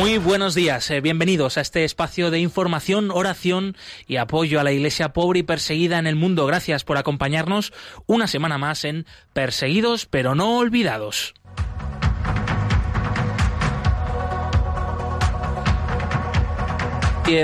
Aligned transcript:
Muy 0.00 0.16
buenos 0.16 0.54
días, 0.54 0.90
eh, 0.90 1.02
bienvenidos 1.02 1.58
a 1.58 1.60
este 1.60 1.84
espacio 1.84 2.30
de 2.30 2.40
información, 2.40 3.10
oración 3.10 3.76
y 4.06 4.16
apoyo 4.16 4.58
a 4.58 4.64
la 4.64 4.72
iglesia 4.72 5.12
pobre 5.12 5.40
y 5.40 5.42
perseguida 5.42 5.98
en 5.98 6.06
el 6.06 6.16
mundo. 6.16 6.46
Gracias 6.46 6.84
por 6.84 6.96
acompañarnos 6.96 7.74
una 8.06 8.26
semana 8.26 8.56
más 8.56 8.86
en 8.86 9.04
Perseguidos 9.34 10.06
pero 10.06 10.34
no 10.34 10.56
olvidados. 10.56 11.34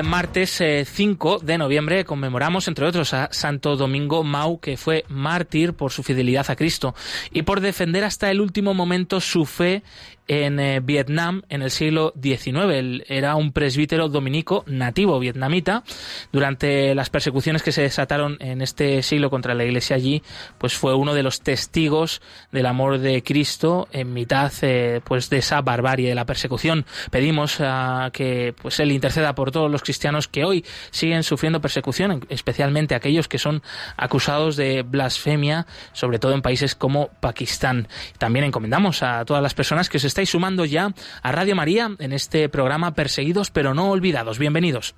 Martes 0.03 0.61
5 0.85 1.37
eh, 1.37 1.45
de 1.45 1.59
noviembre 1.59 2.05
conmemoramos, 2.05 2.67
entre 2.67 2.87
otros, 2.87 3.15
a 3.15 3.29
Santo 3.31 3.77
Domingo 3.77 4.25
Mau, 4.25 4.59
que 4.59 4.77
fue 4.77 5.05
mártir 5.09 5.75
por 5.75 5.93
su 5.93 6.03
fidelidad 6.03 6.51
a 6.51 6.57
Cristo 6.57 6.95
y 7.33 7.43
por 7.43 7.61
defender 7.61 8.03
hasta 8.03 8.31
el 8.33 8.41
último 8.41 8.75
momento 8.75 9.21
su 9.21 9.45
fe 9.45 9.85
en 10.29 10.59
eh, 10.59 10.81
Vietnam 10.81 11.43
en 11.49 11.63
el 11.63 11.71
siglo 11.71 12.13
XIX. 12.21 12.73
Él 12.73 13.05
era 13.09 13.37
un 13.37 13.53
presbítero 13.53 14.09
dominico 14.09 14.65
nativo 14.67 15.19
vietnamita. 15.19 15.85
Durante 16.33 16.95
las 16.95 17.11
persecuciones 17.11 17.63
que 17.63 17.73
se 17.73 17.83
desataron 17.83 18.37
en 18.41 18.63
este 18.63 19.03
siglo 19.03 19.31
contra 19.31 19.55
la 19.55 19.65
iglesia 19.65 19.97
allí, 19.97 20.23
pues 20.59 20.75
fue 20.75 20.95
uno 20.95 21.15
de 21.15 21.23
los 21.23 21.41
testigos 21.41 22.21
del 22.53 22.67
amor 22.67 22.99
de 22.99 23.23
Cristo 23.23 23.89
en 23.93 24.13
mitad 24.13 24.53
eh, 24.63 25.01
pues 25.05 25.31
de 25.31 25.39
esa 25.39 25.61
barbarie 25.63 26.09
de 26.09 26.15
la 26.15 26.27
persecución. 26.27 26.87
Pedimos 27.11 27.61
a 27.61 28.11
que 28.13 28.55
pues 28.61 28.81
él 28.81 28.93
interceda 28.93 29.35
por 29.35 29.51
todos 29.51 29.71
los 29.71 29.83
cristianos 29.83 30.29
que 30.29 30.45
hoy 30.45 30.65
siguen 30.91 31.23
sufriendo 31.23 31.61
persecución, 31.61 32.27
especialmente 32.29 32.95
aquellos 32.95 33.29
que 33.29 33.39
son 33.39 33.63
acusados 33.97 34.57
de 34.57 34.83
blasfemia, 34.83 35.67
sobre 35.93 36.19
todo 36.19 36.33
en 36.33 36.43
países 36.43 36.75
como 36.75 37.09
Pakistán. 37.21 37.89
También 38.19 38.45
encomendamos 38.45 39.03
a 39.03 39.25
todas 39.25 39.43
las 39.43 39.55
personas 39.55 39.89
que 39.89 39.99
se 39.99 40.07
estáis 40.17 40.31
sumando 40.31 40.65
ya 40.65 40.95
a 41.23 41.31
Radio 41.31 41.55
María 41.55 41.91
en 41.99 42.15
este 42.15 42.49
programa 42.49 42.95
Perseguidos 42.95 43.51
pero 43.51 43.75
no 43.75 43.91
olvidados. 43.91 44.39
Bienvenidos. 44.39 44.95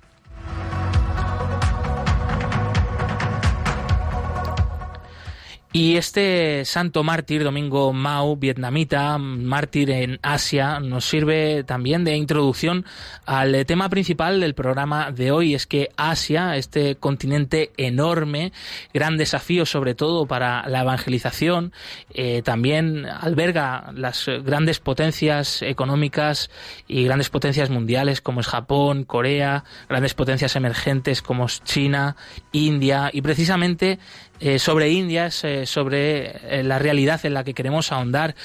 Y 5.71 5.97
este 5.97 6.65
santo 6.65 7.03
mártir, 7.03 7.43
Domingo 7.43 7.93
Mao, 7.93 8.35
vietnamita, 8.35 9.19
mártir 9.19 9.91
en 9.91 10.17
Asia, 10.23 10.79
nos 10.79 11.05
sirve 11.05 11.63
también 11.63 12.03
de 12.03 12.15
introducción 12.15 12.87
al 13.27 13.67
tema 13.67 13.87
principal 13.87 14.39
del 14.39 14.55
programa 14.55 15.11
de 15.11 15.29
hoy. 15.31 15.53
Es 15.53 15.67
que 15.67 15.91
Asia, 15.95 16.55
este 16.55 16.95
continente 16.95 17.71
enorme, 17.77 18.51
gran 18.95 19.15
desafío 19.17 19.67
sobre 19.67 19.93
todo 19.93 20.25
para 20.25 20.67
la 20.67 20.81
evangelización, 20.81 21.71
eh, 22.15 22.41
también 22.41 23.05
alberga 23.05 23.91
las 23.93 24.25
grandes 24.43 24.79
potencias 24.79 25.61
económicas 25.61 26.49
y 26.87 27.03
grandes 27.03 27.29
potencias 27.29 27.69
mundiales 27.69 28.21
como 28.21 28.39
es 28.39 28.47
Japón, 28.47 29.03
Corea, 29.03 29.65
grandes 29.87 30.15
potencias 30.15 30.55
emergentes 30.55 31.21
como 31.21 31.45
es 31.45 31.63
China, 31.63 32.15
India 32.53 33.11
y 33.13 33.21
precisamente 33.21 33.99
eh, 34.39 34.57
sobre 34.57 34.89
Indias, 34.89 35.43
eh, 35.43 35.65
sobre 35.65 36.59
eh, 36.59 36.63
la 36.63 36.79
realidad 36.79 37.25
en 37.25 37.33
la 37.33 37.43
que 37.43 37.53
queremos 37.53 37.91
ahondar, 37.91 38.35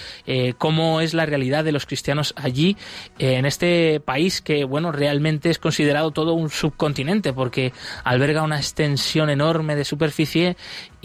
cómo 0.59 1.01
es 1.01 1.15
la 1.15 1.27
realidad 1.27 1.65
de 1.65 1.73
los 1.73 1.87
cristianos 1.87 2.35
allí, 2.37 2.77
en 3.19 3.47
este 3.47 4.01
país 4.01 4.41
que, 4.41 4.65
bueno, 4.65 4.93
realmente 4.93 5.51
es 5.51 5.59
considerado 5.59 6.11
todo 6.11 6.35
un 6.35 6.51
subcontinente 6.51 7.33
porque 7.33 7.73
alberga 8.03 8.43
una 8.43 8.57
extensión 8.57 9.31
enorme 9.31 9.77
de 9.77 9.85
superficie 9.85 10.57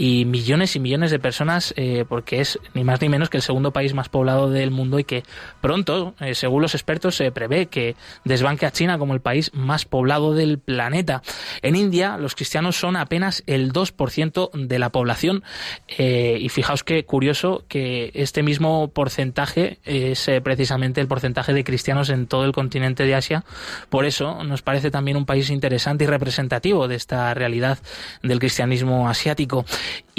y 0.02 0.24
millones 0.24 0.76
y 0.76 0.80
millones 0.80 1.12
de 1.12 1.20
personas, 1.20 1.74
porque 2.08 2.40
es 2.40 2.58
ni 2.74 2.86
más 2.86 3.02
ni 3.02 3.10
menos 3.10 3.30
que 3.30 3.38
el 3.38 3.44
segundo 3.44 3.72
país 3.72 3.94
más 3.94 4.08
poblado 4.08 4.50
del 4.50 4.72
mundo 4.72 4.98
y 4.98 5.04
que 5.04 5.24
pronto, 5.60 6.14
según 6.34 6.62
los 6.62 6.74
expertos, 6.74 7.16
se 7.16 7.32
prevé 7.32 7.66
que 7.66 7.96
desbanque 8.24 8.66
a 8.66 8.72
China 8.72 8.98
como 8.98 9.14
el 9.14 9.20
país 9.20 9.52
más 9.54 9.84
poblado 9.84 10.34
del 10.34 10.60
planeta. 10.60 11.22
En 11.62 11.76
India, 11.76 12.18
los 12.18 12.36
cristianos 12.36 12.78
son 12.78 12.96
apenas 12.96 13.44
el 13.46 13.74
2% 13.74 14.52
de 14.54 14.80
la 14.80 14.90
población. 14.90 15.44
Eh, 15.88 16.38
y 16.40 16.50
fijaos 16.50 16.84
que 16.84 17.06
curioso 17.06 17.64
que 17.68 18.12
este 18.14 18.44
mismo 18.44 18.90
porcentaje 18.90 19.80
es 19.84 20.28
eh, 20.28 20.42
precisamente 20.42 21.02
el 21.02 21.08
porcentaje 21.08 21.54
de 21.54 21.64
cristianos 21.64 22.10
en 22.10 22.28
todo 22.28 22.46
el 22.46 22.52
continente 22.52 23.06
de 23.06 23.16
Asia. 23.16 23.44
Por 23.90 24.06
eso 24.06 24.44
nos 24.44 24.62
parece 24.62 24.92
también 24.92 25.18
un 25.18 25.26
país 25.26 25.50
interesante 25.50 26.04
y 26.04 26.08
representativo 26.08 26.88
de 26.88 26.96
esta 26.96 27.34
realidad 27.34 27.80
del 28.24 28.40
cristianismo 28.40 29.10
asiático. 29.10 29.66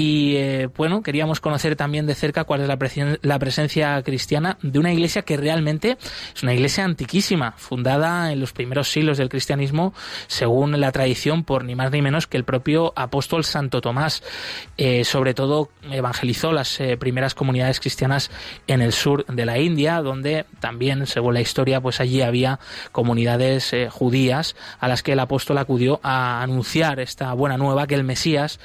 Y 0.01 0.37
eh, 0.37 0.71
bueno, 0.79 1.03
queríamos 1.03 1.41
conocer 1.41 1.77
también 1.77 2.07
de 2.07 2.15
cerca 2.15 2.45
cuál 2.45 2.63
es 2.63 2.69
la, 2.69 2.79
la 3.21 3.39
presencia 3.39 4.03
cristiana 4.03 4.57
de 4.63 4.79
una 4.79 4.95
iglesia 4.95 5.21
que 5.21 5.37
realmente 5.37 5.99
es 6.35 6.43
una 6.43 6.55
iglesia 6.55 6.87
antiquísima, 6.87 7.53
fundada 7.59 8.33
en 8.33 8.41
los 8.41 8.55
primeros 8.55 8.91
siglos 8.91 9.19
del 9.19 9.29
cristianismo, 9.29 9.93
según 10.27 10.81
la 10.81 10.91
tradición, 10.91 11.45
por 11.45 11.65
ni 11.65 11.75
más 11.75 11.91
ni 11.93 12.01
menos 12.01 12.27
que 12.27 12.39
el 12.39 12.45
propio 12.45 12.95
apóstol 12.97 13.45
Santo 13.45 13.83
Tomás. 13.83 14.23
Eh, 14.79 15.05
sobre 15.05 15.35
todo 15.35 15.69
evangelizó 15.91 16.53
las 16.53 16.81
eh, 16.81 16.97
primeras 16.97 17.35
comunidades 17.35 17.79
cristianas 17.79 18.31
en 18.67 18.81
el 18.81 18.93
sur 18.93 19.27
de 19.27 19.45
la 19.45 19.59
India, 19.59 20.01
donde 20.01 20.47
también, 20.61 21.07
según 21.07 21.35
la 21.35 21.43
historia, 21.43 21.83
pues 21.83 22.01
allí 22.01 22.23
había 22.23 22.59
comunidades 22.91 23.75
judías 23.91 24.57
a 24.79 24.89
las 24.89 25.03
que 25.03 25.13
el 25.13 25.21
apóstol 25.21 25.59
acudió 25.59 26.01
a 26.03 26.41
anunciar 26.41 27.01
esta 27.01 27.35
buena 27.35 27.59
nueva 27.59 27.87
que 27.87 27.97
el 27.97 28.05
Mesías 28.05 28.61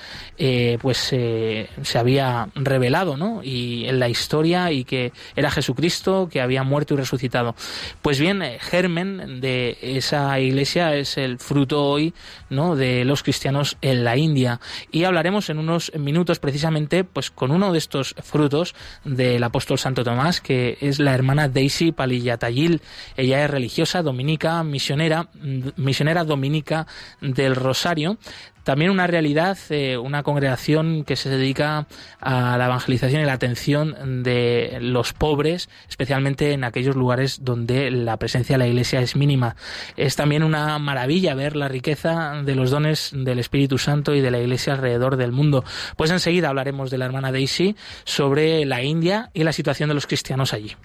pues 0.82 0.95
se 0.96 1.68
había 1.96 2.50
revelado 2.56 3.18
¿no? 3.18 3.42
y 3.44 3.86
en 3.86 4.00
la 4.00 4.10
historia 4.10 4.72
y 4.72 4.84
que 4.84 5.12
era 5.36 5.52
Jesucristo 5.52 6.30
que 6.32 6.42
había 6.42 6.64
muerto 6.64 6.94
y 6.94 6.98
resucitado. 6.98 7.56
Pues 8.02 8.20
bien, 8.20 8.42
germen 8.60 9.42
de 9.42 9.78
esa 9.82 10.40
iglesia 10.40 10.96
es 10.96 11.18
el 11.18 11.40
fruto 11.40 11.84
hoy 11.84 12.14
¿no? 12.50 12.76
de 12.76 13.06
los 13.06 13.24
cristianos 13.24 13.78
en 13.82 14.04
la 14.04 14.18
India 14.18 14.60
y 14.92 15.04
hablaremos 15.04 15.50
en 15.50 15.60
unos 15.60 15.92
minutos 15.98 16.40
precisamente 16.40 17.04
pues 17.04 17.32
con 17.32 17.52
uno 17.52 17.72
de 17.72 17.78
estos 17.78 18.16
frutos 18.24 18.76
del 19.04 19.44
apóstol 19.44 19.80
Santo 19.80 20.04
Tomás, 20.04 20.42
que 20.42 20.78
es 20.82 21.00
la 21.00 21.14
hermana 21.14 21.48
Daisy 21.48 21.92
Palillatayil. 21.92 22.82
Ella 23.18 23.44
es 23.44 23.50
religiosa, 23.50 24.02
dominica, 24.02 24.64
misionera, 24.64 25.30
misionera 25.76 26.24
dominica 26.24 26.88
del 27.22 27.56
Rosario. 27.56 28.18
También 28.66 28.90
una 28.90 29.06
realidad, 29.06 29.58
eh, 29.70 29.96
una 29.96 30.24
congregación 30.24 31.04
que 31.04 31.16
se 31.16 31.30
dedica 31.30 31.86
a 32.20 32.58
la 32.58 32.66
evangelización 32.66 33.22
y 33.22 33.26
la 33.26 33.34
atención 33.34 34.24
de 34.24 34.80
los 34.82 35.14
pobres, 35.14 35.70
especialmente 35.88 36.52
en 36.52 36.64
aquellos 36.64 36.96
lugares 36.96 37.44
donde 37.44 37.92
la 37.92 38.18
presencia 38.18 38.56
de 38.56 38.58
la 38.58 38.68
Iglesia 38.68 39.02
es 39.02 39.16
mínima. 39.16 39.56
Es 39.98 40.16
también 40.16 40.42
una 40.42 40.80
maravilla 40.80 41.36
ver 41.36 41.56
la 41.56 41.68
riqueza 41.68 42.42
de 42.44 42.56
los 42.56 42.72
dones 42.72 43.12
del 43.14 43.38
Espíritu 43.38 43.78
Santo 43.78 44.16
y 44.16 44.22
de 44.22 44.32
la 44.32 44.40
Iglesia 44.40 44.74
alrededor 44.74 45.16
del 45.16 45.32
mundo. 45.32 45.64
Pues 45.96 46.10
enseguida 46.10 46.50
hablaremos 46.50 46.90
de 46.90 46.98
la 46.98 47.06
hermana 47.06 47.32
Daisy 47.32 47.76
sobre 48.04 48.66
la 48.66 48.82
India 48.82 49.30
y 49.36 49.44
la 49.44 49.54
situación 49.54 49.90
de 49.90 49.96
los 49.96 50.08
cristianos 50.08 50.54
allí. 50.54 50.76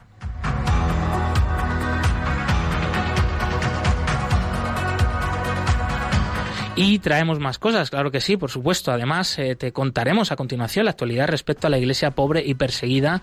Y 6.77 7.01
traemos 7.01 7.41
más 7.41 7.59
cosas, 7.59 7.91
claro 7.91 8.11
que 8.11 8.21
sí, 8.21 8.37
por 8.37 8.51
supuesto. 8.51 8.93
Además, 8.93 9.39
eh, 9.39 9.57
te 9.57 9.73
contaremos 9.73 10.33
a 10.33 10.37
continuación 10.37 10.85
la 10.85 10.93
actualidad 10.93 11.29
respecto 11.29 11.67
a 11.67 11.71
la 11.71 11.79
iglesia 11.79 12.13
pobre 12.13 12.43
y 12.47 12.55
perseguida. 12.55 13.23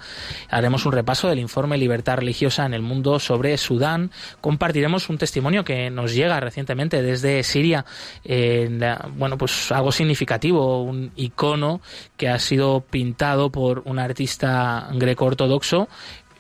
Haremos 0.50 0.86
un 0.86 0.92
repaso 0.92 1.30
del 1.30 1.40
informe 1.40 1.78
Libertad 1.78 2.18
Religiosa 2.18 2.66
en 2.66 2.74
el 2.74 2.82
Mundo 2.82 3.20
sobre 3.20 3.58
Sudán. 3.58 4.12
Compartiremos 4.42 5.10
un 5.10 5.18
testimonio 5.18 5.64
que 5.64 5.90
nos 5.90 6.14
llega 6.14 6.40
recientemente 6.40 7.02
desde 7.02 7.42
Siria. 7.44 7.86
bueno, 9.16 9.38
pues 9.38 9.72
algo 9.72 9.92
significativo, 9.92 10.84
un 10.84 11.12
icono 11.16 11.82
que 12.18 12.30
ha 12.30 12.40
sido 12.40 12.82
pintado 12.82 13.52
por 13.52 13.82
un 13.86 13.98
artista 13.98 14.90
greco-ortodoxo 14.94 15.88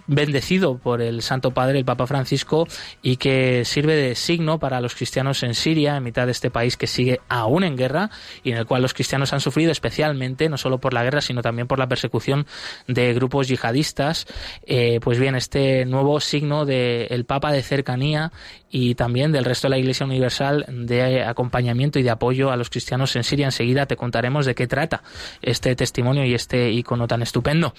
bendecido 0.07 0.77
por 0.77 1.01
el 1.01 1.21
Santo 1.21 1.51
Padre, 1.51 1.79
el 1.79 1.85
Papa 1.85 2.07
Francisco, 2.07 2.67
y 3.01 3.17
que 3.17 3.65
sirve 3.65 3.95
de 3.95 4.15
signo 4.15 4.59
para 4.59 4.81
los 4.81 4.95
cristianos 4.95 5.43
en 5.43 5.53
Siria, 5.53 5.97
en 5.97 6.03
mitad 6.03 6.25
de 6.25 6.31
este 6.31 6.49
país 6.49 6.77
que 6.77 6.87
sigue 6.87 7.19
aún 7.29 7.63
en 7.63 7.77
guerra 7.77 8.09
y 8.43 8.51
en 8.51 8.57
el 8.57 8.65
cual 8.65 8.81
los 8.81 8.93
cristianos 8.93 9.33
han 9.33 9.41
sufrido 9.41 9.71
especialmente, 9.71 10.49
no 10.49 10.57
solo 10.57 10.79
por 10.79 10.93
la 10.93 11.03
guerra, 11.03 11.21
sino 11.21 11.41
también 11.41 11.67
por 11.67 11.79
la 11.79 11.87
persecución 11.87 12.47
de 12.87 13.13
grupos 13.13 13.47
yihadistas. 13.47 14.25
Eh, 14.65 14.99
pues 15.01 15.19
bien, 15.19 15.35
este 15.35 15.85
nuevo 15.85 16.19
signo 16.19 16.65
del 16.65 17.25
Papa 17.25 17.51
de 17.51 17.61
cercanía 17.61 18.31
y 18.69 18.95
también 18.95 19.31
del 19.31 19.45
resto 19.45 19.67
de 19.67 19.71
la 19.71 19.77
Iglesia 19.77 20.05
Universal 20.05 20.65
de 20.67 21.23
acompañamiento 21.23 21.99
y 21.99 22.03
de 22.03 22.09
apoyo 22.09 22.51
a 22.51 22.57
los 22.57 22.69
cristianos 22.69 23.15
en 23.15 23.23
Siria. 23.23 23.45
Enseguida 23.45 23.85
te 23.85 23.95
contaremos 23.95 24.45
de 24.45 24.55
qué 24.55 24.67
trata 24.67 25.03
este 25.41 25.75
testimonio 25.75 26.25
y 26.25 26.33
este 26.33 26.71
icono 26.71 27.07
tan 27.07 27.21
estupendo. 27.21 27.73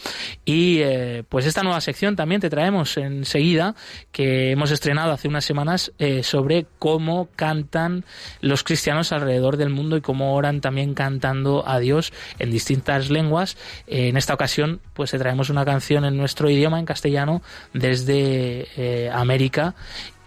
Y 0.44 0.78
eh, 0.80 1.24
pues 1.28 1.46
esta 1.46 1.62
nueva 1.62 1.80
sección 1.80 2.16
también 2.18 2.40
te 2.40 2.50
traemos 2.50 2.96
enseguida, 2.96 3.76
que 4.10 4.50
hemos 4.50 4.72
estrenado 4.72 5.12
hace 5.12 5.28
unas 5.28 5.44
semanas, 5.44 5.92
eh, 6.00 6.24
sobre 6.24 6.66
cómo 6.80 7.28
cantan 7.36 8.04
los 8.40 8.64
cristianos 8.64 9.12
alrededor 9.12 9.56
del 9.56 9.70
mundo 9.70 9.96
y 9.96 10.00
cómo 10.00 10.34
oran 10.34 10.60
también 10.60 10.94
cantando 10.94 11.62
a 11.64 11.78
Dios 11.78 12.12
en 12.40 12.50
distintas 12.50 13.08
lenguas. 13.08 13.56
en 13.86 14.16
esta 14.16 14.34
ocasión, 14.34 14.80
pues 14.94 15.12
te 15.12 15.18
traemos 15.18 15.48
una 15.48 15.64
canción 15.64 16.04
en 16.04 16.16
nuestro 16.16 16.50
idioma, 16.50 16.80
en 16.80 16.86
castellano, 16.86 17.40
desde 17.72 18.66
eh, 18.76 19.10
América 19.12 19.76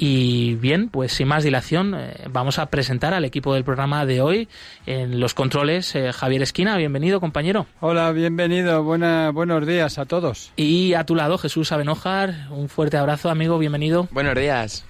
y 0.04 0.56
bien, 0.56 0.90
pues 0.90 1.14
sin 1.14 1.28
más 1.28 1.44
dilación, 1.44 1.94
eh, 1.94 2.26
vamos 2.28 2.58
a 2.58 2.72
presentar 2.72 3.14
al 3.14 3.24
equipo 3.24 3.54
del 3.54 3.64
programa 3.64 4.04
de 4.08 4.20
hoy. 4.20 4.50
En 4.88 5.20
los 5.20 5.36
controles, 5.36 5.96
eh, 5.96 6.12
Javier 6.12 6.42
Esquina, 6.42 6.76
bienvenido, 6.76 7.20
compañero. 7.20 7.68
Hola, 7.82 8.12
bienvenido, 8.12 8.82
Buena, 8.82 9.30
buenos 9.30 9.68
días 9.68 10.00
a 10.00 10.06
todos. 10.06 10.54
Y 10.56 10.96
a 10.96 11.06
tu 11.06 11.14
lado, 11.14 11.38
Jesús 11.38 11.72
Abenojar, 11.72 12.48
un 12.50 12.68
fuerte 12.68 12.98
abrazo, 12.98 13.30
amigo, 13.30 13.60
bienvenido. 13.60 14.08
Buenos 14.12 14.34
días. 14.34 14.86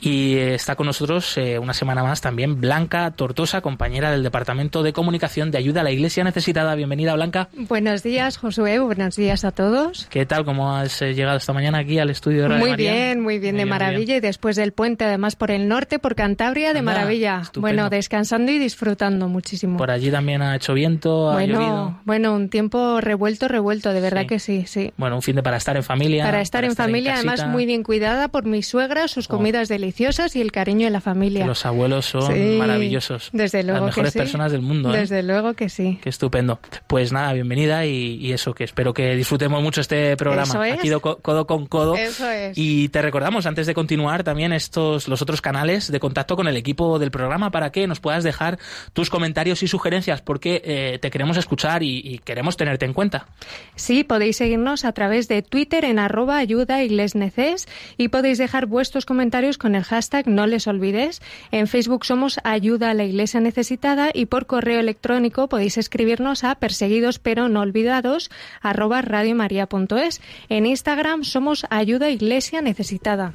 Y 0.00 0.36
eh, 0.36 0.54
está 0.54 0.76
con 0.76 0.86
nosotros 0.86 1.38
una 1.60 1.74
semana 1.74 2.02
más 2.02 2.20
también 2.20 2.60
Blanca 2.60 3.10
Tortosa, 3.12 3.60
compañera 3.60 4.10
del 4.10 4.22
Departamento 4.22 4.82
de 4.82 4.92
Comunicación 4.92 5.50
de 5.50 5.58
Ayuda 5.58 5.80
a 5.80 5.84
la 5.84 5.90
Iglesia 5.90 6.24
Necesitada. 6.24 6.74
Bienvenida, 6.74 7.14
Blanca. 7.14 7.48
Buenos 7.56 8.02
días, 8.02 8.36
Josué, 8.36 8.78
buenos 8.78 9.16
días 9.16 9.44
a 9.44 9.52
todos. 9.52 10.06
¿Qué 10.10 10.26
tal? 10.26 10.44
¿Cómo 10.44 10.74
has 10.74 11.00
llegado 11.00 11.36
esta 11.36 11.52
mañana 11.52 11.78
aquí 11.78 11.98
al 11.98 12.10
estudio 12.10 12.42
de 12.42 12.48
Radio 12.48 12.66
Muy 12.66 12.76
bien, 12.76 13.20
muy 13.20 13.38
bien, 13.38 13.56
de 13.56 13.66
maravilla. 13.66 14.16
Y 14.16 14.20
después 14.20 14.56
del 14.56 14.72
puente, 14.72 15.04
además 15.04 15.36
por 15.36 15.50
el 15.50 15.68
norte, 15.68 15.98
por 15.98 16.14
Cantabria, 16.14 16.72
de 16.72 16.82
maravilla. 16.82 17.42
Bueno, 17.56 17.90
descansando 17.90 18.52
y 18.52 18.58
disfrutando 18.58 19.28
muchísimo. 19.28 19.76
Por 19.76 19.90
allí 19.90 20.10
también 20.10 20.42
ha 20.42 20.56
hecho 20.56 20.74
viento, 20.74 21.32
bueno, 21.32 21.58
ha 21.58 21.62
llovido. 21.62 22.00
Bueno, 22.04 22.34
un 22.34 22.48
tiempo 22.48 23.00
revuelto, 23.00 23.48
revuelto, 23.48 23.92
de 23.92 24.00
verdad 24.00 24.26
que 24.26 24.38
sí, 24.38 24.64
sí. 24.66 24.92
Bueno, 24.96 25.16
un 25.16 25.22
fin 25.22 25.36
de 25.36 25.42
para 25.42 25.56
estar 25.56 25.76
en 25.76 25.82
familia. 25.82 26.24
Para 26.24 26.40
estar 26.40 26.64
en 26.64 26.74
familia, 26.74 27.14
además 27.14 27.46
muy 27.46 27.66
bien 27.66 27.82
cuidada 27.82 28.28
por 28.28 28.44
mi 28.44 28.62
suegra, 28.62 29.08
sus 29.08 29.26
oh. 29.26 29.32
Comidas 29.50 29.68
deliciosas 29.68 30.36
y 30.36 30.40
el 30.40 30.52
cariño 30.52 30.84
de 30.84 30.92
la 30.92 31.00
familia. 31.00 31.44
Los 31.44 31.66
abuelos 31.66 32.06
son 32.06 32.56
maravillosos. 32.56 33.30
Desde 33.32 33.64
luego 33.64 33.86
Las 33.86 33.96
mejores 33.96 34.14
personas 34.14 34.52
del 34.52 34.62
mundo. 34.62 34.94
¿eh? 34.94 34.98
Desde 34.98 35.24
luego 35.24 35.54
que 35.54 35.68
sí. 35.68 35.98
Qué 36.00 36.08
estupendo. 36.08 36.60
Pues 36.86 37.10
nada, 37.10 37.32
bienvenida 37.32 37.84
y, 37.84 38.32
eso, 38.32 38.54
que 38.54 38.62
espero 38.62 38.94
que 38.94 39.16
disfrutemos 39.16 39.60
mucho 39.60 39.80
este 39.80 40.16
programa. 40.16 40.44
Eso 40.44 40.62
Aquí 40.62 40.88
codo 41.00 41.48
con 41.48 41.66
codo. 41.66 41.96
Eso 41.96 42.30
es. 42.30 42.56
Y 42.56 42.90
te 42.90 43.02
recordamos, 43.02 43.46
antes 43.46 43.66
de 43.66 43.74
continuar, 43.74 44.22
también 44.22 44.52
estos 44.52 45.08
los 45.08 45.20
otros 45.20 45.40
canales 45.40 45.90
de 45.90 45.98
contacto 45.98 46.36
con 46.36 46.46
el 46.46 46.56
equipo 46.56 47.00
del 47.00 47.10
programa 47.10 47.50
para 47.50 47.72
que 47.72 47.88
nos 47.88 47.98
puedas 47.98 48.22
dejar 48.22 48.60
tus 48.92 49.10
comentarios 49.10 49.64
y 49.64 49.66
sugerencias, 49.66 50.22
porque 50.22 50.62
eh, 50.64 50.98
te 51.02 51.10
queremos 51.10 51.36
escuchar 51.36 51.82
y, 51.82 52.20
queremos 52.24 52.56
tenerte 52.56 52.84
en 52.84 52.92
cuenta. 52.92 53.26
Sí, 53.74 54.04
podéis 54.04 54.36
seguirnos 54.36 54.84
a 54.84 54.92
través 54.92 55.26
de 55.26 55.42
Twitter 55.42 55.84
en 55.84 55.98
arroba 55.98 56.38
ayuda 56.38 56.78
neces 57.14 57.66
y 57.96 58.08
podéis 58.08 58.38
dejar 58.38 58.66
vuestros 58.66 59.06
comentarios 59.06 59.39
con 59.58 59.74
el 59.74 59.84
hashtag 59.84 60.26
no 60.26 60.46
les 60.46 60.66
olvides. 60.66 61.22
En 61.50 61.66
Facebook 61.66 62.04
somos 62.04 62.38
Ayuda 62.44 62.90
a 62.90 62.94
la 62.94 63.04
Iglesia 63.04 63.40
Necesitada 63.40 64.10
y 64.12 64.26
por 64.26 64.46
correo 64.46 64.80
electrónico 64.80 65.48
podéis 65.48 65.78
escribirnos 65.78 66.44
a 66.44 66.54
perseguidos 66.56 67.18
pero 67.18 67.48
no 67.48 67.60
olvidados 67.60 68.30
arroba 68.60 69.02
radiomaria.es. 69.02 70.20
En 70.48 70.66
Instagram 70.66 71.24
somos 71.24 71.66
Ayuda 71.70 72.10
Iglesia 72.10 72.60
Necesitada. 72.60 73.32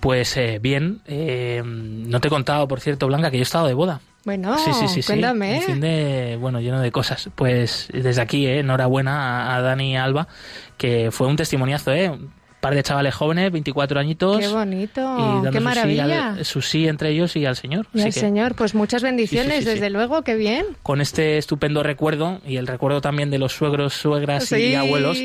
Pues 0.00 0.36
eh, 0.36 0.58
bien, 0.60 1.00
eh, 1.06 1.62
no 1.64 2.20
te 2.20 2.28
he 2.28 2.30
contado, 2.30 2.68
por 2.68 2.80
cierto, 2.80 3.06
Blanca, 3.06 3.30
que 3.30 3.38
yo 3.38 3.42
he 3.42 3.44
estado 3.44 3.66
de 3.66 3.74
boda. 3.74 4.00
Bueno, 4.24 4.58
sí, 4.58 4.72
sí, 4.74 4.88
sí, 4.88 5.02
cuéntame. 5.02 5.58
Un 5.58 5.62
fin 5.62 5.80
de, 5.80 6.36
bueno, 6.40 6.60
lleno 6.60 6.80
de 6.80 6.92
cosas. 6.92 7.30
Pues 7.34 7.88
desde 7.92 8.20
aquí, 8.20 8.46
eh, 8.46 8.60
enhorabuena 8.60 9.56
a, 9.56 9.62
Dani 9.62 9.92
y 9.92 9.96
Alba, 9.96 10.28
que 10.76 11.10
fue 11.10 11.26
un 11.26 11.36
testimoniazo, 11.36 11.92
¿eh? 11.92 12.12
Par 12.60 12.74
de 12.74 12.82
chavales 12.82 13.14
jóvenes, 13.14 13.52
24 13.52 14.00
añitos. 14.00 14.38
Qué 14.38 14.48
bonito, 14.48 15.42
qué 15.52 15.60
maravilla. 15.60 16.44
Su 16.44 16.60
sí, 16.60 16.88
entre 16.88 17.10
ellos 17.10 17.36
y 17.36 17.46
al 17.46 17.56
Señor. 17.56 17.86
Y 17.94 18.02
al 18.02 18.12
Señor, 18.12 18.54
pues 18.54 18.74
muchas 18.74 19.02
bendiciones, 19.02 19.64
desde 19.64 19.90
luego, 19.90 20.22
qué 20.22 20.34
bien. 20.34 20.66
Con 20.82 21.00
este 21.00 21.38
estupendo 21.38 21.82
recuerdo 21.82 22.40
y 22.46 22.56
el 22.56 22.66
recuerdo 22.66 23.00
también 23.00 23.30
de 23.30 23.38
los 23.38 23.52
suegros, 23.52 23.94
suegras 23.94 24.50
y 24.52 24.74
abuelos, 24.74 25.18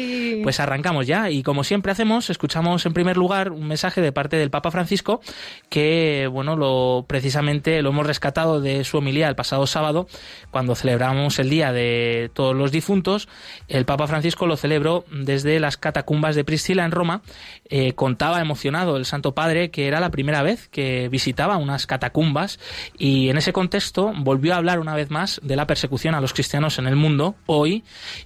pues 0.43 0.59
arrancamos 0.59 1.07
ya. 1.07 1.29
Y 1.29 1.43
como 1.43 1.63
siempre 1.63 1.91
hacemos, 1.91 2.29
escuchamos 2.29 2.85
en 2.85 2.93
primer 2.93 3.17
lugar 3.17 3.51
un 3.51 3.67
mensaje 3.67 4.01
de 4.01 4.11
parte 4.11 4.37
del 4.37 4.51
Papa 4.51 4.71
Francisco 4.71 5.21
que, 5.69 6.29
bueno, 6.31 6.55
lo 6.55 7.05
precisamente 7.07 7.81
lo 7.81 7.89
hemos 7.89 8.05
rescatado 8.05 8.61
de 8.61 8.83
su 8.83 8.97
homilía 8.97 9.27
el 9.27 9.35
pasado 9.35 9.65
sábado, 9.65 10.07
cuando 10.51 10.75
celebramos 10.75 11.39
el 11.39 11.49
Día 11.49 11.71
de 11.71 12.29
Todos 12.33 12.55
los 12.55 12.71
Difuntos. 12.71 13.27
El 13.67 13.85
Papa 13.85 14.07
Francisco 14.07 14.45
lo 14.45 14.57
celebró 14.57 15.05
desde 15.11 15.59
las 15.59 15.77
catacumbas 15.77 16.35
de 16.35 16.43
Priscila 16.43 16.85
en 16.85 16.91
Roma 16.91 17.22
eh, 17.69 17.93
contaba 17.93 18.41
emocionado 18.41 18.97
el 18.97 19.05
Santo 19.05 19.33
Padre 19.33 19.71
que 19.71 19.87
era 19.87 19.99
la 19.99 20.11
primera 20.11 20.41
vez 20.41 20.67
que 20.69 21.09
visitaba 21.09 21.57
unas 21.57 21.87
catacumbas 21.87 22.59
y 22.97 23.29
en 23.29 23.37
ese 23.37 23.53
contexto 23.53 24.13
volvió 24.15 24.53
a 24.53 24.57
hablar 24.57 24.79
una 24.79 24.95
vez 24.95 25.09
más 25.09 25.39
de 25.43 25.55
la 25.55 25.67
persecución 25.67 26.15
a 26.15 26.21
los 26.21 26.33
cristianos 26.33 26.79
en 26.79 26.87
el 26.87 26.95
mundo 26.95 27.35
hoy 27.45 27.83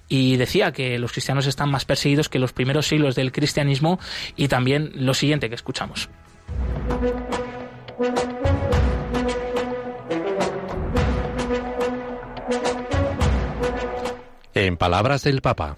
y 0.08 0.36
decía 0.36 0.72
que 0.72 0.98
los 0.98 1.12
cristianos 1.12 1.46
están 1.46 1.70
más 1.70 1.84
perseguidos 1.84 2.28
que 2.28 2.38
los 2.38 2.52
primeros 2.52 2.86
siglos 2.86 3.14
del 3.14 3.32
cristianismo 3.32 3.98
y 4.36 4.48
también 4.48 4.92
lo 4.94 5.14
siguiente 5.14 5.48
que 5.48 5.54
escuchamos. 5.54 6.08
En 14.54 14.76
palabras 14.76 15.22
del 15.22 15.40
Papa. 15.40 15.76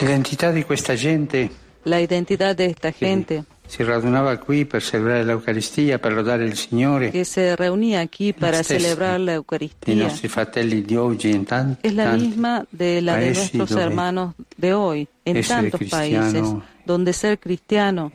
L'identità 0.00 0.50
di 0.50 0.64
questa 0.64 0.94
gente. 0.94 1.50
La 1.82 1.98
identidad 1.98 2.56
de 2.56 2.64
esta 2.64 2.90
gente. 2.90 3.44
Si 3.66 3.82
radunava 3.84 4.38
qui 4.38 4.64
per 4.64 4.82
celebrare 4.82 5.24
l'Eucaristia, 5.24 5.98
per 5.98 6.14
lodare 6.14 6.44
il 6.44 6.56
Signore. 6.56 7.10
Que 7.10 7.26
se 7.26 7.54
reunía 7.54 8.00
aquí 8.00 8.32
para 8.32 8.62
celebrar 8.62 9.20
la 9.20 9.34
Eucaristía. 9.34 9.92
I 9.92 9.96
nostri 9.98 10.28
fratelli 10.28 10.82
di 10.82 10.96
oggi 10.96 11.30
in 11.30 11.44
tanti. 11.44 11.86
Es 11.86 11.92
la 11.92 12.12
misma 12.16 12.64
de 12.70 13.02
la 13.02 13.16
de 13.16 13.26
nuestros 13.26 13.72
hermanos 13.72 14.34
de 14.56 14.72
hoy, 14.72 15.06
en 15.24 15.42
tantos 15.42 15.80
países, 15.90 16.46
donde 16.86 17.12
ser 17.12 17.38
cristiano. 17.38 18.10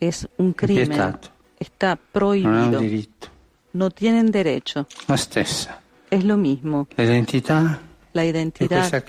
Es 0.00 0.28
un 0.38 0.52
crimen. 0.52 1.18
Está 1.58 1.96
prohibido. 1.96 2.82
No 3.72 3.90
tienen 3.90 4.32
derecho. 4.32 4.88
La. 5.06 5.14
Es 6.10 6.24
lo 6.24 6.36
mismo. 6.36 6.88
L'identità 6.96 7.80
la 8.12 8.24
identidad 8.24 9.04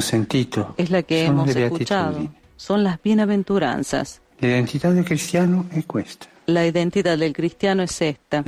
sentido. 0.00 0.74
es 0.76 0.90
la 0.90 1.02
que 1.02 1.24
hemos 1.24 1.48
escuchado. 1.54 2.28
Son 2.56 2.84
las 2.84 3.02
bienaventuranzas. 3.02 4.20
La 4.40 4.48
identidad 4.48 4.92
del 4.92 5.04
cristiano 5.04 5.66
es 5.72 5.84
esta. 5.94 6.28
La 6.46 6.66
identidad 6.66 7.18
del 7.18 7.32
cristiano 7.32 7.82
es 7.82 8.02
esta. 8.02 8.42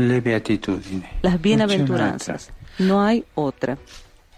Las 1.22 1.40
bienaventuranzas. 1.40 2.50
No 2.78 3.02
hay 3.02 3.24
otra. 3.34 3.78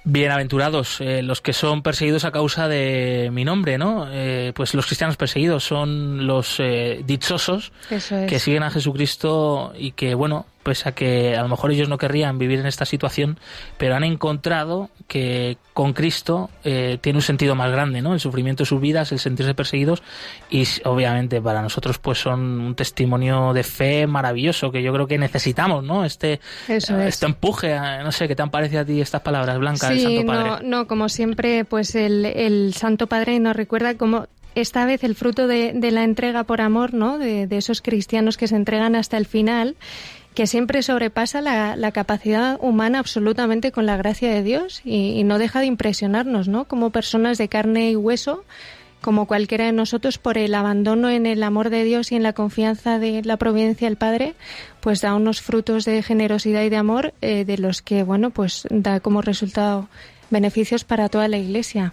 Bienaventurados 0.07 1.01
eh, 1.01 1.23
los 1.23 1.41
que 1.41 1.55
son 1.55 1.83
perseguidos 1.83 2.27
a 2.27 2.31
causa 2.31 2.69
de 2.69 3.31
mi 3.33 3.43
nombre, 3.47 3.79
¿no? 3.79 4.07
Eh, 4.11 4.53
pues 4.55 4.75
los 4.75 4.85
cristianos 4.85 5.17
perseguidos 5.17 5.65
son 5.65 6.27
los 6.27 6.57
eh, 6.59 7.03
dichosos 7.07 7.73
que 7.89 8.39
siguen 8.39 8.65
a 8.65 8.71
Jesucristo 8.71 9.73
y 9.79 9.93
que, 9.93 10.15
bueno, 10.15 10.45
pues 10.65 10.87
a 10.87 10.93
que 10.93 11.37
a 11.37 11.43
lo 11.43 11.49
mejor 11.49 11.71
ellos 11.71 11.89
no 11.89 11.99
querrían 11.99 12.39
vivir 12.39 12.59
en 12.59 12.67
esta 12.67 12.85
situación, 12.85 13.39
pero 13.79 13.95
han 13.95 14.03
encontrado 14.03 14.91
que 15.07 15.59
con 15.75 15.93
Cristo 15.93 16.51
eh, 16.65 16.99
tiene 17.01 17.19
un 17.19 17.23
sentido 17.23 17.55
más 17.55 17.71
grande, 17.71 18.03
¿no? 18.03 18.15
El 18.15 18.21
sufrimiento 18.21 18.63
de 18.63 18.67
sus 18.67 18.81
vidas, 18.81 19.13
el 19.13 19.19
sentirse 19.19 19.55
perseguidos 19.55 20.03
y 20.51 20.65
obviamente 20.85 21.41
para 21.41 21.63
nosotros 21.63 21.99
pues 21.99 22.19
son 22.19 22.41
un 22.61 22.75
testimonio 22.75 23.53
de 23.53 23.63
fe 23.63 24.07
maravilloso 24.07 24.73
que 24.73 24.83
yo 24.83 24.93
creo 24.93 25.07
que 25.07 25.19
necesitamos, 25.19 25.85
¿no? 25.85 26.05
Este, 26.05 26.41
este 26.67 27.27
empuje, 27.27 27.79
no 28.03 28.11
sé, 28.11 28.27
¿qué 28.27 28.35
te 28.35 28.43
han 28.43 28.51
parecido 28.51 28.81
a 28.81 28.85
ti 28.85 29.01
estas 29.01 29.21
palabras, 29.21 29.59
Blanca, 29.59 29.91
del 29.91 30.01
Santo 30.01 30.27
Padre? 30.27 30.51
No, 30.51 30.61
no, 30.63 30.87
como 30.87 31.09
siempre, 31.09 31.65
pues 31.67 31.95
el, 31.95 32.25
el 32.25 32.73
Santo 32.75 33.07
Padre 33.07 33.39
nos 33.39 33.55
recuerda 33.55 33.97
cómo 33.97 34.27
esta 34.55 34.85
vez 34.87 35.05
el 35.05 35.15
fruto 35.15 35.47
de, 35.47 35.73
de, 35.75 35.91
la 35.91 36.05
entrega 36.05 36.45
por 36.45 36.61
amor, 36.61 36.95
¿no? 36.95 37.19
De, 37.19 37.47
de, 37.47 37.57
esos 37.57 37.83
cristianos 37.83 38.37
que 38.37 38.47
se 38.47 38.57
entregan 38.57 38.95
hasta 38.95 39.17
el 39.17 39.27
final 39.27 39.77
que 40.35 40.47
siempre 40.49 40.83
sobrepasa 40.83 41.41
la, 41.41 41.93
capacidad 41.93 42.59
humana 42.61 42.99
absolutamente 42.99 43.71
con 43.71 43.87
la 43.87 43.97
gracia 43.97 44.31
de 44.31 44.43
Dios 44.43 44.81
y, 44.85 45.23
no 45.25 45.39
deja 45.39 45.61
de 45.61 45.67
impresionarnos, 45.67 46.49
¿no? 46.49 46.67
Como 46.67 46.91
personas 46.91 47.39
de 47.39 47.49
carne 47.49 47.93
y 47.93 47.97
hueso, 47.97 48.45
como 49.01 49.27
cualquiera 49.27 49.67
de 49.67 49.73
nosotros, 49.73 50.19
por 50.19 50.37
el 50.37 50.55
abandono 50.55 51.09
en 51.09 51.27
el 51.27 51.43
amor 51.43 51.71
de 51.71 51.85
Dios 51.85 52.11
y 52.11 52.17
en 52.17 52.23
la 52.25 52.33
confianza 52.33 52.99
de 52.99 53.23
la 53.23 53.37
providencia 53.37 53.87
del 53.87 53.97
Padre, 53.97 54.35
pues 54.81 55.01
da 55.01 55.15
unos 55.15 55.41
frutos 55.41 55.85
de 55.85 56.03
generosidad 56.03 56.63
y 56.63 56.69
de 56.69 56.77
amor 56.77 57.15
eh, 57.21 57.45
de 57.45 57.59
los 57.59 57.81
que, 57.81 58.03
bueno, 58.03 58.31
pues 58.31 58.67
da 58.71 59.01
como 59.01 59.23
resultado 59.23 59.89
beneficios 60.31 60.85
para 60.85 61.09
toda 61.09 61.29
la 61.29 61.37
Iglesia. 61.37 61.93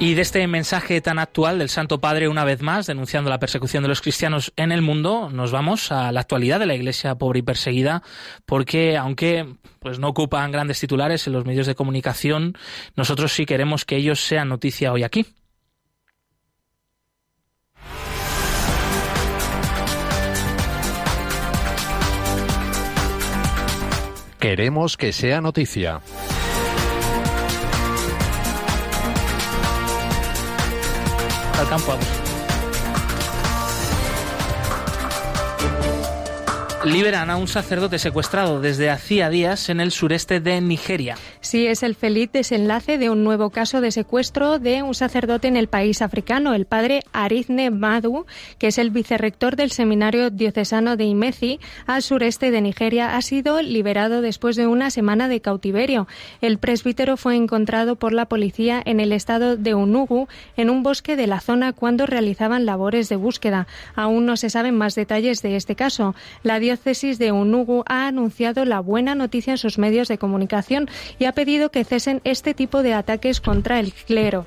Y 0.00 0.14
de 0.14 0.22
este 0.22 0.46
mensaje 0.46 1.00
tan 1.00 1.18
actual 1.18 1.58
del 1.58 1.68
Santo 1.68 2.00
Padre, 2.00 2.28
una 2.28 2.44
vez 2.44 2.62
más, 2.62 2.86
denunciando 2.86 3.30
la 3.30 3.40
persecución 3.40 3.82
de 3.82 3.88
los 3.88 4.00
cristianos 4.00 4.52
en 4.54 4.70
el 4.70 4.80
mundo, 4.80 5.28
nos 5.28 5.50
vamos 5.50 5.90
a 5.90 6.12
la 6.12 6.20
actualidad 6.20 6.60
de 6.60 6.66
la 6.66 6.76
Iglesia 6.76 7.16
pobre 7.16 7.40
y 7.40 7.42
perseguida, 7.42 8.04
porque 8.46 8.96
aunque 8.96 9.56
pues 9.80 9.98
no 9.98 10.06
ocupan 10.06 10.52
grandes 10.52 10.78
titulares 10.78 11.26
en 11.26 11.32
los 11.32 11.44
medios 11.44 11.66
de 11.66 11.74
comunicación, 11.74 12.56
nosotros 12.94 13.32
sí 13.32 13.44
queremos 13.44 13.84
que 13.84 13.96
ellos 13.96 14.20
sean 14.20 14.48
noticia 14.48 14.92
hoy 14.92 15.02
aquí. 15.02 15.26
Queremos 24.38 24.96
que 24.96 25.12
sea 25.12 25.40
noticia. 25.40 26.00
Al 31.58 31.68
campo. 31.68 31.98
Liberan 36.84 37.30
a 37.30 37.36
un 37.36 37.48
sacerdote 37.48 37.98
secuestrado 37.98 38.60
desde 38.60 38.90
hacía 38.90 39.28
días 39.28 39.68
en 39.68 39.80
el 39.80 39.90
sureste 39.90 40.38
de 40.38 40.60
Nigeria. 40.60 41.16
Sí, 41.48 41.66
es 41.66 41.82
el 41.82 41.94
feliz 41.94 42.30
desenlace 42.30 42.98
de 42.98 43.08
un 43.08 43.24
nuevo 43.24 43.48
caso 43.48 43.80
de 43.80 43.90
secuestro 43.90 44.58
de 44.58 44.82
un 44.82 44.94
sacerdote 44.94 45.48
en 45.48 45.56
el 45.56 45.66
país 45.66 46.02
africano, 46.02 46.52
el 46.52 46.66
padre 46.66 47.00
Arizne 47.14 47.70
Madu, 47.70 48.26
que 48.58 48.66
es 48.66 48.76
el 48.76 48.90
vicerrector 48.90 49.56
del 49.56 49.70
seminario 49.70 50.28
diocesano 50.28 50.98
de 50.98 51.04
Imezi, 51.04 51.58
al 51.86 52.02
sureste 52.02 52.50
de 52.50 52.60
Nigeria, 52.60 53.16
ha 53.16 53.22
sido 53.22 53.62
liberado 53.62 54.20
después 54.20 54.56
de 54.56 54.66
una 54.66 54.90
semana 54.90 55.26
de 55.26 55.40
cautiverio. 55.40 56.06
El 56.42 56.58
presbítero 56.58 57.16
fue 57.16 57.34
encontrado 57.34 57.96
por 57.96 58.12
la 58.12 58.26
policía 58.26 58.82
en 58.84 59.00
el 59.00 59.14
estado 59.14 59.56
de 59.56 59.74
Unugu, 59.74 60.28
en 60.58 60.68
un 60.68 60.82
bosque 60.82 61.16
de 61.16 61.28
la 61.28 61.40
zona, 61.40 61.72
cuando 61.72 62.04
realizaban 62.04 62.66
labores 62.66 63.08
de 63.08 63.16
búsqueda. 63.16 63.66
Aún 63.94 64.26
no 64.26 64.36
se 64.36 64.50
saben 64.50 64.76
más 64.76 64.94
detalles 64.94 65.40
de 65.40 65.56
este 65.56 65.76
caso. 65.76 66.14
La 66.42 66.60
diócesis 66.60 67.18
de 67.18 67.32
Unugu 67.32 67.84
ha 67.86 68.06
anunciado 68.06 68.66
la 68.66 68.80
buena 68.80 69.14
noticia 69.14 69.52
en 69.52 69.58
sus 69.58 69.78
medios 69.78 70.08
de 70.08 70.18
comunicación 70.18 70.90
y 71.18 71.24
ha 71.24 71.37
pedido 71.38 71.70
que 71.70 71.84
cesen 71.84 72.20
este 72.24 72.52
tipo 72.52 72.82
de 72.82 72.94
ataques 72.94 73.40
contra 73.40 73.78
el 73.78 73.92
clero. 73.92 74.44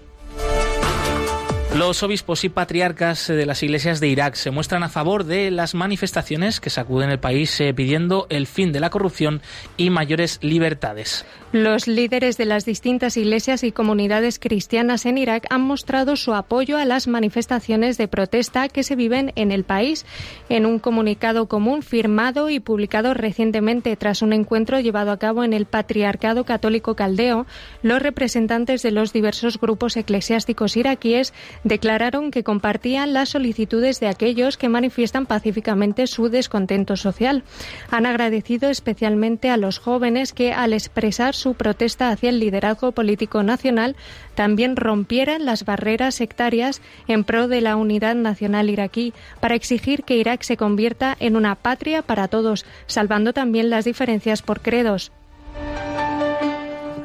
Los 1.75 2.03
obispos 2.03 2.43
y 2.43 2.49
patriarcas 2.49 3.27
de 3.27 3.45
las 3.45 3.63
iglesias 3.63 4.01
de 4.01 4.09
Irak 4.09 4.35
se 4.35 4.51
muestran 4.51 4.83
a 4.83 4.89
favor 4.89 5.23
de 5.23 5.49
las 5.51 5.73
manifestaciones 5.73 6.59
que 6.59 6.69
sacuden 6.69 7.09
el 7.09 7.19
país 7.19 7.61
eh, 7.61 7.73
pidiendo 7.73 8.27
el 8.29 8.45
fin 8.45 8.73
de 8.73 8.81
la 8.81 8.89
corrupción 8.89 9.41
y 9.77 9.89
mayores 9.89 10.37
libertades. 10.41 11.25
Los 11.53 11.87
líderes 11.87 12.37
de 12.37 12.45
las 12.45 12.65
distintas 12.65 13.15
iglesias 13.15 13.63
y 13.63 13.71
comunidades 13.71 14.37
cristianas 14.37 15.05
en 15.05 15.17
Irak 15.17 15.47
han 15.49 15.61
mostrado 15.61 16.17
su 16.17 16.33
apoyo 16.33 16.77
a 16.77 16.83
las 16.83 17.07
manifestaciones 17.07 17.97
de 17.97 18.09
protesta 18.09 18.67
que 18.67 18.83
se 18.83 18.97
viven 18.97 19.31
en 19.35 19.51
el 19.51 19.63
país. 19.63 20.05
En 20.49 20.65
un 20.65 20.77
comunicado 20.77 21.47
común 21.47 21.83
firmado 21.83 22.49
y 22.49 22.59
publicado 22.59 23.13
recientemente 23.13 23.95
tras 23.95 24.21
un 24.21 24.33
encuentro 24.33 24.79
llevado 24.81 25.11
a 25.11 25.17
cabo 25.17 25.43
en 25.45 25.53
el 25.53 25.65
Patriarcado 25.65 26.43
Católico 26.43 26.95
Caldeo, 26.95 27.45
los 27.81 28.01
representantes 28.01 28.81
de 28.81 28.91
los 28.91 29.13
diversos 29.13 29.57
grupos 29.59 29.95
eclesiásticos 29.97 30.75
iraquíes 30.77 31.33
declararon 31.63 32.31
que 32.31 32.43
compartían 32.43 33.13
las 33.13 33.29
solicitudes 33.29 33.99
de 33.99 34.07
aquellos 34.07 34.57
que 34.57 34.69
manifiestan 34.69 35.25
pacíficamente 35.25 36.07
su 36.07 36.29
descontento 36.29 36.95
social. 36.95 37.43
Han 37.89 38.05
agradecido 38.05 38.69
especialmente 38.69 39.49
a 39.49 39.57
los 39.57 39.79
jóvenes 39.79 40.33
que, 40.33 40.53
al 40.53 40.73
expresar 40.73 41.35
su 41.35 41.53
protesta 41.53 42.09
hacia 42.09 42.29
el 42.29 42.39
liderazgo 42.39 42.91
político 42.91 43.43
nacional, 43.43 43.95
también 44.35 44.75
rompieran 44.75 45.45
las 45.45 45.65
barreras 45.65 46.15
sectarias 46.15 46.81
en 47.07 47.23
pro 47.23 47.47
de 47.47 47.61
la 47.61 47.75
unidad 47.75 48.15
nacional 48.15 48.69
iraquí 48.69 49.13
para 49.39 49.55
exigir 49.55 50.03
que 50.03 50.17
Irak 50.17 50.43
se 50.43 50.57
convierta 50.57 51.15
en 51.19 51.35
una 51.35 51.55
patria 51.55 52.01
para 52.01 52.27
todos, 52.27 52.65
salvando 52.87 53.33
también 53.33 53.69
las 53.69 53.85
diferencias 53.85 54.41
por 54.41 54.61
credos. 54.61 55.11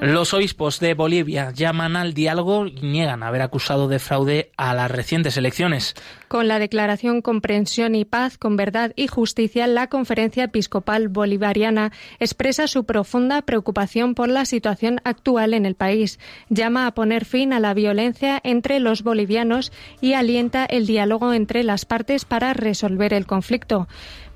Los 0.00 0.34
obispos 0.34 0.78
de 0.78 0.92
Bolivia 0.92 1.52
llaman 1.52 1.96
al 1.96 2.12
diálogo 2.12 2.66
y 2.66 2.80
niegan 2.82 3.22
haber 3.22 3.40
acusado 3.40 3.88
de 3.88 3.98
fraude 3.98 4.52
a 4.58 4.74
las 4.74 4.90
recientes 4.90 5.38
elecciones. 5.38 5.94
Con 6.28 6.48
la 6.48 6.58
declaración 6.58 7.22
Comprensión 7.22 7.94
y 7.94 8.04
Paz 8.04 8.36
con 8.36 8.56
Verdad 8.56 8.92
y 8.94 9.06
Justicia, 9.06 9.66
la 9.66 9.86
Conferencia 9.86 10.44
Episcopal 10.44 11.08
Bolivariana 11.08 11.92
expresa 12.20 12.66
su 12.66 12.84
profunda 12.84 13.40
preocupación 13.42 14.14
por 14.14 14.28
la 14.28 14.44
situación 14.44 15.00
actual 15.04 15.54
en 15.54 15.64
el 15.64 15.76
país, 15.76 16.20
llama 16.50 16.86
a 16.86 16.94
poner 16.94 17.24
fin 17.24 17.54
a 17.54 17.60
la 17.60 17.72
violencia 17.72 18.38
entre 18.44 18.80
los 18.80 19.02
bolivianos 19.02 19.72
y 20.02 20.12
alienta 20.12 20.66
el 20.66 20.86
diálogo 20.86 21.32
entre 21.32 21.62
las 21.62 21.86
partes 21.86 22.26
para 22.26 22.52
resolver 22.52 23.14
el 23.14 23.26
conflicto. 23.26 23.88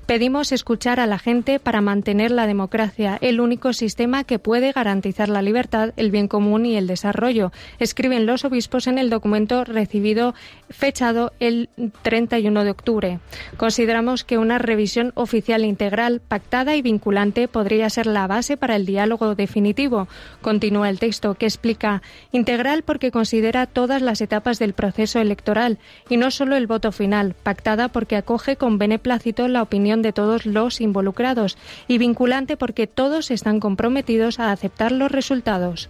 Pedimos 0.05 0.51
escuchar 0.51 0.99
a 0.99 1.07
la 1.07 1.19
gente 1.19 1.59
para 1.59 1.79
mantener 1.79 2.31
la 2.31 2.47
democracia, 2.47 3.17
el 3.21 3.39
único 3.39 3.71
sistema 3.71 4.23
que 4.25 4.39
puede 4.39 4.71
garantizar 4.73 5.29
la 5.29 5.41
libertad, 5.41 5.93
el 5.95 6.11
bien 6.11 6.27
común 6.27 6.65
y 6.65 6.75
el 6.75 6.87
desarrollo, 6.87 7.51
escriben 7.79 8.25
los 8.25 8.43
obispos 8.43 8.87
en 8.87 8.97
el 8.97 9.09
documento 9.09 9.63
recibido 9.63 10.33
fechado 10.69 11.31
el 11.39 11.69
31 12.01 12.63
de 12.63 12.71
octubre. 12.71 13.19
Consideramos 13.55 14.25
que 14.25 14.37
una 14.37 14.57
revisión 14.57 15.13
oficial 15.15 15.63
integral, 15.63 16.19
pactada 16.19 16.75
y 16.75 16.81
vinculante 16.81 17.47
podría 17.47 17.89
ser 17.89 18.07
la 18.07 18.27
base 18.27 18.57
para 18.57 18.75
el 18.75 18.85
diálogo 18.85 19.35
definitivo. 19.35 20.07
Continúa 20.41 20.89
el 20.89 20.99
texto 20.99 21.35
que 21.35 21.45
explica 21.45 22.01
integral 22.31 22.83
porque 22.83 23.11
considera 23.11 23.65
todas 23.65 24.01
las 24.01 24.19
etapas 24.19 24.59
del 24.59 24.73
proceso 24.73 25.19
electoral 25.19 25.77
y 26.09 26.17
no 26.17 26.31
solo 26.31 26.55
el 26.55 26.67
voto 26.67 26.91
final, 26.91 27.33
pactada 27.33 27.87
porque 27.87 28.15
acoge 28.15 28.57
con 28.57 28.77
beneplácito 28.77 29.47
la 29.47 29.61
opinión 29.61 30.00
de 30.01 30.13
todos 30.13 30.45
los 30.45 30.81
involucrados 30.81 31.57
y 31.87 31.97
vinculante 31.97 32.57
porque 32.57 32.87
todos 32.87 33.31
están 33.31 33.59
comprometidos 33.59 34.39
a 34.39 34.51
aceptar 34.51 34.91
los 34.91 35.11
resultados. 35.11 35.89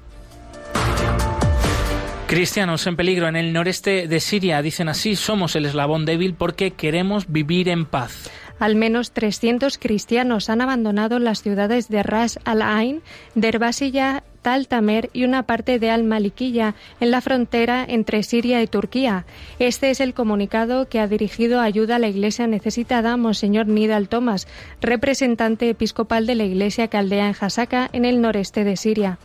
Cristianos 2.32 2.88
en 2.88 2.96
peligro 2.96 3.28
en 3.28 3.36
el 3.36 3.52
noreste 3.52 4.08
de 4.08 4.20
Siria 4.22 4.62
dicen 4.62 4.88
así, 4.88 5.18
somos 5.18 5.58
el 5.58 5.66
eslabón 5.66 6.06
débil 6.06 6.34
porque 6.34 6.72
queremos 6.72 7.30
vivir 7.30 7.68
en 7.68 7.86
paz. 7.86 8.30
Al 8.58 8.76
menos 8.76 9.12
300 9.12 9.78
cristianos 9.78 10.50
han 10.50 10.62
abandonado 10.62 11.20
las 11.20 11.42
ciudades 11.42 11.90
de 11.90 12.04
Ras 12.04 12.40
al-Ain, 12.46 13.02
Derbasilla 13.36 14.24
Tal 14.42 14.68
Tamer 14.68 15.10
y 15.14 15.24
una 15.24 15.44
parte 15.44 15.80
de 15.80 15.90
Al-Malikiya 15.90 16.76
en 17.00 17.12
la 17.12 17.22
frontera 17.22 17.86
entre 17.88 18.24
Siria 18.24 18.62
y 18.62 18.68
Turquía. 18.68 19.26
Este 19.60 19.90
es 19.90 20.00
el 20.00 20.14
comunicado 20.14 20.88
que 20.88 21.00
ha 21.00 21.08
dirigido 21.08 21.62
ayuda 21.62 21.98
a 21.98 22.00
la 22.00 22.08
Iglesia 22.08 22.48
necesitada 22.48 23.18
Monseñor 23.18 23.68
Nidal 23.68 24.10
Thomas, 24.10 24.48
representante 24.82 25.70
episcopal 25.70 26.26
de 26.26 26.36
la 26.36 26.44
Iglesia 26.44 26.88
caldea 26.88 27.28
en 27.28 27.36
Hasaka, 27.40 27.90
en 27.94 28.06
el 28.06 28.22
noreste 28.22 28.64
de 28.64 28.78
Siria. 28.78 29.20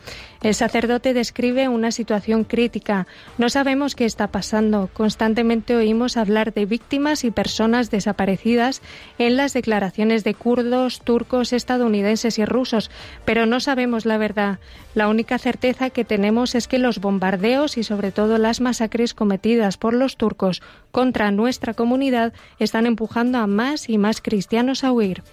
El 0.47 0.55
sacerdote 0.55 1.13
describe 1.13 1.67
una 1.67 1.91
situación 1.91 2.45
crítica. 2.45 3.05
No 3.37 3.49
sabemos 3.49 3.95
qué 3.95 4.05
está 4.05 4.27
pasando. 4.27 4.89
Constantemente 4.93 5.75
oímos 5.75 6.15
hablar 6.15 6.53
de 6.53 6.65
víctimas 6.65 7.25
y 7.25 7.31
personas 7.31 7.91
desaparecidas 7.91 8.81
en 9.17 9.35
las 9.35 9.51
declaraciones 9.51 10.23
de 10.23 10.35
kurdos, 10.35 11.01
turcos, 11.01 11.51
estadounidenses 11.51 12.39
y 12.39 12.45
rusos, 12.45 12.89
pero 13.25 13.45
no 13.45 13.59
sabemos 13.59 14.05
la 14.05 14.17
verdad. 14.17 14.59
La 14.95 15.09
única 15.09 15.37
certeza 15.37 15.89
que 15.89 16.05
tenemos 16.05 16.55
es 16.55 16.69
que 16.69 16.79
los 16.79 17.01
bombardeos 17.01 17.77
y 17.77 17.83
sobre 17.83 18.13
todo 18.13 18.37
las 18.37 18.61
masacres 18.61 19.13
cometidas 19.13 19.75
por 19.75 19.93
los 19.93 20.15
turcos 20.15 20.61
contra 20.93 21.29
nuestra 21.29 21.73
comunidad 21.73 22.31
están 22.57 22.85
empujando 22.85 23.39
a 23.39 23.47
más 23.47 23.89
y 23.89 23.97
más 23.97 24.21
cristianos 24.21 24.85
a 24.85 24.93
huir. 24.93 25.23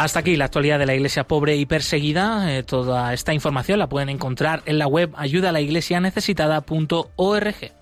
Hasta 0.00 0.20
aquí 0.20 0.34
la 0.34 0.46
actualidad 0.46 0.78
de 0.78 0.86
la 0.86 0.94
Iglesia 0.94 1.24
pobre 1.24 1.56
y 1.56 1.66
perseguida. 1.66 2.56
Eh, 2.56 2.62
toda 2.62 3.12
esta 3.12 3.34
información 3.34 3.78
la 3.78 3.90
pueden 3.90 4.08
encontrar 4.08 4.62
en 4.64 4.78
la 4.78 4.86
web 4.86 5.12
ayudalaiglesianecesitada.org. 5.14 7.79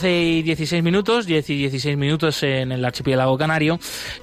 11 0.00 0.22
y 0.22 0.42
16 0.42 0.82
minutos, 0.82 1.26
10 1.26 1.50
y 1.50 1.56
16 1.58 1.98
minutos 1.98 2.42
en 2.42 2.72
el 2.72 2.82
archipiélago 2.86 3.36
canario 3.36 3.78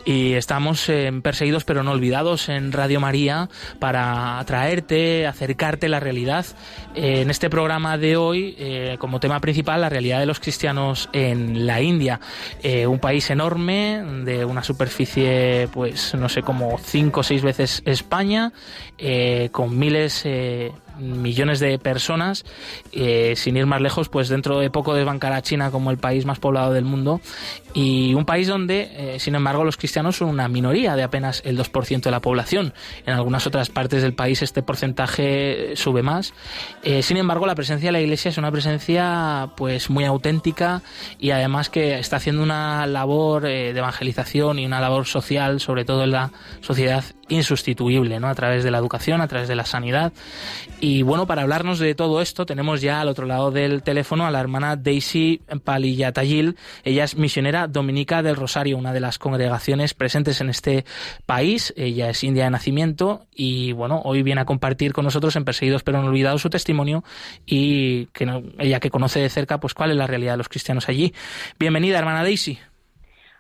y 0.06 0.34
estamos 0.34 0.90
Perseguidos 1.22 1.66
pero 1.66 1.84
no 1.84 1.92
olvidados 1.92 2.50
en 2.50 2.72
Radio 2.72 3.00
María 3.00 3.48
para 3.78 4.40
atraerte, 4.40 5.28
acercarte 5.28 5.88
la 5.88 6.00
realidad. 6.00 6.48
En 6.96 7.30
este 7.30 7.52
programa 7.52 8.00
de 8.00 8.18
hoy, 8.18 8.56
eh, 8.58 8.96
como 8.98 9.20
tema 9.20 9.40
principal, 9.40 9.82
la 9.82 9.90
realidad 9.90 10.20
de 10.20 10.26
los 10.26 10.40
cristianos 10.40 11.10
en 11.14 11.68
la 11.68 11.80
India, 11.80 12.20
eh, 12.64 12.88
un 12.88 12.98
país 12.98 13.30
enorme 13.30 14.04
de 14.26 14.46
una 14.46 14.64
superficie, 14.64 15.70
pues 15.72 16.16
no 16.16 16.28
sé, 16.28 16.42
como 16.42 16.80
5 16.80 17.20
o 17.20 17.24
6 17.24 17.44
veces 17.44 17.84
España, 17.86 18.52
eh, 18.98 19.50
con 19.52 19.78
miles 19.78 20.26
millones 21.00 21.60
de 21.60 21.80
personas, 21.80 22.46
eh, 22.92 23.34
sin 23.36 23.58
ir 23.58 23.66
más 23.66 23.82
lejos, 23.82 24.10
pues 24.10 24.30
dentro 24.30 24.60
de 24.60 24.70
poco 24.70 24.94
desbancará 24.94 25.42
China 25.42 25.72
como 25.72 25.92
el 25.92 25.98
país 25.98 26.26
más 26.26 26.40
poblado 26.40 26.74
del 26.74 26.86
mundo 26.86 27.22
y 27.74 28.14
un 28.14 28.26
país 28.26 28.48
donde, 28.48 29.16
eh, 29.16 29.20
sin 29.20 29.36
embargo, 29.36 29.64
los 29.64 29.78
cristianos 29.78 30.18
son 30.18 30.30
una 30.30 30.48
minoría 30.48 30.96
de 30.96 31.04
apenas 31.04 31.42
el 31.46 31.58
2% 31.58 32.02
de 32.02 32.12
la 32.12 32.22
población. 32.22 32.74
En 33.06 33.14
algunas 33.14 33.46
otras 33.48 33.70
partes 33.70 34.02
del 34.02 34.14
país 34.14 34.42
este 34.42 34.64
porcentaje 34.64 35.74
sube 35.76 36.02
más. 36.02 36.34
Eh, 36.84 37.02
sin 37.04 37.18
embargo, 37.18 37.46
la 37.46 37.56
presencia 37.56 37.88
de 37.88 37.94
la 37.94 38.02
Iglesia 38.02 38.30
es 38.30 38.38
una 38.38 38.52
presencia 38.52 39.52
pues 39.56 39.90
muy 39.90 40.06
auténtica 40.06 40.82
y 41.20 41.32
además 41.32 41.70
que 41.70 42.00
está 42.00 42.18
haciendo 42.18 42.44
una 42.44 42.88
labor 42.88 43.44
de 43.44 43.70
evangelización 43.70 44.60
y 44.60 44.66
una 44.66 44.80
labor 44.80 45.06
social, 45.06 45.60
sobre 45.60 45.86
todo 45.86 46.04
en 46.04 46.12
la 46.12 46.32
sociedad 46.62 47.04
insustituible, 47.30 48.20
¿no? 48.20 48.28
A 48.28 48.36
través 48.36 48.64
de 48.64 48.72
la 48.72 48.78
educación, 48.78 49.22
a 49.22 49.28
través 49.28 49.48
de 49.48 49.56
la 49.56 49.66
sanidad. 49.66 50.14
Y 50.80 51.02
bueno, 51.02 51.28
para 51.28 51.42
hablarnos 51.42 51.80
de 51.80 51.96
todo 51.96 52.22
esto, 52.22 52.46
tenemos 52.46 52.82
ya 52.82 53.02
al 53.02 53.08
otro 53.08 53.26
lado 53.26 53.52
del 53.52 53.84
teléfono 53.84 54.26
a 54.26 54.32
la 54.32 54.40
hermana 54.40 54.76
Daisy 54.76 55.42
Palillatayil. 55.64 56.56
Ella 56.84 57.04
es 57.04 57.16
misionera 57.18 57.68
dominica 57.68 58.22
del 58.22 58.36
Rosario, 58.36 58.78
una 58.78 58.94
de 58.94 59.00
las 59.00 59.20
congregaciones 59.20 59.94
presentes 59.94 60.42
en 60.42 60.50
este 60.50 60.86
país. 61.26 61.74
Ella 61.78 62.10
es 62.10 62.24
india 62.24 62.46
de 62.46 62.52
nacimiento 62.52 63.26
y 63.34 63.72
bueno, 63.74 64.02
hoy 64.04 64.24
viene 64.24 64.42
a 64.42 64.46
compartir 64.46 64.94
con 64.94 65.06
nosotros 65.06 65.36
en 65.36 65.46
Perseguidos 65.46 65.84
pero 65.84 66.02
no 66.02 66.08
olvidados 66.08 66.42
su 66.42 66.50
testimonio 66.50 67.04
y 67.46 68.08
que 68.08 68.28
ella 68.60 68.80
que 68.80 68.90
conoce 68.90 69.20
de 69.20 69.30
cerca, 69.30 69.60
pues 69.60 69.74
cuál 69.74 69.92
es 69.92 69.98
la 69.98 70.08
realidad 70.08 70.34
de 70.34 70.38
los 70.38 70.50
cristianos 70.50 70.90
allí. 70.90 71.14
Bienvenida, 71.60 72.00
hermana 72.00 72.24
Daisy. 72.24 72.60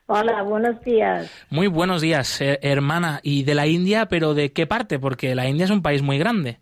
Hola, 0.09 0.41
buenos 0.41 0.81
días. 0.85 1.29
Muy 1.49 1.67
buenos 1.67 2.01
días, 2.01 2.39
eh, 2.39 2.59
hermana. 2.61 3.19
¿Y 3.23 3.43
de 3.43 3.55
la 3.55 3.67
India, 3.67 4.05
pero 4.05 4.33
de 4.33 4.53
qué 4.53 4.65
parte? 4.65 4.99
Porque 4.99 5.35
la 5.35 5.47
India 5.49 5.65
es 5.65 5.69
un 5.69 5.81
país 5.81 6.01
muy 6.01 6.17
grande. 6.17 6.59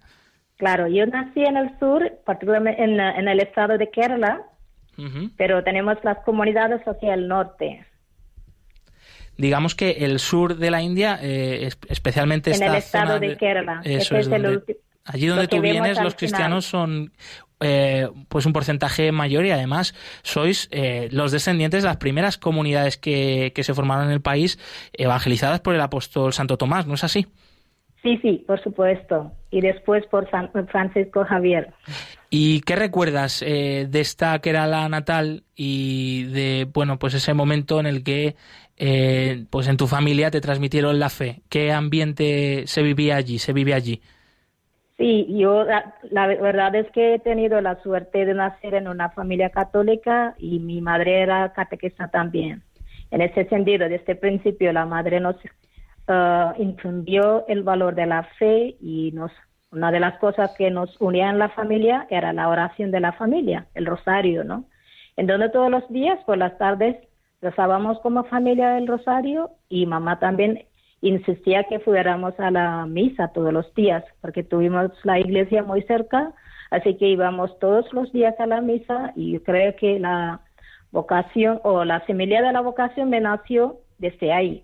Claro, 0.58 0.88
yo 0.88 1.05
nací 1.05 1.43
en 1.43 1.55
el 1.58 1.77
sur, 1.79 2.12
particularmente 2.25 2.84
en, 2.84 2.99
el 2.99 3.39
estado 3.39 3.77
de 3.77 3.91
Kerala, 3.91 4.41
pero 5.38 5.63
tenemos 5.63 5.97
las 6.03 6.17
comunidades 6.25 6.81
hacia 6.88 7.13
el 7.13 7.27
norte. 7.27 7.86
Digamos 9.38 9.75
que 9.75 9.91
el 9.91 10.17
sur 10.17 10.55
de 10.58 10.71
la 10.71 10.81
India, 10.81 11.19
eh, 11.21 11.69
especialmente 11.88 12.51
en 12.51 12.63
el 12.63 12.75
estado 12.75 13.19
de, 13.19 13.38
Kerala. 13.38 13.81
Eso 13.84 14.17
es, 14.17 14.27
allí 15.03 15.27
donde 15.27 15.47
tú 15.47 15.62
vienes, 15.62 16.01
los 16.01 16.15
cristianos 16.15 16.65
son 16.65 17.12
eh, 17.62 18.10
pues 18.28 18.46
un 18.46 18.52
porcentaje 18.52 19.13
mayor 19.13 19.46
y 19.46 19.52
además 19.52 19.96
sois 20.24 20.68
eh, 20.72 21.08
los 21.12 21.32
descendientes 21.32 21.84
de 21.84 21.88
las 21.88 21.98
primeras 21.98 22.38
comunidades 22.38 22.98
que, 22.98 23.54
se 23.56 23.74
formaron 23.74 24.08
en 24.08 24.12
el 24.12 24.22
país 24.22 24.60
evangelizadas 24.94 25.62
por 25.62 25.74
el 25.74 25.80
apóstol 25.80 26.34
Santo 26.34 26.58
Tomás, 26.58 26.86
¿no 26.86 26.96
es 26.96 27.06
así? 27.06 27.28
Sí, 28.04 28.20
sí, 28.22 28.44
por 28.46 28.62
supuesto. 28.62 29.32
Y 29.52 29.62
después 29.62 30.06
por 30.08 30.30
Francisco 30.68 31.24
Javier. 31.24 31.74
¿Y 32.30 32.60
qué 32.62 32.76
recuerdas 32.76 33.41
eh, 33.41 33.88
de 33.89 34.02
esta 34.02 34.38
que 34.39 34.50
era 34.50 34.68
la 34.68 34.89
natal 34.89 35.44
y 35.56 36.26
de 36.26 36.68
bueno 36.72 37.00
pues 37.00 37.13
ese 37.13 37.34
momento 37.34 37.80
en 37.80 37.86
el 37.86 38.04
que 38.04 38.36
pues 39.50 39.70
en 39.70 39.78
tu 39.78 39.88
familia 39.88 40.30
te 40.30 40.41
transmitieron 40.41 41.00
la 41.00 41.10
fe? 41.10 41.41
¿Qué 41.50 41.72
ambiente 41.72 42.63
se 42.68 42.84
vivía 42.84 43.15
allí? 43.15 43.39
Se 43.39 43.54
vive 43.54 43.74
allí. 43.74 44.02
Sí, 44.97 45.27
yo 45.38 45.65
la, 45.65 46.27
verdad 46.27 46.73
es 46.75 46.89
que 46.91 47.15
he 47.15 47.19
tenido 47.19 47.60
la 47.60 47.81
suerte 47.84 48.25
de 48.25 48.34
nacer 48.34 48.75
en 48.75 48.88
una 48.88 49.10
familia 49.10 49.49
católica 49.49 50.36
y 50.38 50.60
mi 50.60 50.79
madre 50.79 51.21
era 51.21 51.51
catequista 51.51 52.08
también. 52.08 52.63
En 53.12 53.21
ese 53.21 53.45
sentido, 53.49 53.89
desde 53.89 54.13
el 54.13 54.19
principio 54.19 54.71
la 54.71 54.86
madre 54.86 55.19
nos 55.19 55.36
uh, 56.08 56.62
infundió 56.62 57.45
el 57.47 57.63
valor 57.63 57.93
de 57.95 58.05
la 58.05 58.23
fe 58.39 58.77
y 58.79 59.12
nos 59.13 59.31
una 59.71 59.91
de 59.91 59.99
las 59.99 60.17
cosas 60.19 60.51
que 60.58 60.71
nos 60.71 60.95
unía 61.01 61.29
en 61.29 61.38
la 61.38 61.49
familia 61.49 62.08
era 62.10 62.31
la 62.31 62.47
oración 62.47 62.91
de 62.91 63.01
la 63.01 63.12
familia, 63.12 63.67
el 63.73 63.86
rosario, 63.86 64.45
¿no? 64.45 64.63
En 65.17 65.27
donde 65.27 65.49
todos 65.49 65.69
los 65.69 65.86
días, 65.89 66.17
por 66.25 66.38
las 66.38 66.58
tardes, 66.58 66.95
rezábamos 67.41 67.99
como 67.99 68.23
familia 68.23 68.77
el 68.77 68.88
rosario 68.88 69.51
y 69.67 69.86
mamá 69.86 70.19
también 70.19 70.65
insistía 71.01 71.65
que 71.65 71.79
fuéramos 71.79 72.39
a 72.39 72.51
la 72.51 72.86
misa 72.86 73.29
todos 73.29 73.53
los 73.53 73.73
días, 73.75 74.03
porque 74.21 74.43
tuvimos 74.43 74.91
la 75.03 75.19
iglesia 75.19 75.63
muy 75.63 75.81
cerca, 75.84 76.34
así 76.71 76.95
que 76.97 77.10
íbamos 77.10 77.58
todos 77.60 77.91
los 77.93 78.12
días 78.12 78.39
a 78.39 78.47
la 78.47 78.62
misa 78.62 79.13
y 79.15 79.39
creo 79.39 79.75
que 79.75 79.99
la 79.99 80.41
vocación 80.91 81.60
o 81.63 81.84
la 81.84 82.05
semilla 82.05 82.41
de 82.41 82.53
la 82.53 82.62
vocación 82.62 83.10
me 83.10 83.19
nació 83.19 83.77
desde 83.97 84.31
ahí. 84.31 84.63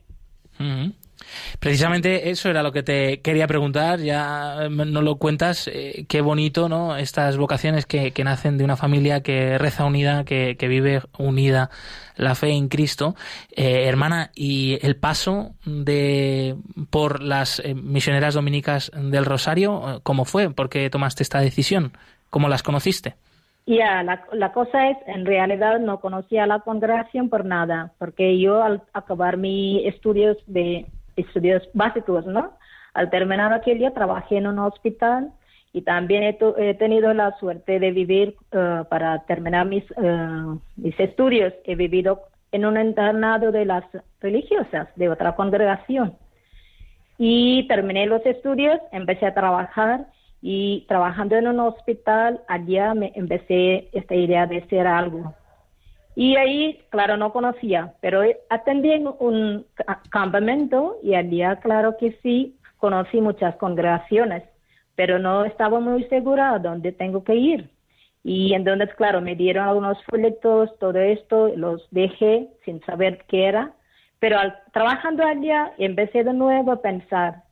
Precisamente 1.61 2.31
eso 2.31 2.49
era 2.49 2.63
lo 2.63 2.71
que 2.71 2.81
te 2.81 3.21
quería 3.21 3.45
preguntar, 3.45 3.99
ya 3.99 4.67
no 4.67 5.01
lo 5.03 5.17
cuentas, 5.17 5.69
eh, 5.71 6.07
qué 6.09 6.21
bonito, 6.21 6.67
¿no? 6.67 6.97
Estas 6.97 7.37
vocaciones 7.37 7.85
que, 7.85 8.11
nacen 8.23 8.57
de 8.57 8.63
una 8.63 8.75
familia 8.75 9.21
que 9.21 9.59
reza 9.59 9.85
unida, 9.85 10.23
que, 10.23 10.55
vive 10.59 11.01
unida 11.19 11.69
la 12.15 12.33
fe 12.33 12.49
en 12.49 12.67
Cristo. 12.67 13.13
Eh, 13.55 13.87
hermana, 13.87 14.31
¿y 14.33 14.79
el 14.81 14.95
paso 14.95 15.51
de 15.63 16.55
por 16.89 17.21
las 17.21 17.59
eh, 17.59 17.75
misioneras 17.75 18.33
dominicas 18.33 18.91
del 18.95 19.25
Rosario, 19.25 19.99
cómo 20.01 20.25
fue? 20.25 20.49
¿Por 20.49 20.67
qué 20.67 20.89
tomaste 20.89 21.21
esta 21.21 21.41
decisión? 21.41 21.91
¿Cómo 22.31 22.49
las 22.49 22.63
conociste? 22.63 23.13
Ya, 23.67 24.01
la, 24.01 24.25
la, 24.33 24.51
cosa 24.51 24.89
es, 24.89 24.97
en 25.05 25.27
realidad 25.27 25.79
no 25.79 25.99
conocía 25.99 26.47
la 26.47 26.61
congregación 26.61 27.29
por 27.29 27.45
nada, 27.45 27.93
porque 27.99 28.39
yo 28.39 28.63
al 28.63 28.81
acabar 28.93 29.37
mis 29.37 29.85
estudios 29.85 30.37
de 30.47 30.87
estudios 31.15 31.67
básicos, 31.73 32.25
¿no? 32.25 32.57
Al 32.93 33.09
terminar 33.09 33.53
aquel 33.53 33.79
día 33.79 33.93
trabajé 33.93 34.37
en 34.37 34.47
un 34.47 34.59
hospital 34.59 35.31
y 35.73 35.83
también 35.83 36.23
he, 36.23 36.73
tenido 36.73 37.13
la 37.13 37.37
suerte 37.39 37.79
de 37.79 37.91
vivir 37.91 38.35
eh, 38.51 38.83
para 38.89 39.19
terminar 39.25 39.65
mis, 39.65 39.83
eh, 39.91 40.45
mis 40.75 40.99
estudios. 40.99 41.53
He 41.63 41.75
vivido 41.75 42.23
en 42.51 42.65
un 42.65 42.79
internado 42.79 43.51
de 43.51 43.65
las 43.65 43.85
religiosas 44.19 44.89
de 44.97 45.09
otra 45.09 45.35
congregación. 45.35 46.15
Y 47.17 47.67
terminé 47.67 48.05
los 48.07 48.25
estudios, 48.25 48.79
empecé 48.91 49.27
a 49.27 49.33
trabajar 49.33 50.07
y 50.41 50.85
trabajando 50.87 51.35
en 51.35 51.47
un 51.47 51.59
hospital, 51.59 52.41
allá 52.47 52.93
me 52.93 53.13
empecé 53.15 53.89
esta 53.93 54.15
idea 54.15 54.47
de 54.47 54.57
hacer 54.57 54.87
algo 54.87 55.33
y 56.15 56.35
ahí, 56.35 56.81
claro, 56.89 57.17
no 57.17 57.31
conocía, 57.31 57.93
pero 58.01 58.21
atendí 58.49 58.91
en 58.91 59.07
un 59.19 59.65
campamento 60.09 60.97
y 61.03 61.15
allá, 61.15 61.57
claro 61.57 61.95
que 61.97 62.17
sí, 62.21 62.57
conocí 62.77 63.21
muchas 63.21 63.55
congregaciones, 63.55 64.43
pero 64.95 65.19
no 65.19 65.45
estaba 65.45 65.79
muy 65.79 66.03
segura 66.05 66.53
a 66.53 66.59
dónde 66.59 66.91
tengo 66.91 67.23
que 67.23 67.35
ir. 67.35 67.69
Y 68.23 68.53
entonces, 68.53 68.93
claro, 68.95 69.21
me 69.21 69.35
dieron 69.35 69.67
algunos 69.67 70.03
folletos, 70.03 70.77
todo 70.79 70.99
esto, 70.99 71.49
los 71.55 71.87
dejé 71.91 72.49
sin 72.65 72.81
saber 72.81 73.23
qué 73.27 73.45
era, 73.45 73.73
pero 74.19 74.37
al, 74.37 74.55
trabajando 74.73 75.23
allá 75.23 75.71
empecé 75.77 76.23
de 76.23 76.33
nuevo 76.33 76.73
a 76.73 76.81
pensar. 76.81 77.43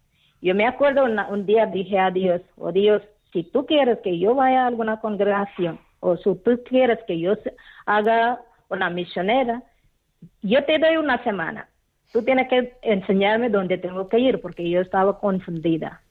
Yo 0.42 0.54
me 0.54 0.68
acuerdo 0.68 1.06
un 1.06 1.46
día 1.46 1.66
dije 1.66 1.98
a 1.98 2.12
Dios, 2.12 2.42
oh 2.58 2.72
Dios, 2.72 3.02
si 3.34 3.44
tú 3.44 3.66
quieres 3.66 4.00
que 4.00 4.20
yo 4.20 4.36
vaya 4.36 4.64
a 4.64 4.68
alguna 4.68 5.00
congregación, 5.00 5.80
o 6.02 6.18
si 6.18 6.36
tú 6.36 6.62
quieres 6.66 7.00
que 7.08 7.20
yo 7.20 7.34
haga 7.86 8.40
una 8.70 8.90
misionera, 8.90 9.64
yo 10.42 10.64
te 10.66 10.80
doy 10.80 10.98
una 10.98 11.24
semana. 11.24 11.70
Tú 12.12 12.24
tienes 12.24 12.48
que 12.48 12.74
enseñarme 12.82 13.50
dónde 13.50 13.78
tengo 13.78 14.10
que 14.10 14.20
ir 14.20 14.42
porque 14.42 14.70
yo 14.70 14.82
estaba 14.82 15.20
confundida. 15.20 16.02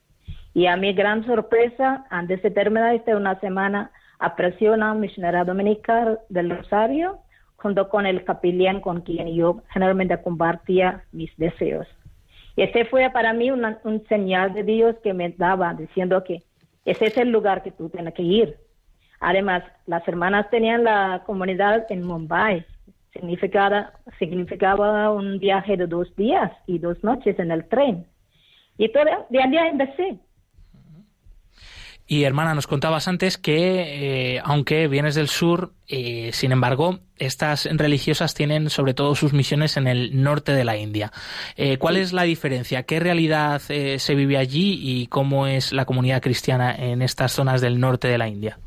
Y 0.55 0.67
a 0.67 0.77
mi 0.77 0.93
gran 0.93 1.25
sorpresa, 1.27 2.07
antes 2.11 2.43
de 2.43 2.51
terminar 2.51 2.95
esta 2.95 3.17
una 3.17 3.39
semana, 3.41 3.91
apareció 4.19 4.73
una 4.73 4.95
misionera 4.95 5.45
dominical 5.45 6.21
del 6.29 6.51
Rosario 6.51 7.19
junto 7.57 7.89
con 7.89 8.07
el 8.07 8.25
capellán 8.25 8.81
con 8.81 9.01
quien 9.01 9.35
yo 9.35 9.63
generalmente 9.71 10.21
compartía 10.23 11.05
mis 11.13 11.37
deseos. 11.37 11.87
Y 12.57 12.63
ese 12.63 12.85
fue 12.87 13.09
para 13.11 13.33
mí 13.33 13.51
una, 13.51 13.79
un 13.85 14.05
señal 14.07 14.53
de 14.53 14.63
Dios 14.63 14.97
que 15.03 15.13
me 15.13 15.31
daba 15.31 15.75
diciendo 15.75 16.23
que 16.25 16.43
ese 16.85 17.07
es 17.07 17.17
el 17.19 17.31
lugar 17.31 17.63
que 17.63 17.71
tú 17.71 17.89
tienes 17.89 18.15
que 18.15 18.23
ir. 18.23 18.57
Además, 19.21 19.63
las 19.87 20.07
hermanas 20.07 20.49
tenían 20.51 20.85
la 20.85 21.23
comunidad 21.27 21.87
en 21.91 22.05
Mumbai. 22.05 22.65
Significaba, 23.13 23.93
significaba 24.19 25.11
un 25.11 25.39
viaje 25.39 25.77
de 25.77 25.87
dos 25.87 26.15
días 26.17 26.53
y 26.67 26.79
dos 26.79 27.03
noches 27.03 27.39
en 27.39 27.51
el 27.51 27.65
tren. 27.69 28.07
Y 28.77 28.91
todo, 28.93 29.05
de 29.29 29.43
allá 29.43 29.69
empecé. 29.69 30.19
Y 32.11 32.25
hermana, 32.25 32.55
nos 32.55 32.67
contabas 32.67 33.07
antes 33.07 33.37
que, 33.37 34.37
eh, 34.37 34.41
aunque 34.43 34.89
vienes 34.89 35.15
del 35.15 35.29
sur, 35.29 35.75
eh, 35.89 36.31
sin 36.33 36.53
embargo, 36.53 37.01
estas 37.19 37.69
religiosas 37.71 38.33
tienen 38.33 38.71
sobre 38.71 38.95
todo 38.95 39.15
sus 39.15 39.35
misiones 39.35 39.77
en 39.77 39.87
el 39.87 40.23
norte 40.23 40.53
de 40.53 40.65
la 40.65 40.79
India. 40.79 41.13
Eh, 41.57 41.77
¿Cuál 41.77 41.99
es 41.99 42.15
la 42.15 42.23
diferencia? 42.23 42.85
¿Qué 42.85 42.99
realidad 42.99 43.61
se 43.61 44.15
vive 44.15 44.39
allí 44.39 44.81
y 44.81 45.07
cómo 45.09 45.47
es 45.47 45.73
la 45.75 45.85
comunidad 45.85 46.23
cristiana 46.23 46.75
en 46.75 47.03
estas 47.03 47.33
zonas 47.33 47.61
del 47.61 47.79
norte 47.79 48.09
de 48.09 48.17
la 48.17 48.29
India? 48.29 48.59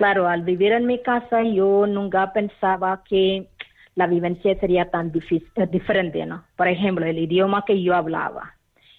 Claro, 0.00 0.26
al 0.28 0.44
vivir 0.44 0.72
en 0.72 0.86
mi 0.86 1.02
casa 1.02 1.42
yo 1.42 1.86
nunca 1.86 2.32
pensaba 2.32 3.02
que 3.06 3.48
la 3.96 4.06
vivencia 4.06 4.58
sería 4.58 4.90
tan 4.90 5.12
eh, 5.14 5.66
diferente, 5.70 6.24
¿no? 6.24 6.42
Por 6.56 6.68
ejemplo, 6.68 7.04
el 7.04 7.18
idioma 7.18 7.66
que 7.66 7.82
yo 7.82 7.94
hablaba. 7.94 8.54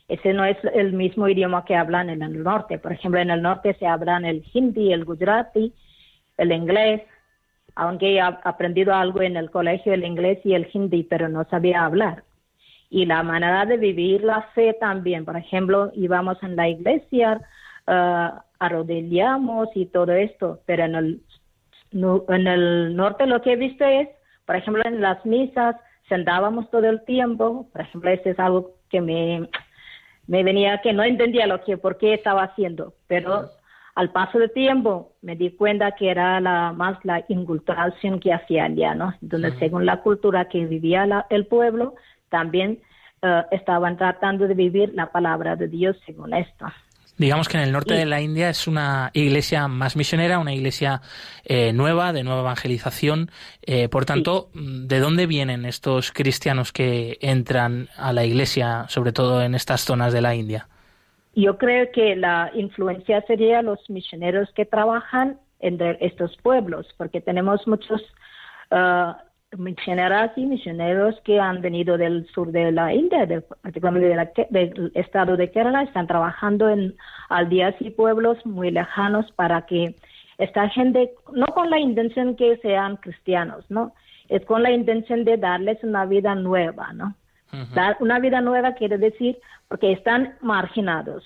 Ese 0.07 0.31
no 0.31 0.45
es 0.45 0.57
el 0.75 0.93
mismo 0.93 1.27
idioma 1.27 1.65
que 1.65 1.75
hablan 1.75 2.11
en 2.11 2.21
el 2.21 2.43
norte. 2.43 2.77
Por 2.77 2.91
ejemplo, 2.91 3.19
en 3.19 3.31
el 3.31 3.41
norte 3.41 3.75
se 3.79 3.87
hablan 3.87 4.25
el 4.25 4.43
hindi, 4.53 4.93
el 4.93 5.03
gujarati, 5.03 5.73
el 6.37 6.51
inglés, 6.51 7.01
aunque 7.73 8.17
he 8.17 8.21
aprendido 8.21 8.93
algo 8.93 9.23
en 9.23 9.37
el 9.37 9.49
colegio, 9.49 9.95
el 9.95 10.05
inglés 10.05 10.37
y 10.43 10.53
el 10.53 10.69
hindi, 10.71 11.01
pero 11.01 11.29
no 11.29 11.45
sabía 11.45 11.83
hablar. 11.83 12.25
Y 12.91 13.07
la 13.07 13.23
manera 13.23 13.65
de 13.65 13.77
vivir 13.77 14.23
la 14.23 14.43
fe 14.53 14.77
también. 14.79 15.25
Por 15.25 15.35
ejemplo, 15.35 15.91
íbamos 15.95 16.37
en 16.43 16.55
la 16.55 16.69
iglesia, 16.69 17.41
uh, 17.91 18.39
arrodillamos 18.59 19.69
y 19.75 19.85
todo 19.85 20.13
esto, 20.13 20.61
pero 20.65 20.85
en 20.85 20.95
el, 20.95 21.21
en 21.91 22.47
el 22.47 22.95
norte 22.95 23.25
lo 23.27 23.41
que 23.41 23.53
he 23.53 23.55
visto 23.55 23.85
es, 23.85 24.07
por 24.45 24.55
ejemplo, 24.55 24.81
en 24.85 25.01
las 25.01 25.23
misas 25.25 25.75
sentábamos 26.09 26.69
todo 26.71 26.89
el 26.89 27.03
tiempo, 27.05 27.67
por 27.71 27.81
ejemplo, 27.81 28.09
eso 28.09 28.29
es 28.29 28.39
algo 28.39 28.71
que 28.89 29.01
me, 29.01 29.49
me 30.27 30.43
venía 30.43 30.79
que 30.79 30.93
no 30.93 31.03
entendía 31.03 31.47
lo 31.47 31.63
que, 31.63 31.77
por 31.77 31.97
qué 31.97 32.13
estaba 32.13 32.43
haciendo, 32.43 32.93
pero 33.07 33.49
al 33.95 34.11
paso 34.11 34.39
del 34.39 34.51
tiempo 34.51 35.13
me 35.21 35.35
di 35.35 35.51
cuenta 35.51 35.91
que 35.91 36.09
era 36.09 36.39
la, 36.39 36.73
más 36.73 36.97
la 37.03 37.23
inculturación 37.27 38.19
que 38.19 38.33
hacía 38.33 38.65
allá, 38.65 38.95
¿no? 38.95 39.13
Entonces, 39.21 39.53
según 39.59 39.85
la 39.85 40.01
cultura 40.01 40.45
que 40.45 40.65
vivía 40.65 41.25
el 41.29 41.45
pueblo, 41.47 41.95
también 42.29 42.79
uh, 43.21 43.43
estaban 43.51 43.97
tratando 43.97 44.47
de 44.47 44.53
vivir 44.53 44.93
la 44.93 45.11
palabra 45.11 45.55
de 45.55 45.67
Dios 45.67 45.97
según 46.05 46.33
esto. 46.33 46.65
Digamos 47.21 47.49
que 47.49 47.57
en 47.57 47.63
el 47.63 47.71
norte 47.71 47.93
de 47.93 48.07
la 48.07 48.19
India 48.19 48.49
es 48.49 48.67
una 48.67 49.11
iglesia 49.13 49.67
más 49.67 49.95
misionera, 49.95 50.39
una 50.39 50.55
iglesia 50.55 51.01
eh, 51.45 51.71
nueva, 51.71 52.13
de 52.13 52.23
nueva 52.23 52.41
evangelización. 52.41 53.29
Eh, 53.61 53.89
por 53.89 54.05
tanto, 54.05 54.49
¿de 54.55 54.97
dónde 54.97 55.27
vienen 55.27 55.65
estos 55.65 56.11
cristianos 56.11 56.73
que 56.73 57.19
entran 57.21 57.89
a 57.95 58.11
la 58.11 58.25
iglesia, 58.25 58.85
sobre 58.87 59.11
todo 59.11 59.43
en 59.43 59.53
estas 59.53 59.81
zonas 59.81 60.13
de 60.13 60.21
la 60.21 60.33
India? 60.33 60.67
Yo 61.35 61.59
creo 61.59 61.91
que 61.93 62.15
la 62.15 62.49
influencia 62.55 63.21
sería 63.27 63.61
los 63.61 63.87
misioneros 63.87 64.49
que 64.55 64.65
trabajan 64.65 65.37
en 65.59 65.79
estos 65.99 66.35
pueblos, 66.37 66.87
porque 66.97 67.21
tenemos 67.21 67.67
muchos 67.67 68.01
uh, 68.71 69.13
misioneras 69.57 70.31
y 70.37 70.45
misioneros 70.45 71.19
que 71.23 71.39
han 71.39 71.61
venido 71.61 71.97
del 71.97 72.27
sur 72.27 72.51
de 72.51 72.71
la 72.71 72.93
India, 72.93 73.27
particularmente 73.61 74.47
del 74.49 74.91
estado 74.95 75.35
de 75.37 75.51
Kerala, 75.51 75.83
están 75.83 76.07
trabajando 76.07 76.69
en 76.69 76.95
aldeas 77.29 77.75
y 77.79 77.89
pueblos 77.89 78.43
muy 78.45 78.71
lejanos 78.71 79.31
para 79.33 79.65
que 79.65 79.95
esta 80.37 80.69
gente, 80.69 81.11
no 81.33 81.45
con 81.47 81.69
la 81.69 81.79
intención 81.79 82.35
que 82.35 82.57
sean 82.57 82.97
cristianos, 82.97 83.65
¿no? 83.69 83.93
Es 84.29 84.45
con 84.45 84.63
la 84.63 84.71
intención 84.71 85.23
de 85.25 85.37
darles 85.37 85.83
una 85.83 86.05
vida 86.05 86.33
nueva, 86.35 86.93
¿no? 86.93 87.15
Dar 87.75 87.97
una 87.99 88.17
vida 88.19 88.39
nueva 88.39 88.75
quiere 88.75 88.97
decir 88.97 89.37
porque 89.67 89.91
están 89.91 90.35
marginados, 90.39 91.25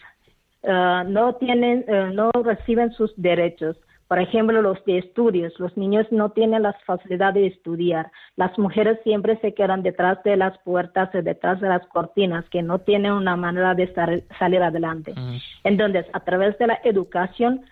uh, 0.64 1.08
no 1.08 1.36
tienen, 1.36 1.86
uh, 1.88 2.12
no 2.14 2.32
reciben 2.44 2.92
sus 2.94 3.14
derechos, 3.16 3.78
por 4.08 4.20
ejemplo, 4.20 4.62
los 4.62 4.84
de 4.86 5.00
estudios, 5.00 5.60
los 5.60 5.76
niños 5.78 6.06
no 6.12 6.30
tienen 6.30 6.62
las 6.62 6.76
facilidades 6.84 7.42
de 7.42 7.48
estudiar. 7.48 8.12
Las 8.36 8.58
mujeres 8.60 9.00
siempre 9.04 9.38
se 9.38 9.56
quedan 9.56 9.82
detrás 9.82 10.22
de 10.24 10.38
las 10.38 10.58
puertas 10.60 11.14
o 11.16 11.22
detrás 11.24 11.60
de 11.60 11.70
las 11.70 11.86
cortinas, 11.88 12.48
que 12.50 12.62
no 12.62 12.80
tienen 12.80 13.14
una 13.14 13.36
manera 13.36 13.74
de 13.74 13.92
salir 14.38 14.62
adelante. 14.62 15.16
Entonces, 15.64 16.06
a 16.14 16.20
través 16.20 16.56
de 16.60 16.68
la 16.68 16.80
educación, 16.84 17.66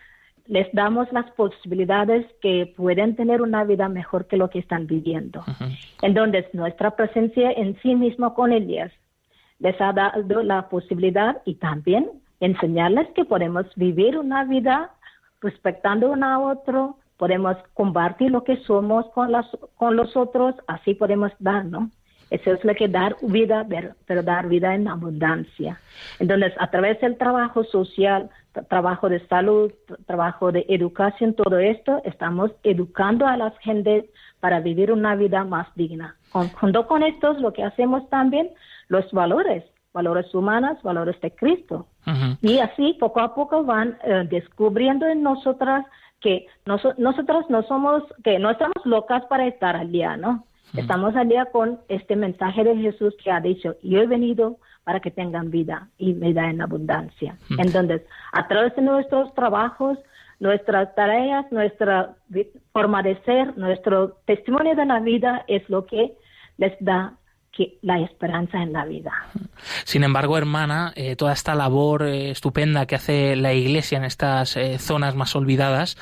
les 0.47 0.67
damos 0.73 1.11
las 1.13 1.29
posibilidades 1.31 2.25
que 2.41 2.73
pueden 2.75 3.15
tener 3.15 3.41
una 3.41 3.63
vida 3.63 3.87
mejor 3.87 4.27
que 4.27 4.37
lo 4.37 4.49
que 4.49 4.59
están 4.59 4.87
viviendo. 4.87 5.43
Entonces, 6.01 6.45
nuestra 6.53 6.95
presencia 6.95 7.51
en 7.51 7.79
sí 7.81 7.93
mismo 7.95 8.33
con 8.33 8.51
ellas 8.51 8.91
les 9.59 9.79
ha 9.79 9.93
dado 9.93 10.41
la 10.41 10.67
posibilidad 10.67 11.41
y 11.45 11.55
también 11.55 12.09
enseñarles 12.39 13.07
que 13.15 13.23
podemos 13.23 13.65
vivir 13.75 14.17
una 14.17 14.43
vida 14.43 14.91
respetando 15.43 16.11
uno 16.11 16.25
a 16.25 16.39
otro, 16.39 16.97
podemos 17.17 17.55
compartir 17.75 18.31
lo 18.31 18.43
que 18.43 18.57
somos 18.63 19.05
con, 19.11 19.31
las, 19.31 19.45
con 19.75 19.95
los 19.95 20.17
otros, 20.17 20.55
así 20.67 20.95
podemos 20.95 21.31
dar, 21.39 21.65
¿no? 21.65 21.91
Eso 22.29 22.51
es 22.51 22.65
lo 22.65 22.73
que 22.73 22.87
dar 22.87 23.15
vida, 23.21 23.63
pero 24.07 24.23
dar 24.23 24.47
vida 24.47 24.73
en 24.73 24.87
abundancia. 24.87 25.79
Entonces, 26.17 26.51
a 26.57 26.71
través 26.71 26.99
del 26.99 27.15
trabajo 27.15 27.63
social, 27.63 28.31
trabajo 28.69 29.07
de 29.07 29.19
salud, 29.27 29.71
trabajo 30.07 30.51
de 30.51 30.65
educación, 30.67 31.35
todo 31.35 31.59
esto, 31.59 32.01
estamos 32.05 32.49
educando 32.63 33.27
a 33.27 33.37
las 33.37 33.55
gentes 33.59 34.05
para 34.39 34.61
vivir 34.61 34.91
una 34.91 35.15
vida 35.15 35.43
más 35.43 35.67
digna. 35.75 36.15
junto 36.31 36.87
con 36.87 37.03
estos, 37.03 37.39
lo 37.39 37.53
que 37.53 37.63
hacemos 37.63 38.09
también, 38.09 38.49
los 38.87 39.11
valores, 39.11 39.63
valores 39.93 40.33
humanos, 40.33 40.81
valores 40.81 41.21
de 41.21 41.35
Cristo. 41.35 41.87
Y 42.41 42.59
así, 42.59 42.97
poco 42.99 43.21
a 43.21 43.33
poco, 43.33 43.63
van 43.63 43.97
eh, 44.03 44.27
descubriendo 44.29 45.07
en 45.07 45.23
nosotras 45.23 45.85
que 46.19 46.47
nosotros 46.65 47.45
no 47.49 47.63
somos, 47.63 48.03
que 48.23 48.39
no 48.39 48.49
estamos 48.49 48.85
locas 48.85 49.23
para 49.25 49.45
estar 49.45 49.75
al 49.75 49.91
día, 49.91 50.15
¿no? 50.17 50.45
Estamos 50.73 51.15
al 51.15 51.29
día 51.29 51.45
con 51.45 51.79
este 51.87 52.15
mensaje 52.15 52.63
de 52.63 52.75
Jesús 52.77 53.13
que 53.23 53.29
ha 53.29 53.39
dicho, 53.39 53.75
yo 53.83 54.01
he 54.01 54.07
venido 54.07 54.57
para 54.83 54.99
que 54.99 55.11
tengan 55.11 55.51
vida 55.51 55.89
y 55.97 56.13
vida 56.13 56.49
en 56.49 56.61
abundancia. 56.61 57.37
Entonces, 57.59 58.01
a 58.31 58.47
través 58.47 58.75
de 58.75 58.81
nuestros 58.81 59.33
trabajos, 59.35 59.99
nuestras 60.39 60.93
tareas, 60.95 61.45
nuestra 61.51 62.15
forma 62.71 63.03
de 63.03 63.21
ser, 63.23 63.57
nuestro 63.57 64.17
testimonio 64.25 64.75
de 64.75 64.85
la 64.85 64.99
vida 64.99 65.43
es 65.47 65.69
lo 65.69 65.85
que 65.85 66.13
les 66.57 66.73
da 66.79 67.13
que 67.55 67.77
la 67.83 67.99
esperanza 67.99 68.61
en 68.63 68.73
la 68.73 68.83
vida. 68.83 69.11
Sin 69.85 70.03
embargo, 70.03 70.37
hermana, 70.37 70.91
eh, 70.95 71.15
toda 71.15 71.33
esta 71.33 71.53
labor 71.53 72.03
eh, 72.03 72.31
estupenda 72.31 72.87
que 72.87 72.95
hace 72.95 73.35
la 73.35 73.53
Iglesia 73.53 73.99
en 73.99 74.05
estas 74.05 74.57
eh, 74.57 74.79
zonas 74.79 75.15
más 75.15 75.35
olvidadas 75.35 75.97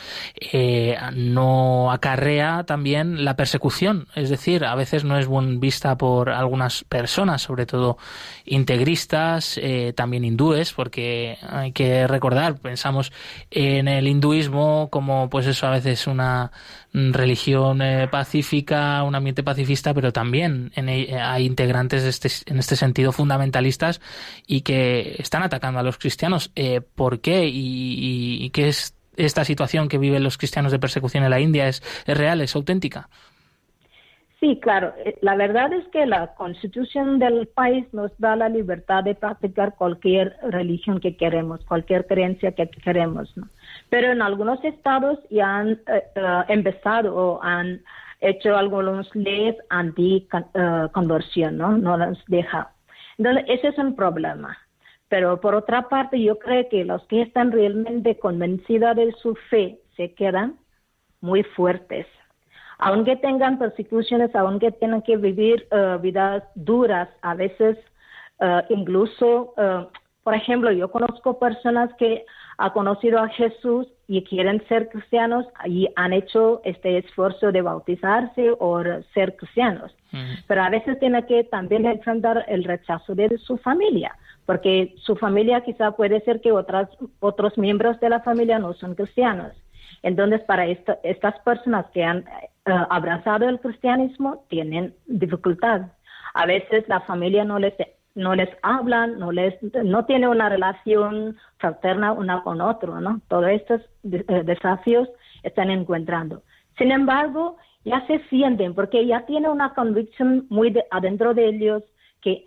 no 1.14 1.92
acarrea 1.92 2.64
también 2.64 3.26
la 3.26 3.36
persecución. 3.36 4.08
Es 4.16 4.30
decir, 4.30 4.66
a 4.66 4.76
veces 4.76 5.04
no 5.04 5.18
es 5.18 5.28
buen 5.28 5.60
vista 5.60 5.98
por 5.98 6.30
algunas 6.30 6.84
personas, 6.86 7.42
sobre 7.42 7.66
todo 7.66 7.98
integristas, 8.46 9.60
también 9.96 10.26
hindúes, 10.26 10.74
porque 10.74 11.38
hay 11.48 11.72
que 11.72 12.08
recordar, 12.08 12.58
pensamos 12.60 13.12
en 13.50 13.88
el 13.88 14.08
hinduismo 14.08 14.90
como, 14.90 15.30
pues 15.30 15.48
eso, 15.48 15.68
a 15.68 15.72
veces 15.72 16.08
una 16.08 16.52
religión 16.94 17.80
pacífica, 18.12 19.04
un 19.04 19.16
ambiente 19.16 19.44
pacifista, 19.44 19.94
pero 19.94 20.12
también 20.12 20.72
en, 20.76 20.90
hay 20.90 21.46
integrantes 21.46 22.04
este, 22.04 22.52
en 22.52 22.60
este 22.60 22.76
sentido 22.76 23.12
fundamentalistas 23.12 24.02
y 24.46 24.62
que 24.62 25.16
están 25.20 25.44
atacando 25.44 25.80
a 25.80 25.84
los 25.84 25.98
cristianos. 25.98 26.52
Eh, 26.56 26.82
¿Por 26.82 27.22
qué? 27.22 27.50
¿Y, 27.52 28.50
qué 28.52 28.68
es 28.68 28.98
esta 29.16 29.46
situación 29.46 29.88
que 29.88 29.98
viven 29.98 30.24
los 30.24 30.38
cristianos 30.38 30.72
de 30.72 30.80
persecución 30.80 31.24
en 31.24 31.30
la 31.30 31.40
India? 31.40 31.68
¿Es, 31.68 31.82
es 32.06 32.18
real? 32.18 32.42
¿Es 32.42 32.56
auténtica? 32.56 33.10
Sí, 34.42 34.60
claro. 34.60 34.94
Eh, 35.06 35.18
la 35.22 35.36
verdad 35.36 35.72
es 35.72 35.88
que 35.90 36.08
la 36.08 36.34
constitución 36.34 37.20
del 37.20 37.48
país 37.48 37.86
nos 37.94 38.12
da 38.18 38.36
la 38.36 38.50
libertad 38.50 39.04
de 39.04 39.14
practicar 39.14 39.76
cualquier 39.76 40.36
religión 40.42 41.00
que 41.00 41.16
queremos, 41.16 41.64
cualquier 41.66 42.08
creencia 42.08 42.52
que 42.54 42.68
queremos. 42.68 43.32
¿no? 43.38 43.48
Pero 43.92 44.14
en 44.14 44.22
algunos 44.22 44.64
estados 44.64 45.20
ya 45.30 45.58
han 45.58 45.82
eh, 45.86 46.02
empezado 46.48 47.14
o 47.14 47.44
han 47.44 47.82
hecho 48.22 48.56
algunos 48.56 49.14
leyes 49.14 49.58
anti-conversión, 49.70 51.58
¿no? 51.58 51.78
No 51.78 51.98
las 51.98 52.18
deja. 52.28 52.72
Entonces, 53.18 53.44
ese 53.50 53.68
es 53.68 53.78
un 53.78 53.96
problema. 53.98 54.58
Pero 55.10 55.42
por 55.42 55.56
otra 55.56 55.90
parte, 55.90 56.24
yo 56.24 56.40
creo 56.40 56.70
que 56.70 56.86
los 56.86 57.06
que 57.08 57.22
están 57.24 57.52
realmente 57.52 58.18
convencidos 58.18 58.96
de 58.96 59.12
su 59.22 59.36
fe 59.50 59.80
se 59.98 60.14
quedan 60.14 60.56
muy 61.20 61.44
fuertes. 61.44 62.08
Aunque 62.78 63.18
tengan 63.18 63.60
persecuciones, 63.60 64.34
aunque 64.34 64.72
tengan 64.72 65.02
que 65.02 65.18
vivir 65.18 65.68
vidas 66.02 66.44
duras, 66.56 67.10
a 67.22 67.36
veces 67.36 67.78
incluso, 68.70 69.54
por 70.24 70.34
ejemplo, 70.34 70.72
yo 70.72 70.90
conozco 70.90 71.38
personas 71.40 71.94
que 72.00 72.26
han 72.62 72.70
conocido 72.70 73.18
a 73.20 73.28
Jesús 73.30 73.88
y 74.08 74.24
quieren 74.24 74.64
ser 74.68 74.90
cristianos 74.90 75.48
y 75.66 75.90
han 75.96 76.14
hecho 76.14 76.62
este 76.64 77.00
esfuerzo 77.00 77.52
de 77.52 77.64
bautizarse 77.64 78.52
o 78.60 78.84
ser 79.16 79.36
cristianos. 79.36 79.96
Pero 80.48 80.62
a 80.62 80.70
veces 80.70 81.00
tienen 81.00 81.26
que 81.26 81.44
también 81.46 81.86
enfrentar 81.86 82.46
el 82.48 82.64
rechazo 82.64 83.16
de 83.16 83.36
su 83.38 83.58
familia, 83.58 84.16
porque 84.46 84.94
su 84.98 85.16
familia 85.16 85.62
quizá 85.62 85.92
puede 85.92 86.20
ser 86.22 86.42
que 86.42 86.52
otras, 86.52 86.90
otros 87.20 87.58
miembros 87.58 88.00
de 88.00 88.10
la 88.10 88.20
familia 88.20 88.60
no 88.60 88.74
son 88.74 88.94
cristianos. 88.94 89.54
Entonces, 90.04 90.42
para 90.42 90.68
estas 90.68 91.40
personas 91.46 91.86
que 91.94 92.04
han 92.04 92.20
eh, 92.20 92.24
abrazado 92.90 93.48
el 93.50 93.60
cristianismo, 93.60 94.46
tienen 94.50 94.94
dificultad. 95.08 95.82
A 96.34 96.46
veces 96.46 96.88
la 96.88 97.00
familia 97.02 97.44
no 97.44 97.58
les 97.58 97.74
no 98.16 98.36
les 98.36 98.50
hablan, 98.62 99.20
no 99.20 99.32
les, 99.32 99.56
no 99.62 100.06
tiene 100.06 100.28
una 100.28 100.50
relación 100.50 101.38
fraterna 101.58 102.12
una 102.12 102.44
con 102.44 102.62
otro, 102.62 103.00
¿no? 103.00 103.22
Todos 103.28 103.50
estos 103.50 103.82
eh, 104.04 104.44
desafíos 104.44 105.08
están 105.44 105.70
encontrando. 105.70 106.44
Sin 106.78 106.92
embargo, 106.92 107.58
ya 107.84 108.06
se 108.08 108.20
sienten 108.30 108.74
porque 108.74 109.06
ya 109.06 109.26
tienen 109.26 109.52
una 109.52 109.74
convicción 109.74 110.46
muy 110.50 110.78
adentro 110.92 111.34
de 111.34 111.50
ellos 111.50 111.84
que 112.22 112.46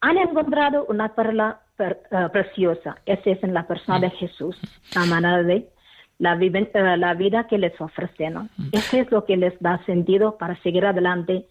han 0.00 0.16
encontrado 0.16 0.86
una 0.86 1.14
perla 1.14 1.60
eh, 1.78 1.96
preciosa. 2.32 2.96
Esa 3.06 3.30
es 3.30 3.42
en 3.42 3.54
la 3.54 3.66
persona 3.66 4.00
de. 4.00 4.10
Jesús, 4.10 4.58
la 4.94 5.04
manera 5.04 5.42
de 5.42 5.68
la, 6.18 6.34
eh, 6.34 6.96
la 6.96 7.14
vida 7.14 7.46
que 7.46 7.58
les 7.58 7.78
ofrece, 7.80 8.30
¿no? 8.30 8.48
Mm. 8.56 8.68
Eso 8.72 8.96
es 8.98 9.10
lo 9.10 9.24
que 9.24 9.36
les 9.36 9.58
da 9.60 9.82
sentido 9.84 10.36
para 10.36 10.56
seguir 10.62 10.84
adelante, 10.84 11.46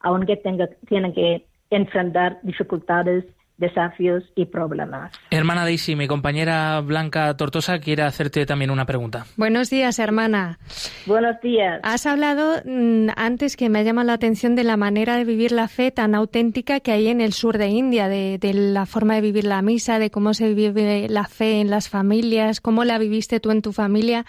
aunque 0.00 0.36
tenga, 0.36 0.68
tienen 0.86 1.12
que 1.12 1.46
enfrentar 1.70 2.38
dificultades, 2.42 3.24
desafíos 3.60 4.24
y 4.34 4.46
problemas. 4.46 5.12
Hermana 5.30 5.64
Daisy, 5.64 5.94
mi 5.94 6.08
compañera 6.08 6.80
Blanca 6.80 7.36
Tortosa 7.36 7.78
quiere 7.78 8.02
hacerte 8.02 8.46
también 8.46 8.70
una 8.70 8.86
pregunta. 8.86 9.26
Buenos 9.36 9.68
días, 9.68 9.98
hermana. 9.98 10.58
Buenos 11.06 11.40
días. 11.42 11.78
Has 11.82 12.06
hablado 12.06 12.62
mm, 12.64 13.08
antes 13.16 13.56
que 13.56 13.68
me 13.68 13.80
ha 13.80 13.82
llamado 13.82 14.06
la 14.06 14.14
atención 14.14 14.56
de 14.56 14.64
la 14.64 14.78
manera 14.78 15.16
de 15.16 15.24
vivir 15.24 15.52
la 15.52 15.68
fe 15.68 15.90
tan 15.90 16.14
auténtica 16.14 16.80
que 16.80 16.92
hay 16.92 17.08
en 17.08 17.20
el 17.20 17.34
sur 17.34 17.58
de 17.58 17.68
India, 17.68 18.08
de, 18.08 18.38
de 18.38 18.54
la 18.54 18.86
forma 18.86 19.14
de 19.14 19.20
vivir 19.20 19.44
la 19.44 19.60
misa, 19.60 19.98
de 19.98 20.10
cómo 20.10 20.32
se 20.32 20.54
vive 20.54 21.06
la 21.10 21.24
fe 21.24 21.60
en 21.60 21.68
las 21.68 21.90
familias, 21.90 22.62
cómo 22.62 22.84
la 22.84 22.98
viviste 22.98 23.40
tú 23.40 23.50
en 23.50 23.60
tu 23.60 23.72
familia. 23.72 24.24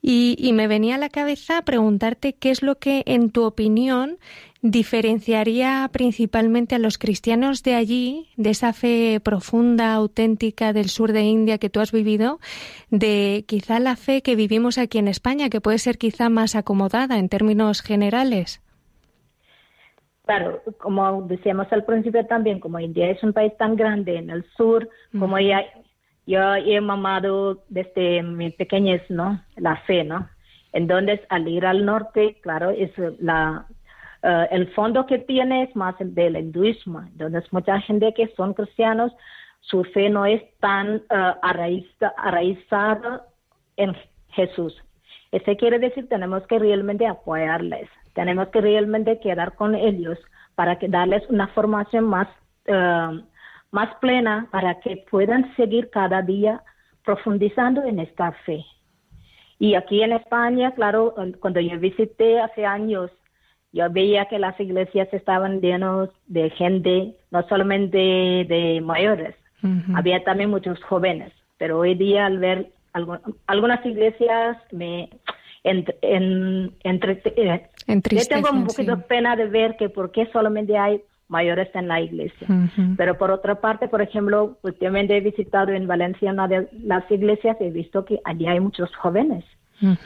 Y, 0.00 0.36
y, 0.38 0.52
me 0.52 0.68
venía 0.68 0.94
a 0.94 0.98
la 0.98 1.08
cabeza 1.08 1.60
preguntarte 1.62 2.32
qué 2.32 2.50
es 2.50 2.62
lo 2.62 2.78
que, 2.78 3.02
en 3.06 3.30
tu 3.30 3.42
opinión, 3.42 4.18
diferenciaría 4.60 5.88
principalmente 5.92 6.74
a 6.74 6.78
los 6.78 6.98
cristianos 6.98 7.62
de 7.62 7.74
allí, 7.74 8.28
de 8.36 8.50
esa 8.50 8.72
fe 8.72 9.20
profunda, 9.22 9.94
auténtica 9.94 10.72
del 10.72 10.88
sur 10.88 11.12
de 11.12 11.22
India 11.22 11.58
que 11.58 11.70
tú 11.70 11.80
has 11.80 11.92
vivido, 11.92 12.40
de 12.90 13.44
quizá 13.46 13.78
la 13.78 13.96
fe 13.96 14.22
que 14.22 14.34
vivimos 14.34 14.78
aquí 14.78 14.98
en 14.98 15.08
España, 15.08 15.48
que 15.48 15.60
puede 15.60 15.78
ser 15.78 15.96
quizá 15.96 16.28
más 16.28 16.56
acomodada 16.56 17.18
en 17.18 17.28
términos 17.28 17.82
generales? 17.82 18.60
Claro, 20.24 20.60
como 20.78 21.22
decíamos 21.22 21.68
al 21.70 21.84
principio 21.84 22.26
también, 22.26 22.60
como 22.60 22.80
India 22.80 23.10
es 23.10 23.22
un 23.22 23.32
país 23.32 23.56
tan 23.56 23.76
grande 23.76 24.16
en 24.16 24.28
el 24.28 24.44
sur, 24.56 24.88
como 25.18 25.38
ya 25.38 25.64
yo 26.26 26.54
he 26.56 26.78
mamado 26.82 27.64
desde 27.70 28.22
mi 28.22 28.50
pequeñez, 28.50 29.02
¿no? 29.08 29.42
La 29.56 29.76
fe, 29.86 30.04
¿no? 30.04 30.28
Entonces, 30.74 31.20
al 31.30 31.48
ir 31.48 31.64
al 31.64 31.86
norte, 31.86 32.36
claro, 32.42 32.68
es 32.68 32.90
la 33.20 33.66
eh, 34.22 34.48
el 34.50 34.72
fondo 34.74 35.06
que 35.06 35.18
tiene 35.18 35.64
es 35.64 35.76
más 35.76 36.00
el 36.00 36.14
del 36.14 36.36
hinduismo. 36.36 37.00
Entonces, 37.00 37.52
mucha 37.52 37.80
gente 37.80 38.12
que 38.14 38.28
son 38.36 38.54
cristianos, 38.54 39.12
su 39.60 39.84
fe 39.84 40.08
no 40.08 40.24
es 40.24 40.42
tan 40.60 40.96
uh, 40.96 41.34
arraizada 42.16 43.26
en 43.76 43.94
Jesús. 44.30 44.74
Eso 45.30 45.56
quiere 45.56 45.78
decir 45.78 46.08
tenemos 46.08 46.46
que 46.46 46.58
realmente 46.58 47.06
apoyarles, 47.06 47.88
tenemos 48.14 48.48
que 48.48 48.60
realmente 48.60 49.20
quedar 49.20 49.54
con 49.54 49.74
ellos 49.74 50.18
para 50.54 50.78
que 50.78 50.88
darles 50.88 51.22
una 51.28 51.48
formación 51.48 52.04
más, 52.04 52.28
eh, 52.64 53.22
más 53.70 53.94
plena 53.96 54.48
para 54.50 54.80
que 54.80 55.04
puedan 55.10 55.54
seguir 55.54 55.90
cada 55.90 56.22
día 56.22 56.62
profundizando 57.04 57.84
en 57.84 57.98
esta 57.98 58.32
fe. 58.44 58.64
Y 59.58 59.74
aquí 59.74 60.02
en 60.02 60.12
España, 60.12 60.72
claro, 60.72 61.14
cuando 61.40 61.60
yo 61.60 61.78
visité 61.78 62.40
hace 62.40 62.64
años 62.64 63.10
yo 63.72 63.90
veía 63.90 64.26
que 64.26 64.38
las 64.38 64.58
iglesias 64.60 65.08
estaban 65.12 65.60
llenas 65.60 66.08
de 66.26 66.50
gente, 66.50 67.14
no 67.30 67.46
solamente 67.48 67.98
de 67.98 68.80
mayores, 68.82 69.34
había 69.94 70.22
también 70.22 70.50
muchos 70.50 70.82
jóvenes, 70.84 71.32
pero 71.58 71.78
hoy 71.78 71.94
día 71.96 72.26
al 72.26 72.38
ver 72.38 72.70
algunas 73.46 73.84
iglesias 73.84 74.56
me 74.72 75.10
entre, 75.64 75.96
en, 76.02 76.72
entre, 76.84 77.20
eh, 77.24 77.68
yo 77.86 78.20
tengo 78.28 78.50
un 78.52 78.66
poquito 78.66 78.96
de 78.96 79.02
pena 79.02 79.36
de 79.36 79.46
ver 79.46 79.76
que 79.76 79.88
por 79.88 80.12
qué 80.12 80.26
solamente 80.32 80.78
hay 80.78 81.02
mayores 81.28 81.68
en 81.74 81.88
la 81.88 82.00
iglesia. 82.00 82.46
Pero 82.96 83.18
por 83.18 83.30
otra 83.30 83.56
parte, 83.60 83.88
por 83.88 84.00
ejemplo, 84.00 84.56
últimamente 84.62 85.16
he 85.16 85.20
visitado 85.20 85.72
en 85.72 85.86
Valencia 85.86 86.32
una 86.32 86.48
de 86.48 86.68
las 86.82 87.08
iglesias 87.10 87.56
y 87.60 87.64
he 87.64 87.70
visto 87.70 88.04
que 88.04 88.20
allí 88.24 88.46
hay 88.46 88.60
muchos 88.60 88.94
jóvenes. 88.96 89.44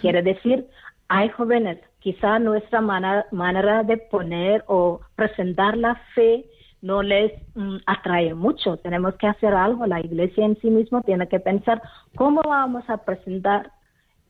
Quiere 0.01 0.22
decir, 0.22 0.66
hay 1.09 1.29
jóvenes 1.29 1.79
quizá 2.02 2.38
nuestra 2.38 2.80
manera, 2.80 3.82
de 3.84 3.96
poner 3.96 4.64
o 4.66 5.00
presentar 5.14 5.76
la 5.76 5.94
fe 6.14 6.44
no 6.80 7.00
les 7.00 7.32
mm, 7.54 7.76
atrae 7.86 8.34
mucho. 8.34 8.76
Tenemos 8.76 9.14
que 9.14 9.28
hacer 9.28 9.54
algo. 9.54 9.86
La 9.86 10.00
iglesia 10.00 10.44
en 10.44 10.58
sí 10.60 10.68
misma 10.68 11.02
tiene 11.02 11.28
que 11.28 11.38
pensar 11.38 11.80
cómo 12.16 12.42
vamos 12.42 12.82
a 12.90 12.98
presentar 12.98 13.70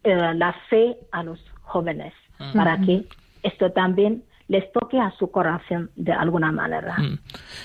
eh, 0.04 0.34
la 0.34 0.52
fe 0.68 0.98
a 1.12 1.22
los 1.22 1.40
jóvenes 1.62 2.12
para 2.54 2.76
que 2.78 3.04
esto 3.42 3.70
también 3.70 4.24
les 4.52 4.70
toque 4.70 5.00
a 5.00 5.10
su 5.18 5.30
corazón 5.30 5.90
de 5.96 6.12
alguna 6.12 6.52
manera. 6.52 6.98
Mm. 6.98 7.18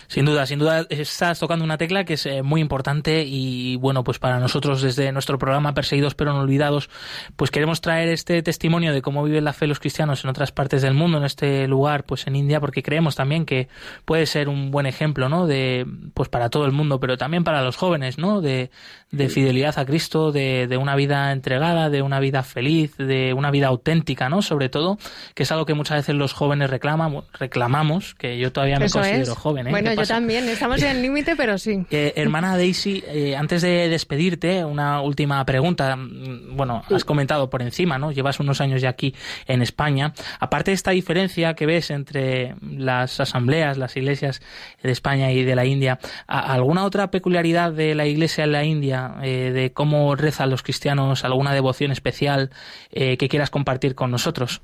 Sin 0.08 0.23
duda, 0.23 0.45
sin 0.45 0.58
duda 0.58 0.86
estás 0.89 1.38
tocando 1.38 1.65
una 1.65 1.78
tecla 1.78 2.06
que 2.06 2.13
es 2.13 2.26
eh, 2.26 2.43
muy 2.43 2.62
importante 2.62 3.26
y 3.28 3.76
bueno, 3.76 4.06
pues 4.06 4.19
para 4.19 4.39
nosotros 4.39 4.82
desde 4.82 5.12
nuestro 5.12 5.38
programa 5.38 5.73
Perseguidos 5.73 6.15
pero 6.15 6.32
no 6.32 6.39
olvidados, 6.39 6.89
pues 7.36 7.52
queremos 7.52 7.82
traer 7.82 8.08
este 8.08 8.41
testimonio 8.41 8.93
de 8.93 9.02
cómo 9.02 9.21
viven 9.26 9.43
la 9.43 9.52
fe 9.52 9.67
los 9.67 9.82
cristianos 9.82 10.23
en 10.23 10.30
otras 10.30 10.54
partes 10.54 10.82
del 10.82 10.93
mundo, 10.93 11.17
en 11.17 11.26
este 11.26 11.67
lugar, 11.67 12.06
pues 12.06 12.26
en 12.26 12.38
India, 12.38 12.62
porque 12.62 12.84
creemos 12.84 13.17
también 13.17 13.45
que 13.45 13.67
puede 14.06 14.26
ser 14.26 14.47
un 14.47 14.71
buen 14.71 14.86
ejemplo, 14.86 15.28
¿no? 15.28 15.45
De 15.45 15.86
pues 16.13 16.30
para 16.30 16.50
todo 16.50 16.65
el 16.65 16.71
mundo, 16.71 17.02
pero 17.02 17.17
también 17.17 17.43
para 17.43 17.63
los 17.63 17.76
jóvenes, 17.76 18.17
¿no? 18.17 18.39
De, 18.39 18.71
de 19.12 19.30
fidelidad 19.30 19.80
a 19.80 19.86
Cristo, 19.86 20.32
de, 20.32 20.67
de 20.67 20.78
una 20.78 20.96
vida 20.96 21.32
entregada, 21.32 21.89
de 21.89 22.02
una 22.02 22.20
vida 22.20 22.43
feliz, 22.43 22.98
de 22.98 23.34
una 23.34 23.52
vida 23.52 23.67
auténtica, 23.67 24.28
¿no? 24.28 24.41
Sobre 24.41 24.67
todo, 24.67 24.98
que 25.34 25.43
es 25.43 25.52
algo 25.52 25.65
que 25.65 25.74
muchas 25.74 25.98
veces 25.98 26.15
los 26.15 26.34
jóvenes 26.34 26.70
reclamamos, 26.70 27.26
reclamamos 27.34 28.15
que 28.15 28.38
yo 28.38 28.52
todavía 28.52 28.80
me 28.80 28.89
considero 28.89 29.36
joven. 29.36 29.67
¿eh? 29.67 29.72
Bueno, 29.72 29.93
yo 29.93 30.06
también, 30.06 30.48
estamos 30.50 30.82
en 30.82 30.98
el 30.98 31.02
límite, 31.02 31.36
pero 31.36 31.58
sí. 31.58 31.86
Eh, 31.98 32.13
hermana 32.15 32.58
Daisy, 32.58 33.04
eh, 33.08 33.36
antes 33.36 33.63
de 33.63 33.89
despedirte, 33.89 34.63
una 34.63 35.02
última 35.02 35.43
pregunta. 35.46 35.96
Mm, 35.96 36.56
bueno, 36.56 36.84
has 36.93 37.06
comentado 37.06 37.50
por 37.50 37.62
encima, 37.63 37.98
¿no? 37.98 38.12
Llevas 38.12 38.39
unos 38.39 38.62
años 38.62 38.82
ya 38.82 38.89
aquí 38.89 39.15
en 39.48 39.62
España. 39.62 40.13
Aparte 40.39 40.72
de 40.72 40.76
esta 40.76 40.91
diferencia 40.91 41.56
que 41.56 41.65
ves 41.65 41.89
entre 41.89 42.56
las 42.62 43.20
asambleas, 43.20 43.78
las 43.78 43.98
iglesias 43.98 44.41
de 44.84 44.91
España 44.91 45.32
y 45.32 45.43
de 45.43 45.56
la 45.56 45.65
India, 45.65 45.98
¿alguna 46.28 46.84
otra 46.84 47.10
peculiaridad 47.10 47.72
de 47.72 47.96
la 47.96 48.06
iglesia 48.06 48.43
en 48.43 48.52
la 48.52 48.63
India, 48.63 48.97
de 49.22 49.72
cómo 49.74 50.16
rezan 50.16 50.50
los 50.50 50.64
cristianos, 50.64 51.26
alguna 51.26 51.54
devoción 51.54 51.92
especial 51.92 52.50
que 52.92 53.28
quieras 53.30 53.50
compartir 53.50 53.96
con 53.96 54.12
nosotros? 54.12 54.62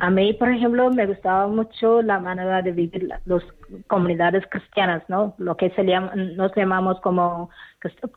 A 0.00 0.10
mí, 0.10 0.32
por 0.32 0.48
ejemplo, 0.48 0.90
me 0.90 1.06
gustaba 1.06 1.48
mucho 1.48 2.02
la 2.02 2.20
manera 2.20 2.62
de 2.62 2.70
vivir 2.70 3.08
las 3.24 3.42
comunidades 3.88 4.44
cristianas, 4.48 5.02
¿no? 5.08 5.34
Lo 5.38 5.56
que 5.56 5.70
se 5.70 5.82
llama, 5.82 6.12
nos 6.14 6.54
llamamos 6.54 7.00
como 7.00 7.50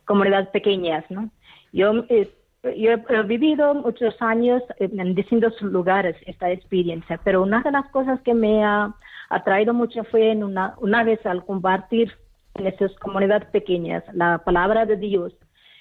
comunidades 0.05 0.49
pequeñas, 0.49 1.03
¿no? 1.09 1.31
Yo, 1.73 2.05
eh, 2.09 2.31
yo 2.63 2.91
he 2.91 3.23
vivido 3.23 3.73
muchos 3.73 4.15
años 4.21 4.61
en 4.77 5.15
distintos 5.15 5.59
lugares 5.63 6.15
esta 6.27 6.51
experiencia, 6.51 7.19
pero 7.23 7.41
una 7.41 7.63
de 7.63 7.71
las 7.71 7.89
cosas 7.89 8.21
que 8.21 8.35
me 8.35 8.63
ha 8.63 8.93
atraído 9.29 9.73
mucho 9.73 10.03
fue 10.03 10.31
en 10.31 10.43
una, 10.43 10.75
una 10.77 11.03
vez 11.03 11.25
al 11.25 11.43
compartir 11.43 12.11
en 12.55 12.67
esas 12.67 12.93
comunidades 12.99 13.49
pequeñas 13.49 14.03
la 14.13 14.39
palabra 14.39 14.85
de 14.85 14.97
Dios. 14.97 15.33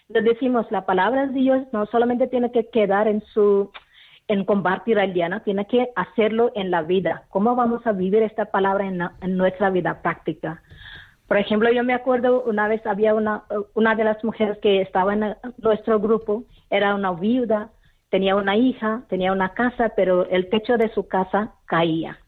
Decimos, 0.08 0.66
la 0.70 0.86
palabra 0.86 1.26
de 1.26 1.34
Dios 1.34 1.66
no 1.72 1.86
solamente 1.86 2.26
tiene 2.26 2.50
que 2.50 2.68
quedar 2.68 3.06
en 3.06 3.22
su 3.32 3.70
en 4.30 4.44
compartir 4.44 4.96
al 4.98 5.12
día, 5.12 5.42
Tiene 5.44 5.66
que 5.66 5.88
hacerlo 5.96 6.52
en 6.54 6.70
la 6.70 6.82
vida. 6.82 7.24
¿Cómo 7.30 7.56
vamos 7.56 7.84
a 7.84 7.90
vivir 7.90 8.22
esta 8.22 8.44
palabra 8.44 8.86
en, 8.86 9.36
nuestra 9.36 9.70
vida 9.70 10.02
práctica? 10.02 10.62
Por 11.26 11.36
ejemplo, 11.36 11.68
yo 11.72 11.82
me 11.82 11.94
acuerdo 11.94 12.42
una 12.42 12.68
vez 12.68 12.86
había 12.86 13.12
una, 13.14 13.42
una 13.74 13.96
de 13.96 14.04
las 14.04 14.22
mujeres 14.22 14.58
que 14.58 14.82
estaba 14.82 15.14
en 15.14 15.36
nuestro 15.58 15.98
grupo, 15.98 16.44
era 16.70 16.94
una 16.94 17.10
viuda, 17.10 17.70
tenía 18.08 18.36
una 18.36 18.56
hija, 18.56 19.02
tenía 19.08 19.32
una 19.32 19.52
casa, 19.54 19.92
pero 19.96 20.28
el 20.28 20.48
techo 20.48 20.76
de 20.76 20.90
su 20.94 21.08
casa 21.08 21.54
caía. 21.66 22.18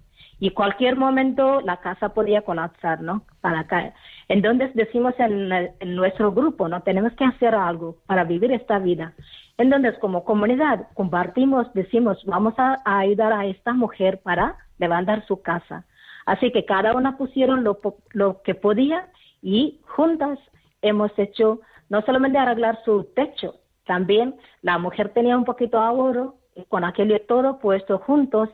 Y 0.40 0.50
cualquier 0.50 0.96
momento 0.96 1.60
la 1.60 1.76
casa 1.76 2.14
podía 2.14 2.42
colapsar, 2.42 3.00
¿no? 3.00 3.22
Para 3.40 3.68
caer. 3.68 3.92
Entonces 4.28 4.74
decimos 4.74 5.14
en, 5.18 5.50
nuestro 5.94 6.32
grupo, 6.32 6.68
¿no? 6.68 6.82
Tenemos 6.82 7.12
que 7.14 7.24
hacer 7.24 7.54
algo 7.54 7.96
para 8.06 8.24
vivir 8.24 8.52
esta 8.52 8.78
vida. 8.78 9.14
Entonces, 9.58 9.98
como 9.98 10.24
comunidad, 10.24 10.88
compartimos, 10.94 11.72
decimos, 11.74 12.22
vamos 12.24 12.54
a, 12.56 12.80
ayudar 12.84 13.32
a 13.32 13.46
esta 13.46 13.72
mujer 13.72 14.20
para 14.22 14.56
levantar 14.78 15.26
su 15.26 15.42
casa. 15.42 15.84
Así 16.26 16.52
que 16.52 16.64
cada 16.64 16.94
una 16.94 17.16
pusieron 17.16 17.64
lo, 17.64 17.78
lo 18.12 18.42
que 18.42 18.54
podía 18.54 19.08
y 19.42 19.80
juntas 19.86 20.38
hemos 20.80 21.10
hecho 21.18 21.60
no 21.88 22.00
solamente 22.02 22.38
arreglar 22.38 22.78
su 22.84 23.04
techo, 23.14 23.56
también 23.84 24.36
la 24.62 24.78
mujer 24.78 25.10
tenía 25.10 25.36
un 25.36 25.44
poquito 25.44 25.78
de 25.78 25.84
ahorro 25.84 26.36
y 26.54 26.64
con 26.64 26.84
aquello 26.84 27.20
todo 27.26 27.58
puesto 27.58 27.98
juntos 27.98 28.48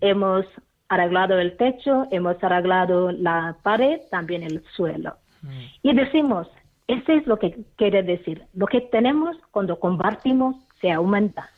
hemos 0.00 0.46
arreglado 0.90 1.38
el 1.38 1.56
techo, 1.56 2.06
hemos 2.10 2.42
arreglado 2.42 3.12
la 3.12 3.56
pared, 3.62 4.00
también 4.10 4.42
el 4.42 4.62
suelo. 4.74 5.16
Mm. 5.40 5.48
Y 5.82 5.94
decimos, 5.94 6.48
eso 6.88 7.12
es 7.12 7.26
lo 7.26 7.38
que 7.38 7.56
quiere 7.76 8.02
decir. 8.02 8.42
Lo 8.52 8.66
que 8.66 8.80
tenemos 8.80 9.36
cuando 9.52 9.78
compartimos 9.78 10.56
se 10.80 10.90
aumenta. 10.90 11.48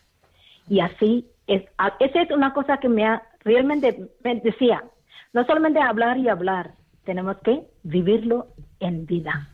Y 0.69 0.81
así 0.81 1.27
es. 1.47 1.63
Esa 1.99 2.23
es 2.23 2.31
una 2.31 2.53
cosa 2.53 2.77
que 2.77 2.91
me 2.91 3.07
ha, 3.07 3.23
realmente 3.41 4.11
me 4.23 4.37
decía. 4.37 4.85
No 5.33 5.45
solamente 5.47 5.81
hablar 5.81 6.19
y 6.19 6.29
hablar, 6.29 6.73
tenemos 7.05 7.39
que 7.39 7.63
vivirlo 7.83 8.49
en 8.81 9.07
vida. 9.07 9.49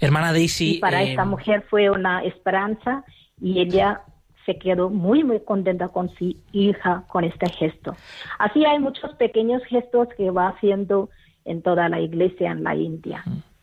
Hermana 0.00 0.32
Daisy. 0.32 0.76
Y 0.76 0.78
para 0.78 1.02
esta 1.02 1.22
eh, 1.22 1.26
mujer 1.26 1.62
fue 1.68 1.90
una 1.90 2.24
esperanza 2.24 3.04
y 3.38 3.60
ella 3.60 4.00
se 4.46 4.58
quedó 4.58 4.90
muy, 4.90 5.24
muy 5.24 5.40
contenta 5.40 5.88
con 5.88 6.08
su 6.10 6.36
hija 6.52 7.04
con 7.08 7.24
este 7.24 7.48
gesto. 7.50 7.96
Así 8.38 8.64
hay 8.64 8.78
muchos 8.78 9.14
pequeños 9.14 9.62
gestos 9.64 10.08
que 10.16 10.30
va 10.30 10.48
haciendo 10.48 11.10
en 11.44 11.62
toda 11.62 11.88
la 11.88 12.00
iglesia 12.00 12.50
en 12.52 12.62
la 12.62 12.74
India. 12.74 13.22
Mm. 13.24 13.53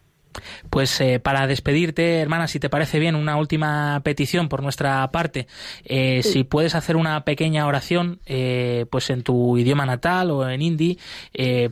Pues 0.70 1.00
eh, 1.02 1.20
para 1.20 1.48
despedirte, 1.48 2.20
hermana, 2.20 2.48
si 2.48 2.60
te 2.60 2.70
parece 2.70 3.00
bien, 3.00 3.16
una 3.16 3.38
última 3.38 4.00
petición 4.04 4.50
por 4.50 4.64
nuestra 4.64 5.10
parte. 5.12 5.48
Eh, 5.86 6.24
si 6.24 6.44
puedes 6.44 6.76
hacer 6.76 6.96
una 6.96 7.24
pequeña 7.24 7.68
oración, 7.68 8.20
eh, 8.26 8.86
pues 8.90 9.10
en 9.10 9.24
tu 9.24 9.58
idioma 9.58 9.86
natal 9.86 10.32
o 10.32 10.50
en 10.50 10.62
hindi, 10.62 11.00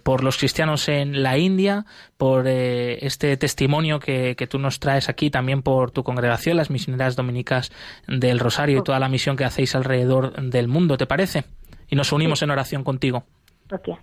por 0.04 0.24
los 0.24 0.38
cristianos 0.38 0.90
en 0.90 1.24
la 1.24 1.38
India, 1.38 1.86
por 2.18 2.48
este 2.48 3.38
testimonio 3.38 4.00
que, 4.00 4.36
que, 4.36 4.48
tú 4.48 4.60
nos 4.60 4.80
traes 4.80 5.10
aquí, 5.10 5.30
también 5.30 5.62
por 5.62 5.92
tu 5.92 6.04
congregación, 6.04 6.58
las 6.58 6.70
misioneras 6.70 7.16
dominicas 7.16 7.72
del 8.08 8.40
Rosario 8.40 8.80
y 8.80 8.84
toda 8.84 9.00
la 9.00 9.10
misión 9.10 9.38
que 9.38 9.46
hacéis 9.46 9.76
alrededor 9.76 10.34
del 10.42 10.68
mundo, 10.68 10.98
¿te 10.98 11.06
parece? 11.06 11.46
Y 11.90 11.96
nos 11.96 12.12
unimos 12.12 12.42
en 12.42 12.52
oración 12.52 12.84
contigo. 12.84 13.24
Okay. 13.72 13.96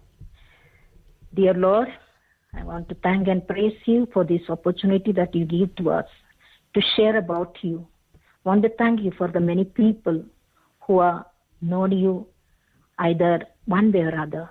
Dear 1.33 1.57
Lord, 1.57 1.89
I 2.57 2.65
want 2.65 2.89
to 2.89 2.95
thank 3.03 3.29
and 3.29 3.47
praise 3.47 3.77
you 3.85 4.09
for 4.13 4.25
this 4.25 4.41
opportunity 4.49 5.13
that 5.13 5.35
you 5.35 5.45
give 5.45 5.75
to 5.77 5.91
us 5.91 6.07
to 6.75 6.81
share 6.97 7.17
about 7.19 7.57
you. 7.63 7.87
I 8.15 8.49
want 8.49 8.63
to 8.63 8.71
thank 8.79 9.01
you 9.01 9.13
for 9.19 9.29
the 9.29 9.41
many 9.41 9.65
people 9.65 10.25
who 10.81 10.99
are 10.99 11.27
known 11.61 11.93
you 11.93 12.27
either 12.99 13.43
one 13.67 13.93
way 13.93 14.01
or 14.01 14.19
other. 14.19 14.49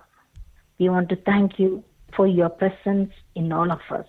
We 0.80 0.90
want 0.90 1.10
to 1.10 1.16
thank 1.16 1.58
you 1.58 1.84
for 2.16 2.28
your 2.28 2.50
presence 2.50 3.12
in 3.34 3.52
all 3.52 3.72
of 3.72 3.80
us. 3.90 4.06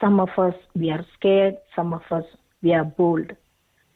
Some 0.00 0.18
of 0.18 0.30
us, 0.36 0.54
we 0.74 0.90
are 0.90 1.06
scared. 1.16 1.54
Some 1.76 1.92
of 1.92 2.02
us, 2.10 2.24
we 2.62 2.72
are 2.74 2.84
bold. 2.84 3.30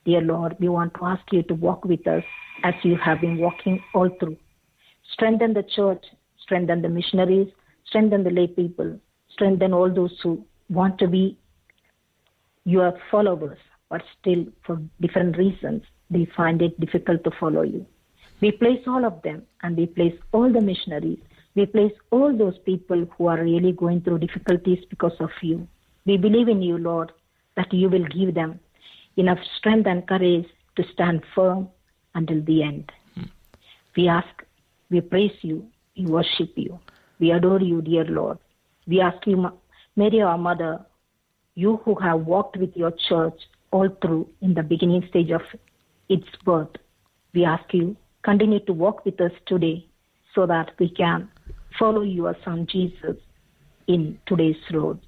Dear 0.04 0.20
Lord, 0.20 0.56
we 0.60 0.68
want 0.68 0.94
to 0.94 1.04
ask 1.04 1.24
you 1.32 1.42
to 1.44 1.54
walk 1.54 1.84
with 1.84 2.06
us 2.06 2.22
as 2.62 2.74
you 2.84 2.96
have 2.96 3.20
been 3.20 3.38
walking 3.38 3.82
all 3.94 4.08
through. 4.20 4.36
Strengthen 5.12 5.54
the 5.54 5.64
church, 5.64 6.04
strengthen 6.38 6.82
the 6.82 6.88
missionaries, 6.88 7.48
strengthen 7.86 8.24
the 8.24 8.30
lay 8.30 8.46
people, 8.46 8.98
strengthen 9.30 9.72
all 9.72 9.92
those 9.92 10.18
who 10.22 10.44
want 10.68 10.98
to 10.98 11.08
be 11.08 11.38
your 12.64 12.98
followers, 13.10 13.58
but 13.88 14.02
still 14.18 14.44
for 14.64 14.80
different 15.00 15.36
reasons 15.36 15.82
they 16.10 16.26
find 16.36 16.62
it 16.62 16.78
difficult 16.80 17.22
to 17.24 17.30
follow 17.38 17.62
you. 17.62 17.86
We 18.40 18.52
place 18.52 18.82
all 18.86 19.04
of 19.04 19.22
them 19.22 19.42
and 19.62 19.76
we 19.76 19.86
place 19.86 20.14
all 20.32 20.52
the 20.52 20.60
missionaries. 20.60 21.20
We 21.54 21.66
place 21.66 21.92
all 22.10 22.36
those 22.36 22.58
people 22.64 23.06
who 23.16 23.26
are 23.28 23.42
really 23.42 23.72
going 23.72 24.02
through 24.02 24.18
difficulties 24.18 24.84
because 24.90 25.14
of 25.20 25.30
you. 25.40 25.66
We 26.04 26.16
believe 26.16 26.48
in 26.48 26.60
you, 26.60 26.76
Lord, 26.76 27.12
that 27.56 27.72
you 27.72 27.88
will 27.88 28.04
give 28.04 28.34
them 28.34 28.60
enough 29.16 29.38
strength 29.58 29.86
and 29.86 30.06
courage 30.06 30.46
to 30.76 30.84
stand 30.92 31.22
firm 31.34 31.68
until 32.14 32.42
the 32.42 32.62
end. 32.62 32.92
Hmm. 33.14 33.22
We 33.96 34.08
ask, 34.08 34.28
we 34.90 35.00
praise 35.00 35.32
you, 35.40 35.66
we 35.96 36.06
worship 36.06 36.52
you. 36.56 36.78
We 37.18 37.30
adore 37.30 37.60
you, 37.60 37.82
dear 37.82 38.04
Lord. 38.04 38.38
We 38.86 39.00
ask 39.00 39.26
you, 39.26 39.50
Mary, 39.96 40.20
our 40.22 40.38
mother, 40.38 40.84
you 41.54 41.78
who 41.84 41.94
have 41.96 42.20
walked 42.20 42.56
with 42.56 42.76
your 42.76 42.92
church 43.08 43.40
all 43.70 43.88
through 44.00 44.28
in 44.40 44.54
the 44.54 44.62
beginning 44.62 45.04
stage 45.08 45.30
of 45.30 45.42
its 46.08 46.28
birth, 46.44 46.68
we 47.34 47.44
ask 47.44 47.72
you, 47.72 47.96
continue 48.22 48.60
to 48.60 48.72
walk 48.72 49.04
with 49.04 49.20
us 49.20 49.32
today 49.46 49.86
so 50.34 50.46
that 50.46 50.70
we 50.78 50.88
can 50.88 51.28
follow 51.78 52.02
your 52.02 52.36
son 52.44 52.66
Jesus 52.70 53.16
in 53.86 54.18
today's 54.26 54.56
road. 54.72 55.00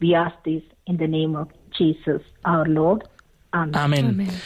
We 0.00 0.14
ask 0.14 0.34
this 0.44 0.62
in 0.86 0.96
the 0.96 1.06
name 1.06 1.36
of 1.36 1.48
Jesus, 1.76 2.22
our 2.44 2.64
Lord. 2.66 3.04
Amen. 3.52 3.74
Amen. 3.74 4.40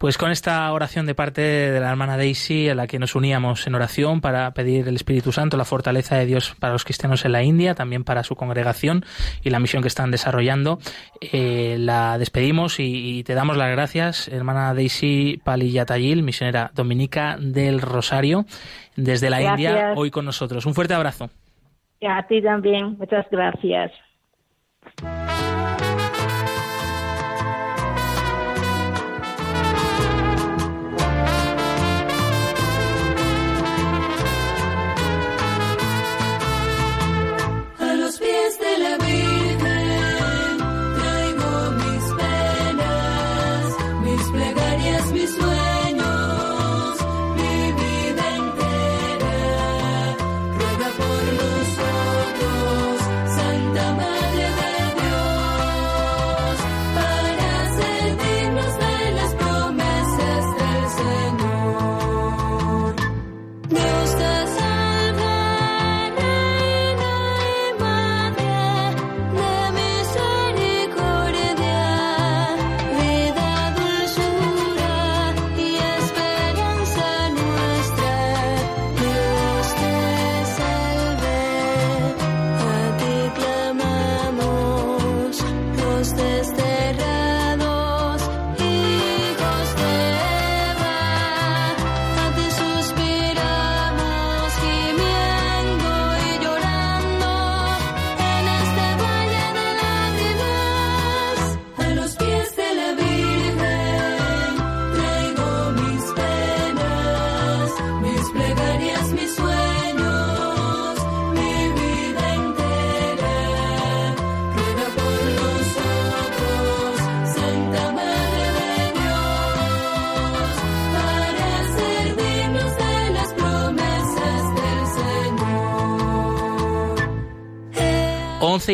Pues 0.00 0.16
con 0.16 0.30
esta 0.30 0.72
oración 0.72 1.04
de 1.04 1.14
parte 1.14 1.42
de 1.42 1.78
la 1.78 1.90
hermana 1.90 2.16
Daisy, 2.16 2.70
a 2.70 2.74
la 2.74 2.86
que 2.86 2.98
nos 2.98 3.14
uníamos 3.14 3.66
en 3.66 3.74
oración 3.74 4.22
para 4.22 4.50
pedir 4.52 4.88
el 4.88 4.94
Espíritu 4.94 5.30
Santo, 5.30 5.58
la 5.58 5.66
fortaleza 5.66 6.16
de 6.16 6.24
Dios 6.24 6.56
para 6.58 6.72
los 6.72 6.84
cristianos 6.84 7.26
en 7.26 7.32
la 7.32 7.42
India, 7.42 7.74
también 7.74 8.02
para 8.02 8.22
su 8.22 8.34
congregación 8.34 9.04
y 9.44 9.50
la 9.50 9.60
misión 9.60 9.82
que 9.82 9.88
están 9.88 10.10
desarrollando, 10.10 10.78
eh, 11.20 11.76
la 11.78 12.16
despedimos 12.16 12.80
y, 12.80 13.24
te 13.24 13.34
damos 13.34 13.58
las 13.58 13.70
gracias, 13.72 14.28
hermana 14.28 14.72
Daisy 14.72 15.38
Palillatayil, 15.44 16.22
misionera 16.22 16.70
dominica 16.74 17.36
del 17.38 17.82
Rosario, 17.82 18.46
desde 18.96 19.28
la 19.28 19.42
India, 19.42 19.92
hoy 19.96 20.10
con 20.10 20.24
nosotros. 20.24 20.64
Un 20.64 20.72
fuerte 20.72 20.94
abrazo. 20.94 21.28
a 22.08 22.26
ti 22.26 22.40
también, 22.40 22.96
muchas 22.96 23.26
gracias. 23.30 23.92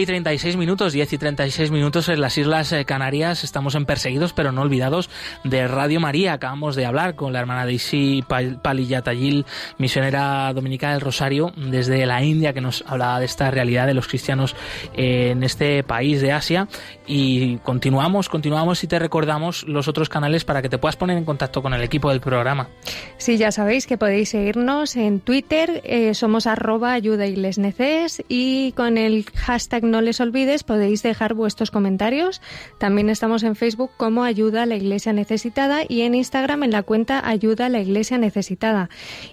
Y 0.01 0.05
36 0.05 0.57
minutos, 0.57 0.93
10 0.93 1.13
y 1.13 1.19
36 1.19 1.71
minutos 1.71 2.09
en 2.09 2.21
las 2.21 2.37
Islas 2.37 2.71
eh, 2.73 2.85
Canarias. 2.85 3.45
Estamos 3.45 3.75
en 3.75 3.87
Perseguidos, 3.87 4.33
pero 4.35 4.53
no 4.53 4.61
olvidados 4.61 5.09
de 5.45 5.67
Radio 5.69 6.01
María. 6.01 6.35
Acabamos 6.35 6.77
de 6.77 6.85
hablar 6.85 7.15
con 7.15 7.33
la 7.33 7.39
hermana 7.39 7.65
Daisy 7.65 8.23
Palillatayil, 8.63 9.47
misionera 9.79 10.53
dominicana 10.53 10.93
del 10.93 11.01
Rosario, 11.01 11.53
desde 11.57 12.05
la 12.05 12.23
India, 12.23 12.53
que 12.53 12.61
nos 12.61 12.85
hablaba 12.87 13.21
de 13.21 13.25
esta 13.25 13.51
realidad 13.51 13.87
de 13.87 13.95
los 13.95 14.07
cristianos 14.07 14.55
en 14.93 15.43
este 15.43 15.83
país 15.83 16.21
de 16.21 16.33
Asia. 16.33 16.69
Y 17.07 17.57
continuamos, 17.59 18.29
continuamos 18.29 18.85
y 18.85 18.89
te 18.89 18.99
recordamos 18.99 19.63
los 19.67 19.89
otros 19.89 20.09
canales 20.09 20.45
para 20.45 20.61
que 20.61 20.69
te 20.69 20.79
puedas 20.79 20.97
poner 20.97 21.17
en 21.17 21.25
contacto 21.25 21.63
con 21.63 21.73
el 21.73 21.83
equipo 21.83 22.11
del 22.11 22.21
programa. 22.21 22.69
Sí, 23.17 23.39
ya 23.39 23.51
sabéis 23.51 23.87
que 23.87 23.97
podéis 23.97 24.31
seguirnos 24.31 24.97
en 24.97 25.21
Twitter, 25.21 25.81
eh, 25.85 26.13
somos 26.13 26.47
arroba 26.47 26.93
ayuda 26.93 27.27
y 27.27 27.37
les 27.37 27.59
neces, 27.59 28.23
y 28.29 28.73
con 28.73 28.99
el 28.99 29.25
hashtag 29.35 29.86
no 29.91 30.01
les 30.01 30.21
olvides, 30.21 30.63
podéis 30.63 31.03
dejar 31.03 31.35
vuestros 31.35 31.71
comentarios. 31.71 32.41
También 32.79 33.11
estamos 33.11 33.43
en 33.43 33.57
Facebook 33.57 33.91
como 33.97 34.25
Ayuda 34.25 34.65
a 34.65 34.67
la 34.67 34.77
Iglesia 34.77 35.13
Necesitada 35.13 35.83
y 35.89 36.03
en 36.03 36.15
Instagram 36.15 36.63
en 36.65 36.73
la 36.73 36.83
cuenta 36.83 37.27
Ayuda 37.27 37.67
a 37.67 37.69
la 37.69 37.81
Iglesia 37.81 38.19
Necesitada. 38.19 38.89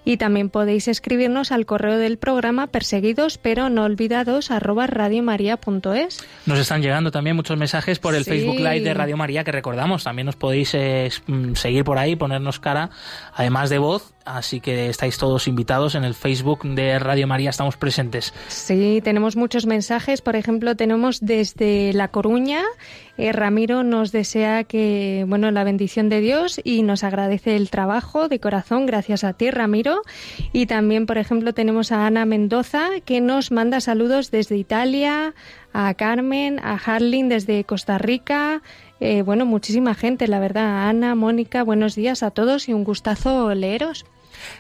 Y 0.06 0.18
también 0.18 0.50
podéis 0.50 0.88
escribirnos 0.88 1.52
al 1.52 1.66
correo 1.66 1.98
del 1.98 2.18
programa 2.18 2.68
perseguidos 2.68 3.38
pero 3.38 3.70
no 3.70 3.84
olvidados 3.84 4.52
arroba 4.52 4.88
radiomaria.es. 4.88 6.26
Nos 6.46 6.60
están 6.60 6.82
llegando 6.82 7.12
también 7.12 7.36
muchos 7.36 7.58
mensajes 7.58 8.00
por 8.00 8.16
el 8.16 8.26
Facebook 8.26 8.58
Live 8.58 8.82
de 8.82 8.94
Radio 8.94 9.18
María 9.18 9.44
que 9.44 9.52
recordamos. 9.52 10.04
También 10.04 10.28
os 10.28 10.36
podéis 10.36 10.74
eh, 10.74 11.10
mm, 11.28 11.54
seguir 11.56 11.84
por 11.84 11.98
ahí, 11.98 12.16
ponernos 12.16 12.60
cara, 12.60 12.90
además 13.34 13.70
de 13.70 13.78
voz. 13.78 14.14
Así 14.26 14.60
que 14.60 14.90
estáis 14.90 15.18
todos 15.18 15.48
invitados 15.48 15.96
en 15.96 16.04
el 16.04 16.14
Facebook 16.14 16.64
de 16.64 16.98
Radio 17.00 17.28
María, 17.28 17.50
estamos 17.50 17.78
presentes. 17.78 18.34
Sí, 18.48 19.02
tenemos 19.04 19.36
muchos 19.36 19.66
mensajes. 19.66 20.22
Por 20.22 20.36
ejemplo, 20.36 20.76
tenemos 20.76 21.20
desde 21.20 21.92
La 21.94 22.08
Coruña, 22.08 22.64
eh, 23.16 23.32
Ramiro 23.32 23.84
nos 23.84 24.12
desea 24.12 24.64
que, 24.64 25.24
bueno, 25.28 25.52
la 25.52 25.64
bendición 25.64 26.10
de 26.10 26.20
Dios 26.20 26.60
y 26.64 26.82
nos 26.82 27.04
agradece 27.04 27.56
el 27.56 27.70
trabajo 27.70 28.28
de 28.28 28.40
corazón. 28.40 28.88
Gracias 28.88 29.24
a 29.24 29.34
ti, 29.34 29.52
Ramiro. 29.52 30.02
Y 30.52 30.66
también, 30.66 31.06
por 31.06 31.20
ejemplo, 31.20 31.54
tenemos 31.54 31.92
a 31.92 32.08
Ana 32.08 32.26
Mendoza 32.26 32.90
que 33.06 33.22
nos 33.22 33.52
manda 33.52 33.82
saludos 33.82 34.32
desde 34.32 34.58
Italia, 34.58 35.36
a 35.74 35.94
Carmen, 35.94 36.60
a 36.60 36.76
Harling 36.78 37.30
desde 37.30 37.64
Costa 37.66 38.00
Rica. 38.00 38.64
Eh, 39.00 39.22
bueno, 39.22 39.46
muchísima 39.46 39.94
gente, 39.94 40.28
la 40.28 40.40
verdad. 40.40 40.88
Ana, 40.90 41.14
Mónica, 41.14 41.64
buenos 41.64 41.94
días 41.94 42.24
a 42.24 42.32
todos 42.32 42.68
y 42.68 42.74
un 42.74 42.84
gustazo 42.84 43.54
leeros. 43.54 44.06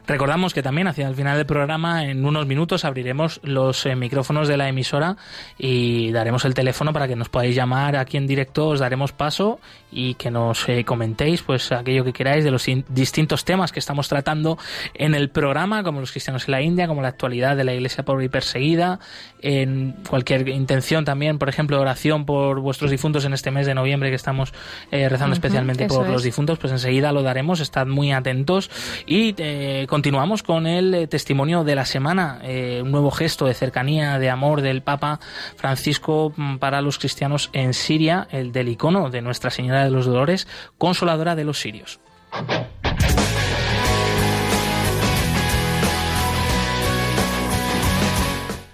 Recordamos 0.07 0.53
que 0.53 0.63
también 0.63 0.87
hacia 0.87 1.07
el 1.07 1.15
final 1.15 1.37
del 1.37 1.45
programa, 1.45 2.05
en 2.05 2.25
unos 2.25 2.45
minutos, 2.45 2.85
abriremos 2.85 3.39
los 3.43 3.85
eh, 3.85 3.95
micrófonos 3.95 4.47
de 4.47 4.57
la 4.57 4.67
emisora 4.67 5.17
y 5.57 6.11
daremos 6.11 6.45
el 6.45 6.53
teléfono 6.53 6.93
para 6.93 7.07
que 7.07 7.15
nos 7.15 7.29
podáis 7.29 7.55
llamar 7.55 7.95
aquí 7.95 8.17
en 8.17 8.27
directo, 8.27 8.69
os 8.69 8.79
daremos 8.79 9.11
paso 9.11 9.59
y 9.91 10.15
que 10.15 10.31
nos 10.31 10.67
eh, 10.69 10.83
comentéis 10.83 11.41
pues 11.41 11.71
aquello 11.71 12.03
que 12.03 12.13
queráis 12.13 12.43
de 12.43 12.51
los 12.51 12.65
distintos 12.89 13.45
temas 13.45 13.71
que 13.71 13.79
estamos 13.79 14.07
tratando 14.07 14.57
en 14.93 15.15
el 15.15 15.29
programa, 15.29 15.83
como 15.83 15.99
los 15.99 16.11
cristianos 16.11 16.47
en 16.47 16.51
la 16.51 16.61
India, 16.61 16.87
como 16.87 17.01
la 17.01 17.09
actualidad 17.09 17.55
de 17.55 17.63
la 17.63 17.73
iglesia 17.73 18.03
pobre 18.03 18.25
y 18.25 18.29
perseguida, 18.29 18.99
en 19.41 19.95
cualquier 20.09 20.47
intención 20.49 21.05
también, 21.05 21.37
por 21.37 21.49
ejemplo, 21.49 21.79
oración 21.79 22.25
por 22.25 22.59
vuestros 22.59 22.91
difuntos 22.91 23.25
en 23.25 23.33
este 23.33 23.51
mes 23.51 23.65
de 23.65 23.75
noviembre 23.75 24.09
que 24.09 24.15
estamos 24.15 24.53
eh, 24.91 25.09
rezando 25.09 25.33
especialmente 25.33 25.87
por 25.87 26.09
los 26.09 26.23
difuntos, 26.23 26.59
pues 26.59 26.71
enseguida 26.71 27.11
lo 27.11 27.23
daremos, 27.23 27.59
estad 27.59 27.87
muy 27.87 28.11
atentos 28.11 28.71
y 29.05 29.35
eh, 29.37 29.72
continuamos 29.87 30.43
con 30.43 30.67
el 30.67 31.07
testimonio 31.09 31.63
de 31.63 31.75
la 31.75 31.85
semana, 31.85 32.39
un 32.43 32.91
nuevo 32.91 33.11
gesto 33.11 33.45
de 33.45 33.53
cercanía, 33.53 34.19
de 34.19 34.29
amor 34.29 34.61
del 34.61 34.81
Papa 34.81 35.19
Francisco 35.55 36.33
mm, 36.35 36.57
para 36.57 36.81
los 36.81 36.99
cristianos 36.99 37.49
en 37.53 37.73
Siria, 37.73 38.27
el 38.31 38.51
del 38.51 38.69
icono 38.69 39.09
de 39.09 39.21
Nuestra 39.21 39.49
Señora 39.49 39.83
de 39.83 39.91
los 39.91 40.05
Dolores, 40.05 40.47
consoladora 40.77 41.35
de 41.35 41.43
los 41.43 41.59
sirios. 41.59 41.99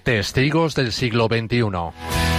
Testigos 0.03 0.73
del 0.75 0.91
siglo 0.91 1.27
XXI. 1.27 2.38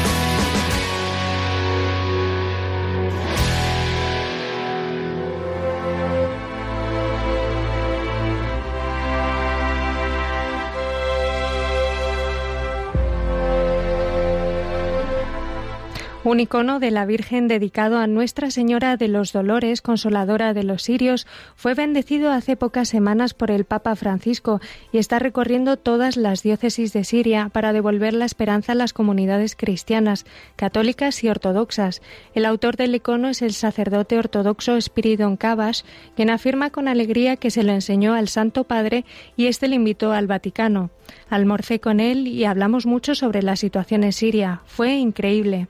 Un 16.22 16.38
icono 16.38 16.80
de 16.80 16.90
la 16.90 17.06
Virgen 17.06 17.48
dedicado 17.48 17.98
a 17.98 18.06
Nuestra 18.06 18.50
Señora 18.50 18.98
de 18.98 19.08
los 19.08 19.32
Dolores, 19.32 19.80
consoladora 19.80 20.52
de 20.52 20.64
los 20.64 20.82
sirios, 20.82 21.26
fue 21.56 21.72
bendecido 21.72 22.30
hace 22.30 22.56
pocas 22.56 22.90
semanas 22.90 23.32
por 23.32 23.50
el 23.50 23.64
Papa 23.64 23.96
Francisco 23.96 24.60
y 24.92 24.98
está 24.98 25.18
recorriendo 25.18 25.78
todas 25.78 26.18
las 26.18 26.42
diócesis 26.42 26.92
de 26.92 27.04
Siria 27.04 27.48
para 27.48 27.72
devolver 27.72 28.12
la 28.12 28.26
esperanza 28.26 28.72
a 28.72 28.74
las 28.74 28.92
comunidades 28.92 29.56
cristianas, 29.56 30.26
católicas 30.56 31.24
y 31.24 31.30
ortodoxas. 31.30 32.02
El 32.34 32.44
autor 32.44 32.76
del 32.76 32.94
icono 32.94 33.28
es 33.28 33.40
el 33.40 33.54
sacerdote 33.54 34.18
ortodoxo 34.18 34.78
Spiridon 34.78 35.38
Kabash, 35.38 35.82
quien 36.16 36.28
afirma 36.28 36.68
con 36.68 36.86
alegría 36.86 37.36
que 37.36 37.50
se 37.50 37.62
lo 37.62 37.72
enseñó 37.72 38.12
al 38.12 38.28
Santo 38.28 38.64
Padre 38.64 39.06
y 39.36 39.46
éste 39.46 39.68
le 39.68 39.76
invitó 39.76 40.12
al 40.12 40.26
Vaticano. 40.26 40.90
Almorcé 41.30 41.80
con 41.80 41.98
él 41.98 42.26
y 42.28 42.44
hablamos 42.44 42.84
mucho 42.84 43.14
sobre 43.14 43.42
la 43.42 43.56
situación 43.56 44.04
en 44.04 44.12
Siria. 44.12 44.60
Fue 44.66 44.96
increíble. 44.96 45.66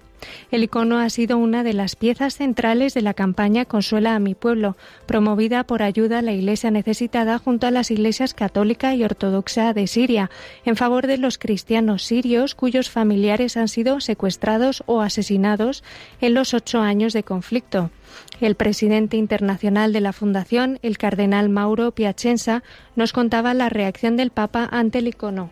El 0.51 0.65
icono 0.65 0.99
ha 0.99 1.09
sido 1.11 1.39
una 1.39 1.63
de 1.63 1.73
las 1.73 1.97
piezas 1.97 2.35
centrales 2.35 2.95
de 2.95 3.03
la 3.03 3.15
campaña 3.15 3.65
Consuela 3.65 4.15
a 4.15 4.19
mi 4.19 4.35
pueblo, 4.35 4.77
promovida 5.07 5.65
por 5.65 5.83
ayuda 5.83 6.19
a 6.19 6.23
la 6.23 6.33
Iglesia 6.33 6.71
necesitada 6.71 7.39
junto 7.39 7.67
a 7.67 7.71
las 7.71 7.91
iglesias 7.91 8.35
católica 8.35 8.95
y 8.95 9.05
ortodoxa 9.05 9.73
de 9.73 9.87
Siria, 9.87 10.31
en 10.65 10.77
favor 10.77 11.07
de 11.07 11.19
los 11.19 11.39
cristianos 11.39 12.05
sirios 12.05 12.55
cuyos 12.55 12.91
familiares 12.91 13.57
han 13.57 13.69
sido 13.69 14.01
secuestrados 14.01 14.83
o 14.87 15.01
asesinados 15.01 15.85
en 16.21 16.35
los 16.35 16.55
ocho 16.55 16.81
años 16.81 17.13
de 17.13 17.23
conflicto. 17.23 17.91
El 18.41 18.55
presidente 18.55 19.17
internacional 19.17 19.93
de 19.93 20.01
la 20.01 20.13
Fundación, 20.13 20.79
el 20.83 20.99
cardenal 20.99 21.49
Mauro 21.49 21.93
Piacenza, 21.93 22.63
nos 22.97 23.13
contaba 23.13 23.55
la 23.55 23.69
reacción 23.69 24.17
del 24.17 24.31
Papa 24.31 24.69
ante 24.71 24.99
el 24.99 25.09
icono. 25.09 25.51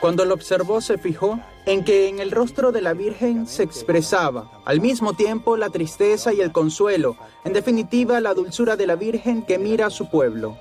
Cuando 0.00 0.24
lo 0.24 0.34
observó 0.34 0.80
se 0.80 0.98
fijó 0.98 1.40
en 1.66 1.84
que 1.84 2.08
en 2.08 2.20
el 2.20 2.30
rostro 2.30 2.70
de 2.70 2.80
la 2.80 2.94
Virgen 2.94 3.46
se 3.46 3.64
expresaba 3.64 4.50
al 4.64 4.80
mismo 4.80 5.14
tiempo 5.14 5.56
la 5.56 5.68
tristeza 5.68 6.32
y 6.32 6.40
el 6.40 6.52
consuelo, 6.52 7.16
en 7.44 7.52
definitiva 7.52 8.20
la 8.20 8.34
dulzura 8.34 8.76
de 8.76 8.86
la 8.86 8.94
Virgen 8.94 9.42
que 9.42 9.58
mira 9.58 9.86
a 9.86 9.90
su 9.90 10.08
pueblo. 10.08 10.56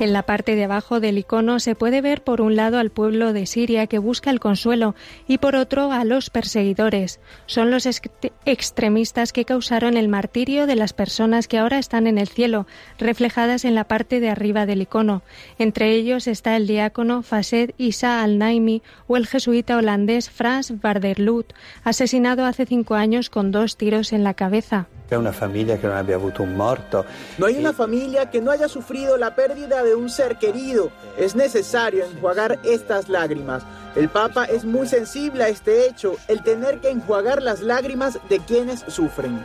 En 0.00 0.12
la 0.12 0.24
parte 0.24 0.56
de 0.56 0.64
abajo 0.64 0.98
del 0.98 1.18
icono 1.18 1.60
se 1.60 1.76
puede 1.76 2.00
ver 2.00 2.24
por 2.24 2.40
un 2.40 2.56
lado 2.56 2.78
al 2.78 2.90
pueblo 2.90 3.32
de 3.32 3.46
Siria 3.46 3.86
que 3.86 3.98
busca 3.98 4.30
el 4.30 4.40
consuelo 4.40 4.96
y 5.28 5.38
por 5.38 5.54
otro 5.54 5.92
a 5.92 6.04
los 6.04 6.28
perseguidores. 6.28 7.20
Son 7.46 7.70
los 7.70 7.86
extremistas 7.86 9.32
que 9.32 9.44
causaron 9.44 9.96
el 9.96 10.08
martirio 10.08 10.66
de 10.66 10.76
las 10.76 10.92
personas 10.92 11.46
que 11.46 11.58
ahora 11.58 11.78
están 11.78 12.06
en 12.06 12.18
el 12.18 12.26
cielo, 12.26 12.66
reflejadas 12.98 13.64
en 13.64 13.74
la 13.76 13.84
parte 13.84 14.18
de 14.18 14.30
arriba 14.30 14.66
del 14.66 14.82
icono. 14.82 15.22
Entre 15.58 15.92
ellos 15.92 16.26
está 16.26 16.56
el 16.56 16.66
diácono 16.66 17.22
Fased 17.22 17.70
Isa 17.78 18.22
al-Naimi 18.22 18.82
o 19.06 19.16
el 19.16 19.26
jesuita 19.26 19.76
holandés 19.76 20.30
Frans 20.30 20.80
Varderlut, 20.80 21.52
asesinado 21.84 22.44
hace 22.44 22.66
cinco 22.66 22.94
años 22.94 23.30
con 23.30 23.52
dos 23.52 23.76
tiros 23.76 24.12
en 24.12 24.24
la 24.24 24.34
cabeza. 24.34 24.88
Una 25.18 25.32
familia 25.32 25.78
que 25.80 25.86
no 25.86 25.94
haya 25.94 26.14
avuto 26.14 26.42
un 26.42 26.56
muerto. 26.56 27.04
No 27.38 27.46
hay 27.46 27.58
una 27.58 27.72
familia 27.72 28.30
que 28.30 28.40
no 28.40 28.50
haya 28.50 28.68
sufrido 28.68 29.16
la 29.16 29.34
pérdida 29.34 29.82
de 29.82 29.94
un 29.94 30.08
ser 30.08 30.36
querido. 30.36 30.90
Es 31.16 31.34
necesario 31.34 32.04
enjuagar 32.04 32.58
estas 32.64 33.08
lágrimas. 33.08 33.62
El 33.94 34.08
Papa 34.08 34.44
es 34.44 34.64
muy 34.64 34.86
sensible 34.86 35.44
a 35.44 35.48
este 35.48 35.86
hecho, 35.86 36.16
el 36.28 36.42
tener 36.42 36.80
que 36.80 36.88
enjuagar 36.88 37.42
las 37.42 37.60
lágrimas 37.60 38.18
de 38.28 38.40
quienes 38.40 38.84
sufren. 38.88 39.38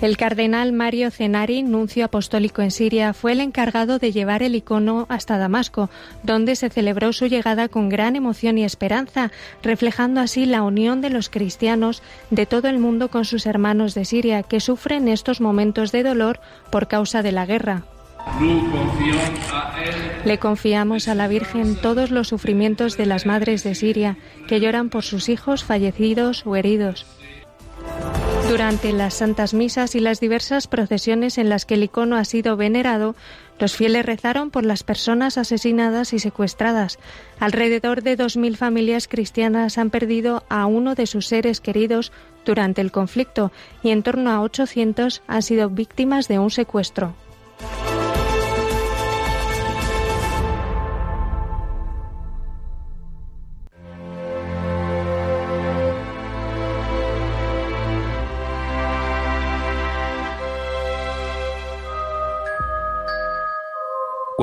El 0.00 0.18
cardenal 0.18 0.74
Mario 0.74 1.10
Cenari, 1.10 1.62
nuncio 1.62 2.04
apostólico 2.04 2.60
en 2.60 2.70
Siria, 2.70 3.14
fue 3.14 3.32
el 3.32 3.40
encargado 3.40 3.98
de 3.98 4.12
llevar 4.12 4.42
el 4.42 4.54
icono 4.54 5.06
hasta 5.08 5.38
Damasco, 5.38 5.88
donde 6.22 6.54
se 6.54 6.68
celebró 6.68 7.14
su 7.14 7.26
llegada 7.26 7.68
con 7.68 7.88
gran 7.88 8.14
emoción 8.14 8.58
y 8.58 8.64
esperanza, 8.64 9.32
reflejando 9.62 10.20
así 10.20 10.44
la 10.44 10.62
unión 10.62 11.00
de 11.00 11.08
los 11.08 11.30
cristianos 11.30 12.02
de 12.30 12.44
todo 12.44 12.68
el 12.68 12.78
mundo 12.78 13.08
con 13.08 13.24
sus 13.24 13.46
hermanos 13.46 13.94
de 13.94 14.04
Siria, 14.04 14.42
que 14.42 14.60
sufren 14.60 15.08
estos 15.08 15.40
momentos 15.40 15.92
de 15.92 16.02
dolor 16.02 16.40
por 16.70 16.88
causa 16.88 17.22
de 17.22 17.32
la 17.32 17.46
guerra. 17.46 17.84
Le 20.26 20.38
confiamos 20.38 21.08
a 21.08 21.14
la 21.14 21.28
Virgen 21.28 21.76
todos 21.76 22.10
los 22.10 22.28
sufrimientos 22.28 22.98
de 22.98 23.06
las 23.06 23.24
madres 23.24 23.64
de 23.64 23.74
Siria, 23.74 24.18
que 24.46 24.60
lloran 24.60 24.90
por 24.90 25.04
sus 25.04 25.30
hijos 25.30 25.64
fallecidos 25.64 26.44
o 26.44 26.54
heridos. 26.54 27.06
Durante 28.48 28.92
las 28.92 29.14
santas 29.14 29.54
misas 29.54 29.96
y 29.96 30.00
las 30.00 30.20
diversas 30.20 30.68
procesiones 30.68 31.36
en 31.36 31.48
las 31.48 31.64
que 31.64 31.74
el 31.74 31.82
icono 31.82 32.14
ha 32.14 32.24
sido 32.24 32.56
venerado, 32.56 33.16
los 33.58 33.74
fieles 33.74 34.06
rezaron 34.06 34.52
por 34.52 34.64
las 34.64 34.84
personas 34.84 35.36
asesinadas 35.36 36.12
y 36.12 36.20
secuestradas. 36.20 36.98
Alrededor 37.40 38.02
de 38.02 38.16
2.000 38.16 38.56
familias 38.56 39.08
cristianas 39.08 39.78
han 39.78 39.90
perdido 39.90 40.44
a 40.48 40.66
uno 40.66 40.94
de 40.94 41.06
sus 41.06 41.26
seres 41.26 41.60
queridos 41.60 42.12
durante 42.44 42.80
el 42.82 42.92
conflicto 42.92 43.50
y 43.82 43.90
en 43.90 44.04
torno 44.04 44.30
a 44.30 44.40
800 44.40 45.22
han 45.26 45.42
sido 45.42 45.68
víctimas 45.68 46.28
de 46.28 46.38
un 46.38 46.50
secuestro. 46.50 47.14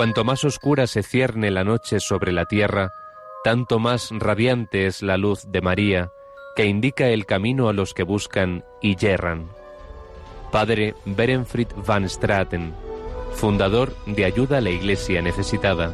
Cuanto 0.03 0.25
más 0.25 0.43
oscura 0.43 0.85
se 0.85 1.01
cierne 1.01 1.49
la 1.49 1.63
noche 1.63 2.01
sobre 2.01 2.33
la 2.33 2.43
tierra, 2.43 2.91
tanto 3.45 3.79
más 3.79 4.09
radiante 4.11 4.85
es 4.85 5.01
la 5.01 5.15
luz 5.15 5.49
de 5.49 5.61
María, 5.61 6.09
que 6.57 6.65
indica 6.65 7.07
el 7.07 7.25
camino 7.25 7.69
a 7.69 7.73
los 7.73 7.93
que 7.93 8.03
buscan 8.03 8.65
y 8.81 8.97
yerran. 8.97 9.47
Padre 10.51 10.93
Berenfried 11.05 11.69
van 11.87 12.09
Straten, 12.09 12.73
fundador 13.35 13.95
de 14.05 14.25
Ayuda 14.25 14.57
a 14.57 14.61
la 14.61 14.71
Iglesia 14.71 15.21
Necesitada. 15.21 15.93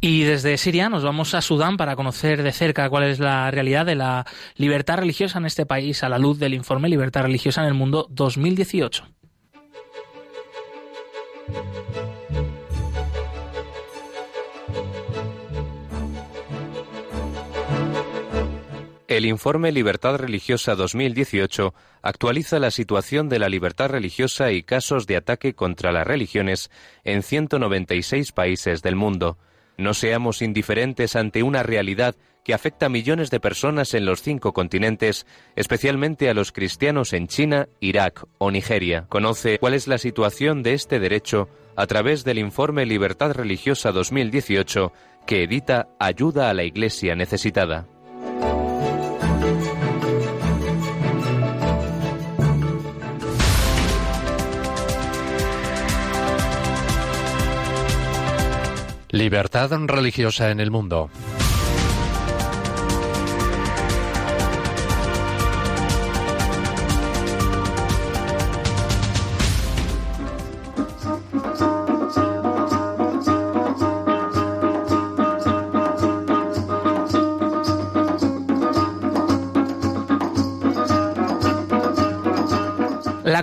Y 0.00 0.24
desde 0.24 0.58
Siria 0.58 0.88
nos 0.88 1.04
vamos 1.04 1.34
a 1.34 1.40
Sudán 1.40 1.76
para 1.76 1.94
conocer 1.94 2.42
de 2.42 2.50
cerca 2.50 2.90
cuál 2.90 3.04
es 3.04 3.20
la 3.20 3.48
realidad 3.52 3.86
de 3.86 3.94
la 3.94 4.26
libertad 4.56 4.98
religiosa 4.98 5.38
en 5.38 5.46
este 5.46 5.66
país 5.66 6.02
a 6.02 6.08
la 6.08 6.18
luz 6.18 6.40
del 6.40 6.52
informe 6.52 6.88
Libertad 6.88 7.22
Religiosa 7.22 7.60
en 7.60 7.68
el 7.68 7.74
Mundo 7.74 8.08
2018. 8.10 9.19
El 19.10 19.26
informe 19.26 19.72
Libertad 19.72 20.16
Religiosa 20.16 20.76
2018 20.76 21.74
actualiza 22.00 22.58
la 22.58 22.70
situación 22.70 23.28
de 23.28 23.38
la 23.38 23.48
libertad 23.48 23.90
religiosa 23.90 24.52
y 24.52 24.62
casos 24.62 25.06
de 25.06 25.16
ataque 25.16 25.52
contra 25.52 25.92
las 25.92 26.06
religiones 26.06 26.70
en 27.04 27.22
196 27.22 28.32
países 28.32 28.82
del 28.82 28.96
mundo. 28.96 29.36
No 29.76 29.94
seamos 29.94 30.42
indiferentes 30.42 31.16
ante 31.16 31.42
una 31.42 31.62
realidad 31.62 32.14
que 32.44 32.54
afecta 32.54 32.86
a 32.86 32.88
millones 32.88 33.30
de 33.30 33.40
personas 33.40 33.94
en 33.94 34.06
los 34.06 34.22
cinco 34.22 34.52
continentes, 34.52 35.26
especialmente 35.56 36.28
a 36.28 36.34
los 36.34 36.52
cristianos 36.52 37.12
en 37.12 37.28
China, 37.28 37.68
Irak 37.80 38.24
o 38.38 38.50
Nigeria. 38.50 39.06
Conoce 39.08 39.58
cuál 39.58 39.74
es 39.74 39.88
la 39.88 39.98
situación 39.98 40.62
de 40.62 40.74
este 40.74 41.00
derecho 41.00 41.48
a 41.76 41.86
través 41.86 42.24
del 42.24 42.38
informe 42.38 42.86
Libertad 42.86 43.32
Religiosa 43.32 43.92
2018 43.92 44.92
que 45.26 45.44
edita 45.44 45.88
Ayuda 45.98 46.50
a 46.50 46.54
la 46.54 46.64
Iglesia 46.64 47.14
Necesitada. 47.14 47.86
Libertad 59.12 59.72
religiosa 59.86 60.50
en 60.50 60.60
el 60.60 60.70
mundo. 60.70 61.10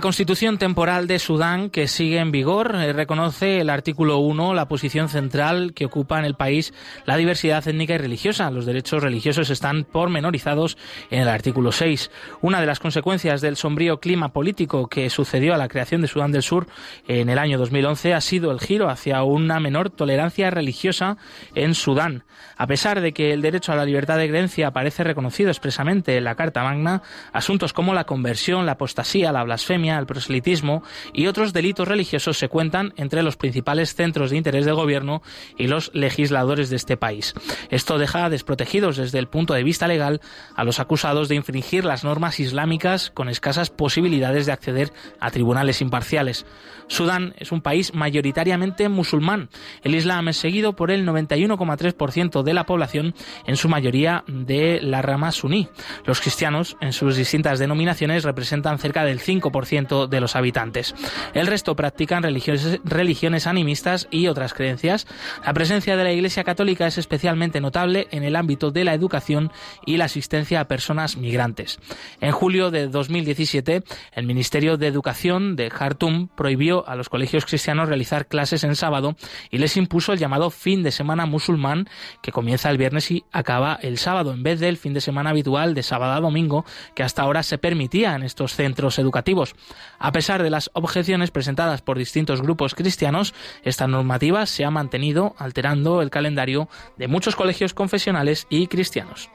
Constitución 0.08 0.56
temporal 0.56 1.06
de 1.06 1.18
Sudán, 1.18 1.68
que 1.68 1.86
sigue 1.86 2.18
en 2.18 2.32
vigor, 2.32 2.74
eh, 2.76 2.94
reconoce 2.94 3.60
el 3.60 3.68
artículo 3.68 4.20
1 4.20 4.54
la 4.54 4.66
posición 4.66 5.10
central 5.10 5.74
que 5.74 5.84
ocupa 5.84 6.18
en 6.18 6.24
el 6.24 6.34
país 6.34 6.72
la 7.04 7.18
diversidad 7.18 7.68
étnica 7.68 7.92
y 7.92 7.98
religiosa. 7.98 8.50
Los 8.50 8.64
derechos 8.64 9.02
religiosos 9.02 9.50
están 9.50 9.84
pormenorizados 9.84 10.78
en 11.10 11.20
el 11.20 11.28
artículo 11.28 11.72
6. 11.72 12.10
Una 12.40 12.58
de 12.58 12.66
las 12.66 12.80
consecuencias 12.80 13.42
del 13.42 13.56
sombrío 13.56 14.00
clima 14.00 14.32
político 14.32 14.86
que 14.88 15.10
sucedió 15.10 15.52
a 15.52 15.58
la 15.58 15.68
creación 15.68 16.00
de 16.00 16.08
Sudán 16.08 16.32
del 16.32 16.42
Sur 16.42 16.68
en 17.06 17.28
el 17.28 17.38
año 17.38 17.58
2011 17.58 18.14
ha 18.14 18.22
sido 18.22 18.50
el 18.50 18.60
giro 18.60 18.88
hacia 18.88 19.22
una 19.24 19.60
menor 19.60 19.90
tolerancia 19.90 20.48
religiosa 20.48 21.18
en 21.54 21.74
Sudán. 21.74 22.24
A 22.56 22.66
pesar 22.66 23.02
de 23.02 23.12
que 23.12 23.32
el 23.32 23.42
derecho 23.42 23.72
a 23.72 23.76
la 23.76 23.84
libertad 23.84 24.16
de 24.16 24.28
creencia 24.28 24.68
aparece 24.68 25.04
reconocido 25.04 25.50
expresamente 25.50 26.16
en 26.16 26.24
la 26.24 26.34
Carta 26.34 26.62
Magna, 26.62 27.02
asuntos 27.32 27.74
como 27.74 27.92
la 27.92 28.04
conversión, 28.04 28.64
la 28.64 28.72
apostasía, 28.72 29.32
la 29.32 29.44
blasfemia, 29.44 29.97
el 29.98 30.06
proselitismo 30.06 30.82
y 31.12 31.26
otros 31.26 31.52
delitos 31.52 31.88
religiosos 31.88 32.38
se 32.38 32.48
cuentan 32.48 32.92
entre 32.96 33.22
los 33.22 33.36
principales 33.36 33.94
centros 33.94 34.30
de 34.30 34.36
interés 34.36 34.64
del 34.64 34.74
gobierno 34.74 35.22
y 35.56 35.66
los 35.66 35.90
legisladores 35.94 36.70
de 36.70 36.76
este 36.76 36.96
país. 36.96 37.34
Esto 37.70 37.98
deja 37.98 38.30
desprotegidos 38.30 38.96
desde 38.96 39.18
el 39.18 39.28
punto 39.28 39.54
de 39.54 39.64
vista 39.64 39.88
legal 39.88 40.20
a 40.54 40.64
los 40.64 40.80
acusados 40.80 41.28
de 41.28 41.34
infringir 41.34 41.84
las 41.84 42.04
normas 42.04 42.40
islámicas 42.40 43.10
con 43.10 43.28
escasas 43.28 43.70
posibilidades 43.70 44.46
de 44.46 44.52
acceder 44.52 44.92
a 45.20 45.30
tribunales 45.30 45.80
imparciales. 45.80 46.46
Sudán 46.88 47.34
es 47.38 47.52
un 47.52 47.60
país 47.60 47.94
mayoritariamente 47.94 48.88
musulmán. 48.88 49.48
El 49.82 49.94
Islam 49.94 50.28
es 50.28 50.36
seguido 50.36 50.74
por 50.74 50.90
el 50.90 51.06
91,3% 51.06 52.42
de 52.42 52.54
la 52.54 52.64
población, 52.64 53.14
en 53.46 53.56
su 53.56 53.68
mayoría 53.68 54.24
de 54.26 54.80
la 54.82 55.02
rama 55.02 55.32
suní. 55.32 55.68
Los 56.04 56.20
cristianos, 56.20 56.76
en 56.80 56.92
sus 56.92 57.16
distintas 57.16 57.58
denominaciones, 57.58 58.24
representan 58.24 58.78
cerca 58.78 59.04
del 59.04 59.20
5% 59.20 60.08
de 60.08 60.20
los 60.20 60.36
habitantes. 60.36 60.94
El 61.34 61.46
resto 61.46 61.76
practican 61.76 62.22
religiones, 62.22 62.80
religiones 62.84 63.46
animistas 63.46 64.08
y 64.10 64.28
otras 64.28 64.54
creencias. 64.54 65.06
La 65.44 65.54
presencia 65.54 65.96
de 65.96 66.04
la 66.04 66.12
Iglesia 66.12 66.44
Católica 66.44 66.86
es 66.86 66.98
especialmente 66.98 67.60
notable 67.60 68.08
en 68.10 68.24
el 68.24 68.36
ámbito 68.36 68.70
de 68.70 68.84
la 68.84 68.94
educación 68.94 69.52
y 69.84 69.96
la 69.96 70.06
asistencia 70.06 70.60
a 70.60 70.68
personas 70.68 71.16
migrantes. 71.16 71.78
En 72.20 72.32
julio 72.32 72.70
de 72.70 72.88
2017, 72.88 73.82
el 74.12 74.26
Ministerio 74.26 74.76
de 74.76 74.86
Educación 74.86 75.56
de 75.56 75.68
Khartoum 75.68 76.28
prohibió 76.28 76.77
a 76.86 76.96
los 76.96 77.08
colegios 77.08 77.46
cristianos 77.46 77.88
realizar 77.88 78.26
clases 78.26 78.64
en 78.64 78.76
sábado 78.76 79.16
y 79.50 79.58
les 79.58 79.76
impuso 79.76 80.12
el 80.12 80.18
llamado 80.18 80.50
fin 80.50 80.82
de 80.82 80.92
semana 80.92 81.26
musulmán 81.26 81.88
que 82.22 82.32
comienza 82.32 82.70
el 82.70 82.78
viernes 82.78 83.10
y 83.10 83.24
acaba 83.32 83.78
el 83.82 83.98
sábado 83.98 84.32
en 84.32 84.42
vez 84.42 84.60
del 84.60 84.76
fin 84.76 84.94
de 84.94 85.00
semana 85.00 85.30
habitual 85.30 85.74
de 85.74 85.82
sábado 85.82 86.12
a 86.12 86.20
domingo 86.20 86.64
que 86.94 87.02
hasta 87.02 87.22
ahora 87.22 87.42
se 87.42 87.58
permitía 87.58 88.14
en 88.14 88.22
estos 88.22 88.54
centros 88.54 88.98
educativos. 88.98 89.54
A 89.98 90.12
pesar 90.12 90.42
de 90.42 90.50
las 90.50 90.70
objeciones 90.74 91.30
presentadas 91.30 91.82
por 91.82 91.98
distintos 91.98 92.42
grupos 92.42 92.74
cristianos, 92.74 93.34
esta 93.62 93.86
normativa 93.86 94.46
se 94.46 94.64
ha 94.64 94.70
mantenido 94.70 95.34
alterando 95.38 96.02
el 96.02 96.10
calendario 96.10 96.68
de 96.96 97.08
muchos 97.08 97.36
colegios 97.36 97.74
confesionales 97.74 98.46
y 98.50 98.66
cristianos. 98.66 99.30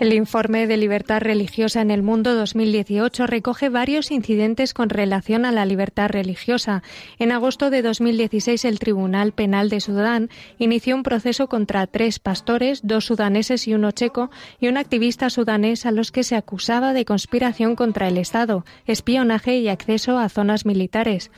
El 0.00 0.14
informe 0.14 0.66
de 0.66 0.78
libertad 0.78 1.20
religiosa 1.20 1.82
en 1.82 1.90
el 1.90 2.02
mundo 2.02 2.34
2018 2.34 3.26
recoge 3.26 3.68
varios 3.68 4.10
incidentes 4.10 4.72
con 4.72 4.88
relación 4.88 5.44
a 5.44 5.52
la 5.52 5.66
libertad 5.66 6.08
religiosa. 6.08 6.82
En 7.18 7.32
agosto 7.32 7.68
de 7.68 7.82
2016, 7.82 8.64
el 8.64 8.78
Tribunal 8.78 9.32
Penal 9.32 9.68
de 9.68 9.82
Sudán 9.82 10.30
inició 10.56 10.96
un 10.96 11.02
proceso 11.02 11.48
contra 11.48 11.86
tres 11.86 12.18
pastores, 12.18 12.80
dos 12.82 13.04
sudaneses 13.04 13.68
y 13.68 13.74
uno 13.74 13.90
checo, 13.90 14.30
y 14.58 14.68
un 14.68 14.78
activista 14.78 15.28
sudanés 15.28 15.84
a 15.84 15.90
los 15.90 16.12
que 16.12 16.24
se 16.24 16.34
acusaba 16.34 16.94
de 16.94 17.04
conspiración 17.04 17.76
contra 17.76 18.08
el 18.08 18.16
Estado, 18.16 18.64
espionaje 18.86 19.58
y 19.58 19.68
acceso 19.68 20.18
a 20.18 20.30
zonas 20.30 20.64
militares. 20.64 21.30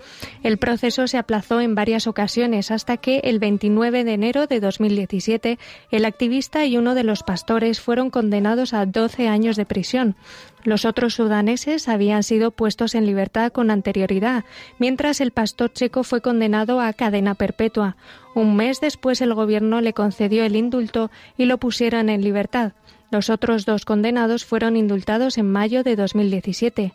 El 0.45 0.59
proceso 0.59 1.09
se 1.09 1.19
aplazó 1.19 1.61
en 1.61 1.75
varias 1.75 2.07
ocasiones 2.07 2.71
hasta 2.71 2.97
que 2.97 3.23
el 3.25 3.41
29 3.41 4.05
de 4.05 4.13
enero 4.13 4.47
de 4.47 4.61
2017 4.61 5.59
el 5.91 6.05
activista 6.05 6.65
y 6.65 6.77
uno 6.77 6.95
de 6.95 7.03
los 7.03 7.25
pastores 7.25 7.81
fueron 7.81 8.11
condenados 8.11 8.52
a 8.73 8.87
12 8.87 9.29
años 9.29 9.57
de 9.57 9.65
prisión. 9.65 10.17
Los 10.65 10.85
otros 10.85 11.15
sudaneses 11.15 11.89
habían 11.89 12.23
sido 12.23 12.51
puestos 12.51 12.95
en 12.95 13.07
libertad 13.07 13.51
con 13.51 13.71
anterioridad, 13.71 14.45
mientras 14.79 15.21
el 15.21 15.33
pastor 15.33 15.73
checo 15.73 16.05
fue 16.05 16.21
condenado 16.21 16.81
a 16.81 16.93
cadena 16.93 17.35
perpetua. 17.35 17.97
Un 18.35 18.57
mes 18.57 18.81
después 18.81 19.21
el 19.21 19.35
gobierno 19.35 19.81
le 19.81 19.93
concedió 19.93 20.45
el 20.45 20.55
indulto 20.55 21.11
y 21.37 21.47
lo 21.47 21.59
pusieron 21.59 22.09
en 22.09 22.23
libertad. 22.23 22.73
Los 23.11 23.29
otros 23.29 23.67
dos 23.67 23.85
condenados 23.85 24.45
fueron 24.45 24.77
indultados 24.77 25.37
en 25.37 25.51
mayo 25.51 25.83
de 25.83 25.97
2017. 25.97 26.95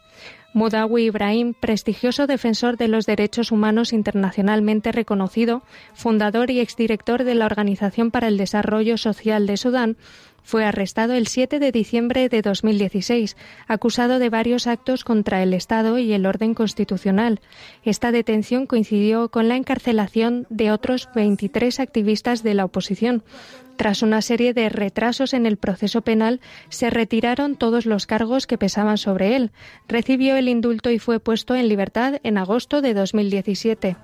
Mudawi 0.53 1.03
Ibrahim, 1.03 1.53
prestigioso 1.53 2.25
defensor 2.25 2.77
de 2.77 2.87
los 2.87 3.05
derechos 3.05 3.51
humanos 3.51 3.93
internacionalmente 3.93 4.91
reconocido, 4.91 5.61
fundador 5.93 6.49
y 6.49 6.59
exdirector 6.59 7.23
de 7.23 7.35
la 7.35 7.45
Organización 7.45 8.09
para 8.09 8.27
el 8.27 8.37
Desarrollo 8.37 8.97
Social 8.97 9.45
de 9.45 9.57
Sudán, 9.57 9.97
fue 10.47 10.63
arrestado 10.63 11.11
el 11.11 11.27
7 11.27 11.59
de 11.59 11.73
diciembre 11.73 12.29
de 12.29 12.41
2016, 12.41 13.35
acusado 13.67 14.17
de 14.17 14.29
varios 14.29 14.65
actos 14.65 15.03
contra 15.03 15.43
el 15.43 15.53
Estado 15.53 15.97
y 15.97 16.13
el 16.13 16.25
orden 16.25 16.53
constitucional. 16.53 17.41
Esta 17.83 18.13
detención 18.13 18.65
coincidió 18.65 19.27
con 19.27 19.49
la 19.49 19.57
encarcelación 19.57 20.47
de 20.49 20.71
otros 20.71 21.09
23 21.13 21.81
activistas 21.81 22.43
de 22.43 22.53
la 22.53 22.63
oposición. 22.63 23.25
Tras 23.75 24.01
una 24.01 24.21
serie 24.21 24.53
de 24.53 24.69
retrasos 24.69 25.33
en 25.33 25.45
el 25.45 25.57
proceso 25.57 26.01
penal, 26.01 26.39
se 26.69 26.89
retiraron 26.89 27.57
todos 27.57 27.85
los 27.85 28.07
cargos 28.07 28.47
que 28.47 28.57
pesaban 28.57 28.97
sobre 28.97 29.35
él. 29.35 29.51
Recibió 29.89 30.37
el 30.37 30.47
indulto 30.47 30.91
y 30.91 30.97
fue 30.97 31.19
puesto 31.19 31.55
en 31.55 31.67
libertad 31.67 32.21
en 32.23 32.37
agosto 32.37 32.81
de 32.81 32.93
2017. 32.93 33.97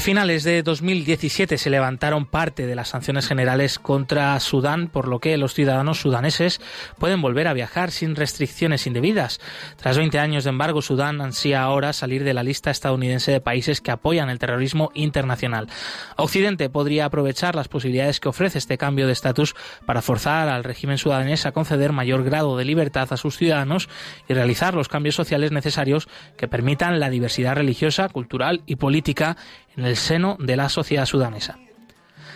A 0.00 0.02
finales 0.02 0.44
de 0.44 0.62
2017 0.62 1.58
se 1.58 1.68
levantaron 1.68 2.24
parte 2.24 2.66
de 2.66 2.74
las 2.74 2.88
sanciones 2.88 3.28
generales 3.28 3.78
contra 3.78 4.40
Sudán, 4.40 4.88
por 4.88 5.06
lo 5.06 5.18
que 5.18 5.36
los 5.36 5.52
ciudadanos 5.52 6.00
sudaneses 6.00 6.62
pueden 6.98 7.20
volver 7.20 7.46
a 7.46 7.52
viajar 7.52 7.90
sin 7.90 8.16
restricciones 8.16 8.86
indebidas. 8.86 9.40
Tras 9.76 9.98
20 9.98 10.18
años 10.18 10.44
de 10.44 10.50
embargo, 10.50 10.80
Sudán 10.80 11.20
ansía 11.20 11.60
ahora 11.60 11.92
salir 11.92 12.24
de 12.24 12.32
la 12.32 12.42
lista 12.42 12.70
estadounidense 12.70 13.30
de 13.30 13.42
países 13.42 13.82
que 13.82 13.90
apoyan 13.90 14.30
el 14.30 14.38
terrorismo 14.38 14.90
internacional. 14.94 15.68
Occidente 16.16 16.70
podría 16.70 17.04
aprovechar 17.04 17.54
las 17.54 17.68
posibilidades 17.68 18.20
que 18.20 18.30
ofrece 18.30 18.56
este 18.56 18.78
cambio 18.78 19.06
de 19.06 19.12
estatus 19.12 19.54
para 19.84 20.00
forzar 20.00 20.48
al 20.48 20.64
régimen 20.64 20.96
sudanés 20.96 21.44
a 21.44 21.52
conceder 21.52 21.92
mayor 21.92 22.24
grado 22.24 22.56
de 22.56 22.64
libertad 22.64 23.12
a 23.12 23.18
sus 23.18 23.36
ciudadanos 23.36 23.90
y 24.26 24.32
realizar 24.32 24.72
los 24.72 24.88
cambios 24.88 25.14
sociales 25.14 25.52
necesarios 25.52 26.08
que 26.38 26.48
permitan 26.48 27.00
la 27.00 27.10
diversidad 27.10 27.54
religiosa, 27.54 28.08
cultural 28.08 28.62
y 28.64 28.76
política 28.76 29.36
en 29.76 29.84
el 29.84 29.96
seno 29.96 30.36
de 30.40 30.56
la 30.56 30.68
sociedad 30.68 31.06
sudanesa. 31.06 31.58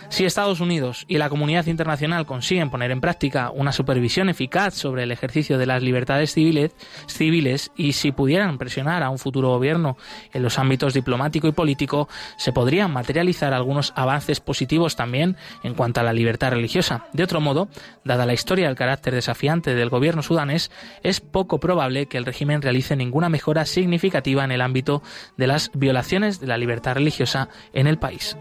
Si 0.09 0.25
Estados 0.25 0.59
Unidos 0.59 1.05
y 1.07 1.17
la 1.17 1.29
comunidad 1.29 1.65
internacional 1.65 2.25
consiguen 2.25 2.69
poner 2.69 2.91
en 2.91 3.01
práctica 3.01 3.51
una 3.51 3.71
supervisión 3.71 4.29
eficaz 4.29 4.73
sobre 4.73 5.03
el 5.03 5.11
ejercicio 5.11 5.57
de 5.57 5.65
las 5.65 5.81
libertades 5.81 6.33
civiles, 6.33 7.71
y 7.75 7.93
si 7.93 8.11
pudieran 8.11 8.57
presionar 8.57 9.03
a 9.03 9.09
un 9.09 9.19
futuro 9.19 9.49
gobierno 9.49 9.97
en 10.33 10.43
los 10.43 10.59
ámbitos 10.59 10.93
diplomático 10.93 11.47
y 11.47 11.51
político, 11.51 12.07
se 12.37 12.53
podrían 12.53 12.91
materializar 12.91 13.53
algunos 13.53 13.93
avances 13.95 14.39
positivos 14.39 14.95
también 14.95 15.37
en 15.63 15.73
cuanto 15.73 15.99
a 15.99 16.03
la 16.03 16.13
libertad 16.13 16.51
religiosa. 16.51 17.05
De 17.13 17.23
otro 17.23 17.41
modo, 17.41 17.67
dada 18.03 18.25
la 18.25 18.33
historia 18.33 18.67
del 18.67 18.75
carácter 18.75 19.13
desafiante 19.13 19.75
del 19.75 19.89
gobierno 19.89 20.21
sudanés, 20.21 20.71
es 21.03 21.19
poco 21.19 21.59
probable 21.59 22.07
que 22.07 22.17
el 22.17 22.25
régimen 22.25 22.61
realice 22.61 22.95
ninguna 22.95 23.29
mejora 23.29 23.65
significativa 23.65 24.43
en 24.43 24.51
el 24.51 24.61
ámbito 24.61 25.01
de 25.37 25.47
las 25.47 25.71
violaciones 25.73 26.39
de 26.39 26.47
la 26.47 26.57
libertad 26.57 26.95
religiosa 26.95 27.49
en 27.73 27.87
el 27.87 27.97
país. 27.97 28.37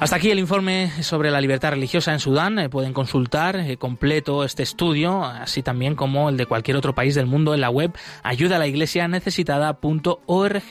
Hasta 0.00 0.16
aquí 0.16 0.30
el 0.30 0.40
informe 0.40 0.90
sobre 1.02 1.30
la 1.30 1.40
libertad 1.40 1.70
religiosa 1.70 2.12
en 2.12 2.20
Sudán. 2.20 2.58
Eh, 2.58 2.68
pueden 2.68 2.92
consultar 2.92 3.54
eh, 3.56 3.76
completo 3.76 4.42
este 4.44 4.64
estudio, 4.64 5.24
así 5.24 5.62
también 5.62 5.94
como 5.94 6.30
el 6.30 6.36
de 6.36 6.46
cualquier 6.46 6.76
otro 6.78 6.96
país 6.96 7.14
del 7.14 7.26
mundo 7.26 7.54
en 7.54 7.60
la 7.60 7.70
web 7.70 7.92
ayudalaiglesianecesitada.org. 8.22 10.62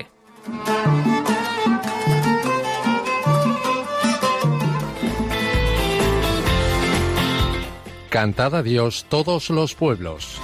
Cantad 8.09 8.55
a 8.55 8.63
Dios 8.63 9.05
todos 9.07 9.51
los 9.51 9.75
pueblos. 9.75 10.41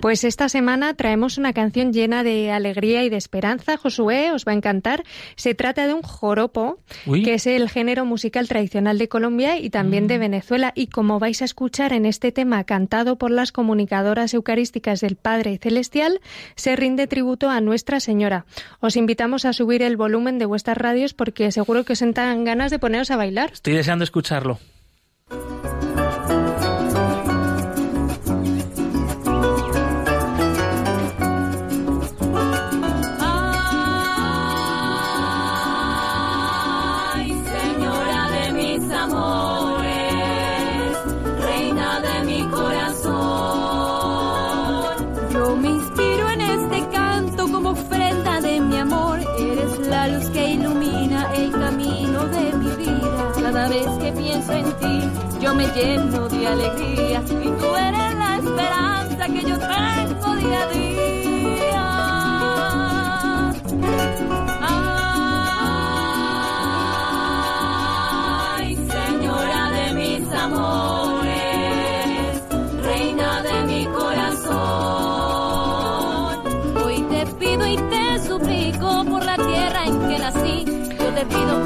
Pues 0.00 0.24
esta 0.24 0.48
semana 0.48 0.94
traemos 0.94 1.36
una 1.36 1.52
canción 1.52 1.92
llena 1.92 2.24
de 2.24 2.50
alegría 2.50 3.04
y 3.04 3.10
de 3.10 3.18
esperanza. 3.18 3.76
Josué, 3.76 4.32
os 4.32 4.46
va 4.46 4.52
a 4.52 4.54
encantar. 4.54 5.04
Se 5.36 5.54
trata 5.54 5.86
de 5.86 5.92
un 5.92 6.00
joropo, 6.00 6.78
que 7.04 7.34
es 7.34 7.46
el 7.46 7.68
género 7.68 8.06
musical 8.06 8.48
tradicional 8.48 8.96
de 8.96 9.10
Colombia 9.10 9.58
y 9.58 9.68
también 9.68 10.06
de 10.06 10.16
mm. 10.16 10.20
Venezuela. 10.20 10.72
Y 10.74 10.86
como 10.86 11.18
vais 11.18 11.42
a 11.42 11.44
escuchar 11.44 11.92
en 11.92 12.06
este 12.06 12.32
tema 12.32 12.64
cantado 12.64 13.16
por 13.16 13.30
las 13.30 13.52
comunicadoras 13.52 14.32
eucarísticas 14.32 15.02
del 15.02 15.16
Padre 15.16 15.58
Celestial, 15.58 16.20
se 16.56 16.76
rinde 16.76 17.06
tributo 17.06 17.50
a 17.50 17.60
Nuestra 17.60 18.00
Señora. 18.00 18.46
Os 18.80 18.96
invitamos 18.96 19.44
a 19.44 19.52
subir 19.52 19.82
el 19.82 19.98
volumen 19.98 20.38
de 20.38 20.46
vuestras 20.46 20.78
radios 20.78 21.12
porque 21.12 21.52
seguro 21.52 21.84
que 21.84 21.92
os 21.92 21.98
sentan 21.98 22.44
ganas 22.44 22.70
de 22.70 22.78
poneros 22.78 23.10
a 23.10 23.16
bailar. 23.16 23.50
Estoy 23.52 23.74
deseando 23.74 24.04
escucharlo. 24.04 24.58
Me 55.60 55.66
lleno 55.74 56.26
de 56.26 56.46
alegría 56.46 56.99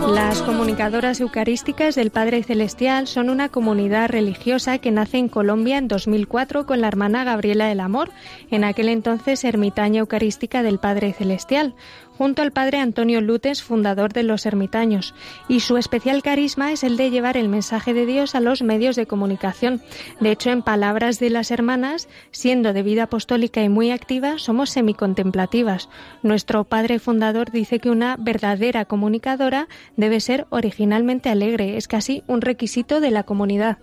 las 0.09 0.43
comunicadoras 0.43 1.21
eucarísticas 1.21 1.95
del 1.95 2.11
Padre 2.11 2.43
Celestial 2.43 3.07
son 3.07 3.31
una 3.31 3.49
comunidad 3.49 4.09
religiosa 4.09 4.79
que 4.79 4.91
nace 4.91 5.19
en 5.19 5.29
Colombia 5.29 5.79
en 5.79 5.87
2004 5.87 6.67
con 6.67 6.81
la 6.81 6.89
hermana 6.89 7.25
Gabriela 7.25 7.67
del 7.67 7.81
Amor, 7.81 8.11
en 8.51 8.65
aquel 8.65 8.89
entonces 8.89 9.45
ermitaña 9.45 10.01
eucarística 10.01 10.63
del 10.63 10.79
Padre 10.79 11.13
Celestial 11.13 11.75
junto 12.17 12.43
al 12.43 12.53
padre 12.53 12.79
Antonio 12.79 13.21
Lutes, 13.21 13.62
fundador 13.62 14.12
de 14.12 14.23
los 14.23 14.47
ermitaños, 14.47 15.15
y 15.49 15.61
su 15.61 15.77
especial 15.77 16.23
carisma 16.23 16.73
es 16.73 16.85
el 16.85 16.97
de 16.97 17.11
llevar 17.11 17.37
el 17.37 17.49
mensaje 17.49 17.95
de 17.95 18.07
Dios 18.07 18.35
a 18.35 18.41
los 18.41 18.62
medios 18.62 18.97
de 18.97 19.07
comunicación. 19.07 19.83
De 20.21 20.31
hecho, 20.31 20.51
en 20.51 20.62
palabras 20.62 21.19
de 21.19 21.31
las 21.31 21.51
hermanas, 21.51 22.09
siendo 22.31 22.73
de 22.73 22.83
vida 22.83 23.05
apostólica 23.05 23.62
y 23.62 23.69
muy 23.69 23.91
activa, 23.91 24.39
somos 24.39 24.71
semicontemplativas. 24.71 25.89
Nuestro 26.23 26.65
padre 26.65 26.99
fundador 26.99 27.51
dice 27.51 27.81
que 27.81 27.91
una 27.91 28.17
verdadera 28.19 28.85
comunicadora 28.85 29.69
debe 29.97 30.21
ser 30.21 30.47
originalmente 30.51 31.31
alegre, 31.31 31.77
es 31.77 31.89
casi 31.89 32.23
un 32.27 32.41
requisito 32.41 33.01
de 33.01 33.11
la 33.11 33.25
comunidad 33.25 33.79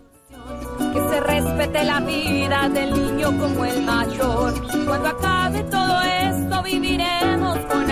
que 0.94 1.00
se 1.00 1.20
respete 1.22 1.84
la 1.84 2.00
vida 2.02 2.70
del 2.70 2.94
niño 2.94 3.38
como 3.38 3.66
el 3.66 3.82
mayor. 3.84 4.54
Cuando 4.86 5.08
acabe 5.08 5.64
todo 5.64 6.02
esto 6.02 6.64
viviremos 6.64 7.60
con 7.60 7.91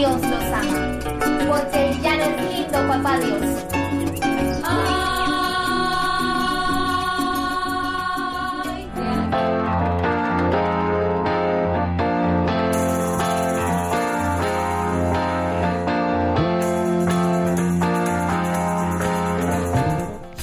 Dios 0.00 0.22
los 0.22 0.44
ama, 0.44 0.98
porque 1.46 1.94
ya 2.02 2.16
no 2.16 2.24
es 2.24 2.64
papá 2.88 3.18
Dios. 3.18 3.66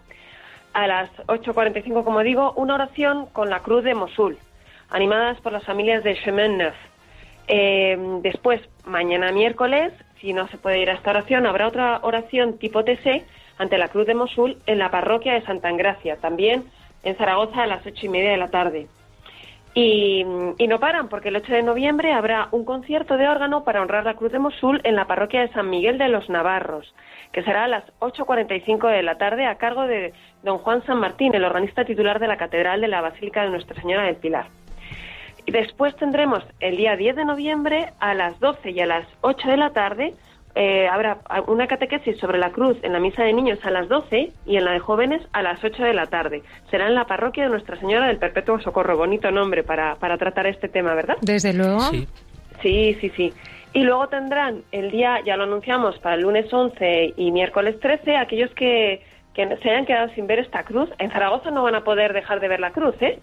a 0.75 0.87
las 0.87 1.09
8.45, 1.27 2.03
como 2.03 2.19
digo, 2.21 2.51
una 2.57 2.75
oración 2.75 3.27
con 3.27 3.49
la 3.49 3.61
Cruz 3.61 3.85
de 3.85 3.95
Mosul, 3.95 4.37
animadas 4.89 5.39
por 5.39 5.53
las 5.53 5.63
familias 5.63 6.03
de 6.03 6.19
Neuf. 6.33 6.75
Eh, 7.47 7.97
después, 8.21 8.59
mañana 8.83 9.31
miércoles, 9.31 9.93
si 10.19 10.33
no 10.33 10.49
se 10.49 10.57
puede 10.57 10.81
ir 10.81 10.89
a 10.89 10.95
esta 10.95 11.11
oración, 11.11 11.45
habrá 11.45 11.69
otra 11.69 12.01
oración 12.03 12.57
tipo 12.57 12.83
TC 12.83 13.23
ante 13.57 13.77
la 13.77 13.87
Cruz 13.87 14.05
de 14.05 14.15
Mosul 14.15 14.57
en 14.67 14.79
la 14.79 14.91
parroquia 14.91 15.33
de 15.33 15.43
Santa 15.43 15.69
Engracia, 15.69 16.17
también 16.17 16.65
en 17.03 17.15
Zaragoza 17.15 17.63
a 17.63 17.67
las 17.67 17.85
ocho 17.85 18.07
y 18.07 18.09
media 18.09 18.31
de 18.31 18.37
la 18.37 18.49
tarde. 18.49 18.87
Y, 19.73 20.25
y, 20.57 20.67
no 20.67 20.79
paran, 20.81 21.07
porque 21.07 21.29
el 21.29 21.37
8 21.37 21.53
de 21.53 21.63
noviembre 21.63 22.11
habrá 22.11 22.49
un 22.51 22.65
concierto 22.65 23.15
de 23.15 23.27
órgano 23.29 23.63
para 23.63 23.81
honrar 23.81 24.03
la 24.03 24.15
Cruz 24.15 24.31
de 24.33 24.39
Mosul 24.39 24.81
en 24.83 24.95
la 24.95 25.05
parroquia 25.05 25.41
de 25.41 25.53
San 25.53 25.69
Miguel 25.69 25.97
de 25.97 26.09
los 26.09 26.29
Navarros 26.29 26.93
que 27.35 27.43
será 27.43 27.65
a 27.65 27.67
las 27.67 27.83
8.45 27.99 28.89
de 28.89 29.03
la 29.03 29.17
tarde 29.17 29.45
a 29.45 29.55
cargo 29.55 29.85
de 29.85 30.13
don 30.41 30.57
Juan 30.59 30.85
San 30.85 31.01
Martín, 31.01 31.35
el 31.35 31.43
organista 31.43 31.83
titular 31.83 32.17
de 32.17 32.27
la 32.27 32.37
Catedral 32.37 32.79
de 32.79 32.87
la 32.87 33.01
Basílica 33.01 33.43
de 33.43 33.49
Nuestra 33.49 33.75
Señora 33.81 34.03
del 34.03 34.15
Pilar. 34.15 34.47
Y 35.45 35.51
después 35.51 35.93
tendremos 35.97 36.45
el 36.61 36.77
día 36.77 36.95
10 36.95 37.17
de 37.17 37.25
noviembre 37.25 37.91
a 37.99 38.13
las 38.13 38.39
12 38.39 38.71
y 38.71 38.79
a 38.79 38.85
las 38.85 39.05
8 39.19 39.49
de 39.49 39.57
la 39.57 39.71
tarde 39.71 40.13
eh, 40.55 40.87
habrá 40.87 41.17
una 41.47 41.67
catequesis 41.67 42.17
sobre 42.19 42.37
la 42.37 42.51
cruz 42.51 42.77
en 42.83 42.93
la 42.93 42.99
misa 42.99 43.23
de 43.23 43.33
niños 43.33 43.59
a 43.63 43.69
las 43.69 43.89
12 43.89 44.31
y 44.45 44.55
en 44.55 44.63
la 44.63 44.71
de 44.71 44.79
jóvenes 44.79 45.21
a 45.33 45.41
las 45.41 45.61
8 45.61 45.83
de 45.83 45.93
la 45.93 46.05
tarde. 46.05 46.41
Será 46.71 46.87
en 46.87 46.95
la 46.95 47.03
parroquia 47.03 47.43
de 47.43 47.49
Nuestra 47.49 47.77
Señora 47.81 48.07
del 48.07 48.17
Perpetuo 48.17 48.61
Socorro. 48.61 48.95
Bonito 48.95 49.29
nombre 49.29 49.63
para, 49.63 49.95
para 49.95 50.17
tratar 50.17 50.47
este 50.47 50.69
tema, 50.69 50.95
¿verdad? 50.95 51.17
Desde 51.19 51.51
luego. 51.51 51.81
Sí, 51.91 52.07
sí, 52.61 52.97
sí. 53.01 53.09
sí. 53.09 53.33
Y 53.75 53.83
luego 53.83 54.07
tendrán 54.07 54.63
el 54.71 54.89
día, 54.89 55.19
ya 55.25 55.35
lo 55.35 55.43
anunciamos, 55.43 55.99
para 55.99 56.15
el 56.15 56.21
lunes 56.21 56.51
11 56.51 57.15
y 57.17 57.31
miércoles 57.33 57.77
13, 57.81 58.15
aquellos 58.15 58.49
que, 58.51 59.03
se 59.35 59.69
hayan 59.69 59.85
quedado 59.85 60.07
sin 60.15 60.27
ver 60.27 60.39
esta 60.39 60.63
cruz. 60.63 60.89
En 60.97 61.11
Zaragoza 61.11 61.51
no 61.51 61.61
van 61.61 61.75
a 61.75 61.83
poder 61.83 62.13
dejar 62.13 62.39
de 62.39 62.47
ver 62.47 62.61
la 62.61 62.71
cruz, 62.71 62.95
¿eh? 63.01 63.19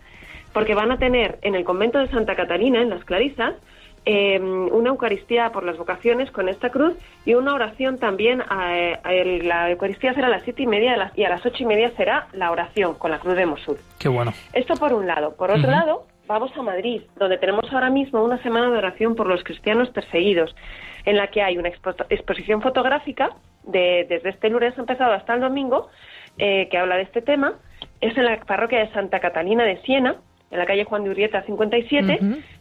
porque 0.53 0.75
van 0.75 0.93
a 0.93 0.99
tener 0.99 1.39
en 1.41 1.55
el 1.55 1.65
convento 1.65 1.99
de 2.01 2.09
Santa 2.09 2.37
Catalina, 2.37 2.83
en 2.83 2.91
las 2.91 3.03
Clarisas, 3.07 3.55
em, 4.05 4.69
una 4.71 4.91
Eucaristía 4.91 5.53
por 5.53 5.65
las 5.65 5.79
vocaciones 5.79 6.31
con 6.31 6.51
esta 6.51 6.69
cruz 6.69 6.93
y 7.25 7.33
una 7.33 7.55
oración 7.55 7.97
también. 7.97 8.43
A, 8.43 8.75
la 9.45 9.71
Eucaristía 9.71 10.13
será 10.13 10.27
a 10.27 10.31
las 10.31 10.43
siete 10.43 10.65
y 10.65 10.67
media 10.67 11.13
y 11.17 11.25
a 11.25 11.31
las 11.31 11.47
ocho 11.47 11.63
y 11.63 11.67
media 11.67 11.93
será 11.97 12.29
la 12.35 12.51
oración 12.51 12.97
con 12.97 13.11
la 13.11 13.21
cruz 13.21 13.37
de 13.37 13.47
Mosul. 13.47 13.79
Qué 13.99 14.11
bueno. 14.11 14.35
Esto 14.53 14.75
por 14.75 14.93
un 14.93 15.07
lado. 15.07 15.35
Por 15.35 15.51
otro 15.51 15.71
lado, 15.71 16.05
vamos 16.27 16.53
a 16.57 16.63
Madrid, 16.63 17.03
donde 17.17 17.39
tenemos 17.39 17.71
ahora 17.73 17.91
mismo 17.91 18.23
una 18.23 18.43
semana 18.43 18.71
de 18.71 18.79
oración 18.79 19.15
por 19.15 19.27
los 19.27 19.43
cristianos 19.45 19.91
perseguidos, 19.91 20.55
en 21.05 21.17
la 21.17 21.29
que 21.29 21.43
hay 21.43 21.59
una 21.59 21.69
exposición 21.69 22.63
fotográfica 22.63 23.31
de, 23.65 24.07
desde 24.09 24.31
este 24.31 24.49
lunes 24.49 24.77
empezado 24.79 25.13
hasta 25.13 25.35
el 25.35 25.41
domingo, 25.41 25.89
eh, 26.39 26.69
que 26.71 26.79
habla 26.79 26.97
de 26.97 27.03
este 27.03 27.23
tema. 27.23 27.55
Es 28.01 28.17
en 28.17 28.25
la 28.25 28.41
parroquia 28.41 28.81
de 28.81 28.93
Santa 28.93 29.21
Catalina 29.21 29.65
de 29.65 29.81
Siena, 29.83 30.17
en 30.51 30.59
la 30.59 30.67
calle 30.67 30.85
Juan 30.85 31.05
de 31.05 31.11
Urrieta 31.11 31.43
57, 31.43 32.19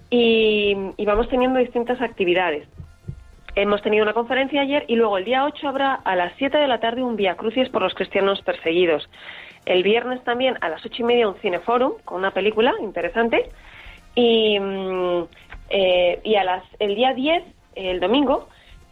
y, 0.09 0.75
y 0.97 1.05
vamos 1.05 1.29
teniendo 1.29 1.59
distintas 1.59 2.01
actividades. 2.01 2.67
Hemos 3.55 3.81
tenido 3.81 4.03
una 4.03 4.13
conferencia 4.13 4.61
ayer 4.61 4.85
y 4.87 4.95
luego 4.95 5.17
el 5.17 5.25
día 5.25 5.43
8 5.43 5.67
habrá 5.67 5.93
a 5.93 6.15
las 6.15 6.31
7 6.37 6.57
de 6.57 6.67
la 6.67 6.79
tarde 6.79 7.03
un 7.03 7.17
Vía 7.17 7.35
Crucis 7.35 7.67
por 7.69 7.81
los 7.81 7.93
cristianos 7.93 8.41
perseguidos. 8.43 9.09
El 9.65 9.83
viernes 9.83 10.23
también 10.23 10.57
a 10.61 10.69
las 10.69 10.85
8 10.85 10.95
y 10.99 11.03
media 11.03 11.27
un 11.27 11.35
cineforum 11.35 11.93
con 12.03 12.19
una 12.19 12.31
película 12.31 12.73
interesante. 12.81 13.49
Y, 14.15 14.59
mm, 14.59 15.23
eh, 15.69 16.19
y 16.23 16.35
a 16.35 16.43
las, 16.43 16.63
el 16.79 16.95
día 16.95 17.13
10, 17.13 17.43
el 17.75 17.99
domingo, 17.99 18.49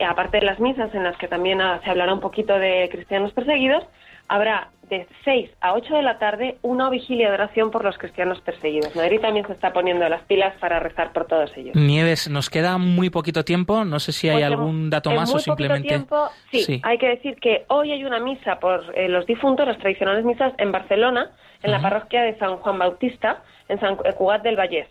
aparte 0.08 0.40
de 0.40 0.46
las 0.46 0.60
misas 0.60 0.94
en 0.96 1.04
las 1.04 1.18
que 1.18 1.28
también 1.28 1.60
se 1.84 1.90
hablará 1.90 2.14
un 2.14 2.22
poquito 2.22 2.58
de 2.58 2.88
cristianos 2.92 3.34
perseguidos, 3.34 3.84
habrá 4.30 4.70
de 4.90 5.08
6 5.24 5.52
a 5.62 5.74
8 5.74 5.96
de 5.96 6.02
la 6.02 6.18
tarde 6.18 6.58
una 6.62 6.90
vigilia 6.90 7.28
de 7.28 7.34
oración 7.36 7.70
por 7.70 7.84
los 7.84 7.98
cristianos 7.98 8.42
perseguidos. 8.42 8.96
Madrid 8.96 9.20
también 9.22 9.46
se 9.46 9.54
está 9.54 9.72
poniendo 9.72 10.08
las 10.10 10.24
pilas 10.24 10.56
para 10.60 10.80
rezar 10.80 11.14
por 11.14 11.28
todos 11.28 11.52
ellos. 11.56 11.76
Nieves, 11.76 12.30
nos 12.30 12.50
queda 12.50 12.78
muy 12.78 13.10
poquito 13.10 13.46
tiempo. 13.46 13.86
No 13.86 14.00
sé 14.00 14.12
si 14.12 14.30
hay 14.30 14.38
pues 14.38 14.46
algún 14.46 14.90
dato 14.90 15.12
más 15.12 15.34
o 15.34 15.40
simplemente. 15.40 15.90
Tiempo, 15.90 16.30
sí, 16.52 16.82
hay 16.84 16.98
que 16.98 17.08
decir 17.08 17.36
que 17.40 17.66
hoy 17.68 17.92
hay 17.92 18.04
una 18.04 18.20
misa 18.20 18.60
por 18.60 18.84
eh, 18.96 19.08
los 19.10 19.26
difuntos, 19.26 19.68
las 19.68 19.78
tradicionales 19.78 20.26
misas 20.26 20.54
en 20.58 20.72
Barcelona, 20.72 21.32
en 21.62 21.72
la 21.72 21.82
parroquia 21.82 22.24
de 22.24 22.38
San 22.40 22.58
Juan 22.58 22.80
Bautista, 22.80 23.44
en 23.68 23.80
San 23.80 23.96
Cugat 23.96 24.42
del 24.42 24.56
Vallés. 24.56 24.88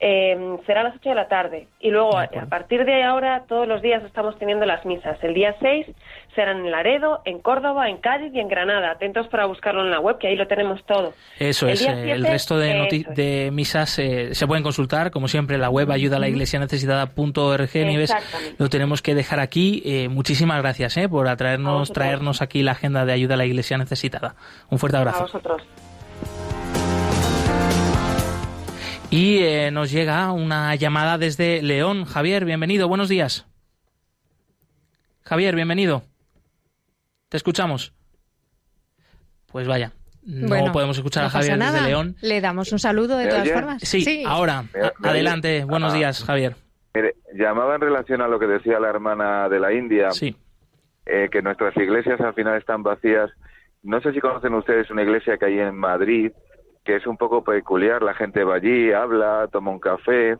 Eh, 0.00 0.56
será 0.66 0.82
a 0.82 0.84
las 0.84 0.96
8 0.96 1.08
de 1.08 1.14
la 1.14 1.28
tarde. 1.28 1.66
Y 1.80 1.90
luego, 1.90 2.16
a 2.16 2.28
partir 2.48 2.84
de 2.84 3.02
ahora, 3.02 3.44
todos 3.48 3.66
los 3.66 3.82
días 3.82 4.02
estamos 4.04 4.38
teniendo 4.38 4.64
las 4.64 4.84
misas. 4.84 5.22
El 5.22 5.34
día 5.34 5.56
6 5.60 5.86
serán 6.34 6.58
en 6.58 6.70
Laredo, 6.70 7.20
en 7.24 7.40
Córdoba, 7.40 7.88
en 7.88 7.96
Cádiz 7.96 8.32
y 8.32 8.38
en 8.38 8.48
Granada. 8.48 8.92
Atentos 8.92 9.26
para 9.26 9.46
buscarlo 9.46 9.82
en 9.84 9.90
la 9.90 9.98
web, 9.98 10.18
que 10.18 10.28
ahí 10.28 10.36
lo 10.36 10.46
tenemos 10.46 10.84
todo. 10.84 11.14
Eso 11.38 11.66
es. 11.66 11.82
Eh, 11.82 12.12
el 12.12 12.24
resto 12.24 12.58
de, 12.58 13.04
de 13.14 13.50
misas 13.52 13.98
eh, 13.98 14.34
se 14.34 14.46
pueden 14.46 14.62
consultar, 14.62 15.10
como 15.10 15.26
siempre, 15.26 15.56
en 15.56 15.62
la 15.62 15.70
web 15.70 15.90
ayuda 15.90 16.16
a 16.16 16.20
la 16.20 16.28
iglesia 16.28 16.60
necesitada.org. 16.60 17.74
Nieves, 17.74 18.14
lo 18.58 18.68
tenemos 18.68 19.02
que 19.02 19.14
dejar 19.16 19.40
aquí. 19.40 19.82
Eh, 19.84 20.08
muchísimas 20.08 20.58
gracias 20.62 20.96
por 21.10 21.26
atraernos, 21.28 21.92
traernos 21.92 22.40
aquí 22.40 22.62
la 22.62 22.72
agenda 22.72 23.04
de 23.04 23.12
ayuda 23.12 23.34
a 23.34 23.38
la 23.38 23.46
iglesia 23.46 23.78
necesitada. 23.78 24.36
Un 24.70 24.78
fuerte 24.78 24.96
abrazo. 24.96 25.18
A 25.18 25.22
vosotros. 25.22 25.62
Y 29.10 29.38
eh, 29.38 29.70
nos 29.70 29.90
llega 29.90 30.32
una 30.32 30.74
llamada 30.74 31.16
desde 31.16 31.62
León. 31.62 32.04
Javier, 32.04 32.44
bienvenido, 32.44 32.88
buenos 32.88 33.08
días. 33.08 33.46
Javier, 35.22 35.54
bienvenido. 35.54 36.02
Te 37.30 37.38
escuchamos. 37.38 37.94
Pues 39.50 39.66
vaya, 39.66 39.92
no 40.22 40.72
podemos 40.72 40.98
escuchar 40.98 41.24
a 41.24 41.30
Javier 41.30 41.58
desde 41.58 41.80
León. 41.80 42.16
Le 42.20 42.42
damos 42.42 42.70
un 42.72 42.78
saludo 42.78 43.16
de 43.16 43.28
todas 43.28 43.50
formas. 43.50 43.82
Sí, 43.82 44.24
ahora. 44.26 44.64
adelante. 45.02 45.64
Buenos 45.64 45.94
días, 45.94 46.22
Javier. 46.22 46.56
Mire, 46.94 47.14
llamaba 47.32 47.76
en 47.76 47.80
relación 47.80 48.20
a 48.20 48.28
lo 48.28 48.38
que 48.38 48.46
decía 48.46 48.78
la 48.78 48.90
hermana 48.90 49.48
de 49.48 49.58
la 49.58 49.72
India. 49.72 50.10
Sí. 50.10 50.36
Eh, 51.06 51.30
que 51.32 51.40
nuestras 51.40 51.74
iglesias 51.78 52.20
al 52.20 52.34
final 52.34 52.58
están 52.58 52.82
vacías. 52.82 53.30
No 53.82 54.02
sé 54.02 54.12
si 54.12 54.20
conocen 54.20 54.52
ustedes 54.52 54.90
una 54.90 55.02
iglesia 55.02 55.38
que 55.38 55.46
hay 55.46 55.60
en 55.60 55.76
Madrid 55.76 56.30
que 56.84 56.96
es 56.96 57.06
un 57.06 57.16
poco 57.16 57.44
peculiar. 57.44 58.02
La 58.02 58.14
gente 58.14 58.44
va 58.44 58.56
allí, 58.56 58.92
habla, 58.92 59.48
toma 59.50 59.70
un 59.70 59.80
café. 59.80 60.36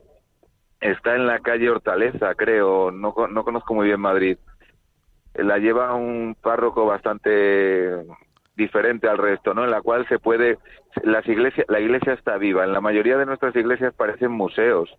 Está 0.80 1.14
en 1.16 1.26
la 1.26 1.40
calle 1.40 1.70
Hortaleza, 1.70 2.34
creo. 2.34 2.90
No, 2.90 3.14
no 3.30 3.44
conozco 3.44 3.74
muy 3.74 3.86
bien 3.86 4.00
Madrid. 4.00 4.38
La 5.34 5.58
lleva 5.58 5.94
un 5.94 6.36
párroco 6.40 6.86
bastante 6.86 8.04
diferente 8.56 9.08
al 9.08 9.18
resto, 9.18 9.54
¿no? 9.54 9.64
En 9.64 9.70
la 9.70 9.80
cual 9.80 10.06
se 10.08 10.18
puede 10.18 10.58
las 11.04 11.26
iglesias 11.28 11.66
la 11.68 11.80
iglesia 11.80 12.12
está 12.12 12.36
viva. 12.36 12.64
En 12.64 12.72
la 12.72 12.80
mayoría 12.80 13.16
de 13.16 13.26
nuestras 13.26 13.54
iglesias 13.56 13.94
parecen 13.94 14.32
museos. 14.32 14.90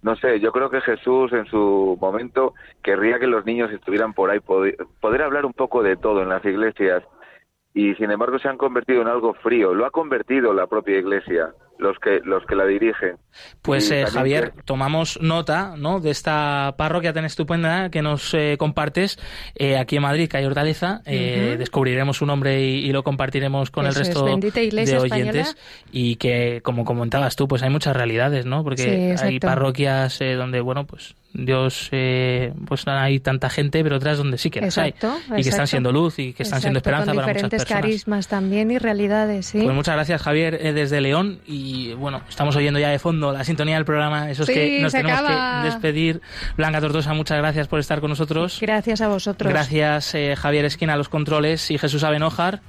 No 0.00 0.16
sé, 0.16 0.40
yo 0.40 0.52
creo 0.52 0.70
que 0.70 0.80
Jesús 0.80 1.32
en 1.32 1.46
su 1.46 1.98
momento 2.00 2.54
querría 2.82 3.18
que 3.18 3.26
los 3.26 3.44
niños 3.44 3.70
estuvieran 3.72 4.14
por 4.14 4.30
ahí, 4.30 4.40
poder 4.40 5.22
hablar 5.22 5.44
un 5.44 5.52
poco 5.52 5.82
de 5.82 5.96
todo 5.96 6.22
en 6.22 6.28
las 6.28 6.44
iglesias 6.44 7.02
y 7.78 7.94
sin 7.94 8.10
embargo 8.10 8.40
se 8.40 8.48
han 8.48 8.58
convertido 8.58 9.02
en 9.02 9.06
algo 9.06 9.34
frío. 9.34 9.72
Lo 9.72 9.86
ha 9.86 9.92
convertido 9.92 10.52
la 10.52 10.66
propia 10.66 10.98
Iglesia, 10.98 11.54
los 11.78 11.96
que 11.98 12.20
los 12.24 12.44
que 12.46 12.54
la 12.54 12.66
dirigen. 12.66 13.16
Pues 13.62 13.90
eh, 13.90 14.04
Javier, 14.06 14.52
tomamos 14.64 15.20
nota 15.22 15.74
¿no? 15.76 16.00
de 16.00 16.10
esta 16.10 16.74
parroquia 16.76 17.12
tan 17.12 17.24
estupenda 17.24 17.90
que 17.90 18.02
nos 18.02 18.34
eh, 18.34 18.56
compartes 18.58 19.18
eh, 19.54 19.78
aquí 19.78 19.96
en 19.96 20.02
Madrid, 20.02 20.28
calle 20.28 20.46
Hortaleza. 20.46 21.02
Descubriremos 21.06 22.18
su 22.18 22.26
nombre 22.26 22.60
y, 22.60 22.92
lo 22.92 23.02
compartiremos 23.02 23.70
con 23.70 23.86
el 23.86 23.94
resto 23.94 24.24
de 24.24 24.98
oyentes. 24.98 25.56
Y 25.92 26.16
que, 26.16 26.60
como 26.62 26.84
comentabas 26.84 27.36
tú, 27.36 27.46
pues 27.46 27.62
hay 27.62 27.70
muchas 27.70 27.96
realidades, 27.96 28.46
¿no? 28.46 28.64
Porque 28.64 29.16
hay 29.20 29.38
parroquias 29.38 30.18
donde, 30.18 30.60
bueno, 30.60 30.86
pues 30.86 31.14
Dios, 31.34 31.88
eh, 31.92 32.52
pues 32.66 32.86
hay 32.88 33.20
tanta 33.20 33.50
gente, 33.50 33.82
pero 33.82 33.96
otras 33.96 34.16
donde 34.16 34.38
sí 34.38 34.50
que 34.50 34.60
las 34.60 34.78
hay. 34.78 34.94
Y 35.36 35.42
que 35.42 35.50
están 35.50 35.66
siendo 35.66 35.92
luz 35.92 36.18
y 36.18 36.32
que 36.32 36.42
están 36.42 36.60
siendo 36.60 36.78
esperanza 36.78 37.12
para 37.12 37.26
muchas 37.28 37.50
personas. 37.50 37.64
carismas 37.66 38.28
también 38.28 38.70
y 38.70 38.78
realidades, 38.78 39.46
sí. 39.46 39.60
Pues 39.62 39.74
muchas 39.74 39.94
gracias, 39.94 40.22
Javier, 40.22 40.58
eh, 40.60 40.72
desde 40.72 41.00
León. 41.00 41.40
Y 41.46 41.67
bueno, 41.94 42.22
estamos 42.28 42.54
oyendo 42.56 42.78
ya 42.78 42.88
de 42.90 42.98
fondo 42.98 43.32
la 43.32 43.44
sintonía 43.44 43.76
del 43.76 43.84
programa. 43.84 44.30
Eso 44.30 44.42
es 44.42 44.50
que 44.50 44.80
nos 44.80 44.92
tenemos 44.92 45.20
que 45.22 45.64
despedir. 45.64 46.20
Blanca 46.56 46.80
Tortosa, 46.80 47.14
muchas 47.14 47.38
gracias 47.38 47.68
por 47.68 47.80
estar 47.80 48.00
con 48.00 48.10
nosotros. 48.10 48.58
Gracias 48.60 49.00
a 49.00 49.08
vosotros. 49.08 49.52
Gracias, 49.52 50.14
eh, 50.14 50.34
Javier 50.36 50.64
Esquina, 50.64 50.94
a 50.94 50.96
los 50.96 51.08
controles 51.08 51.70
y 51.70 51.78
Jesús 51.78 52.04
Abenojar. 52.04 52.60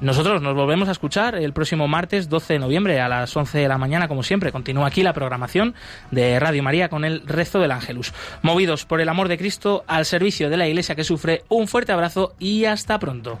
Nosotros 0.00 0.40
nos 0.40 0.54
volvemos 0.54 0.88
a 0.88 0.92
escuchar 0.92 1.34
el 1.34 1.52
próximo 1.52 1.88
martes 1.88 2.28
12 2.28 2.54
de 2.54 2.58
noviembre 2.60 3.00
a 3.00 3.08
las 3.08 3.36
11 3.36 3.58
de 3.58 3.68
la 3.68 3.78
mañana, 3.78 4.06
como 4.06 4.22
siempre. 4.22 4.52
Continúa 4.52 4.86
aquí 4.86 5.02
la 5.02 5.12
programación 5.12 5.74
de 6.12 6.38
Radio 6.38 6.62
María 6.62 6.88
con 6.88 7.04
el 7.04 7.26
resto 7.26 7.58
del 7.58 7.72
Ángelus. 7.72 8.12
Movidos 8.42 8.84
por 8.84 9.00
el 9.00 9.08
amor 9.08 9.26
de 9.26 9.38
Cristo 9.38 9.84
al 9.88 10.04
servicio 10.04 10.50
de 10.50 10.56
la 10.56 10.68
Iglesia 10.68 10.94
que 10.94 11.02
sufre, 11.02 11.42
un 11.48 11.66
fuerte 11.66 11.90
abrazo 11.90 12.34
y 12.38 12.64
hasta 12.64 12.98
pronto. 13.00 13.40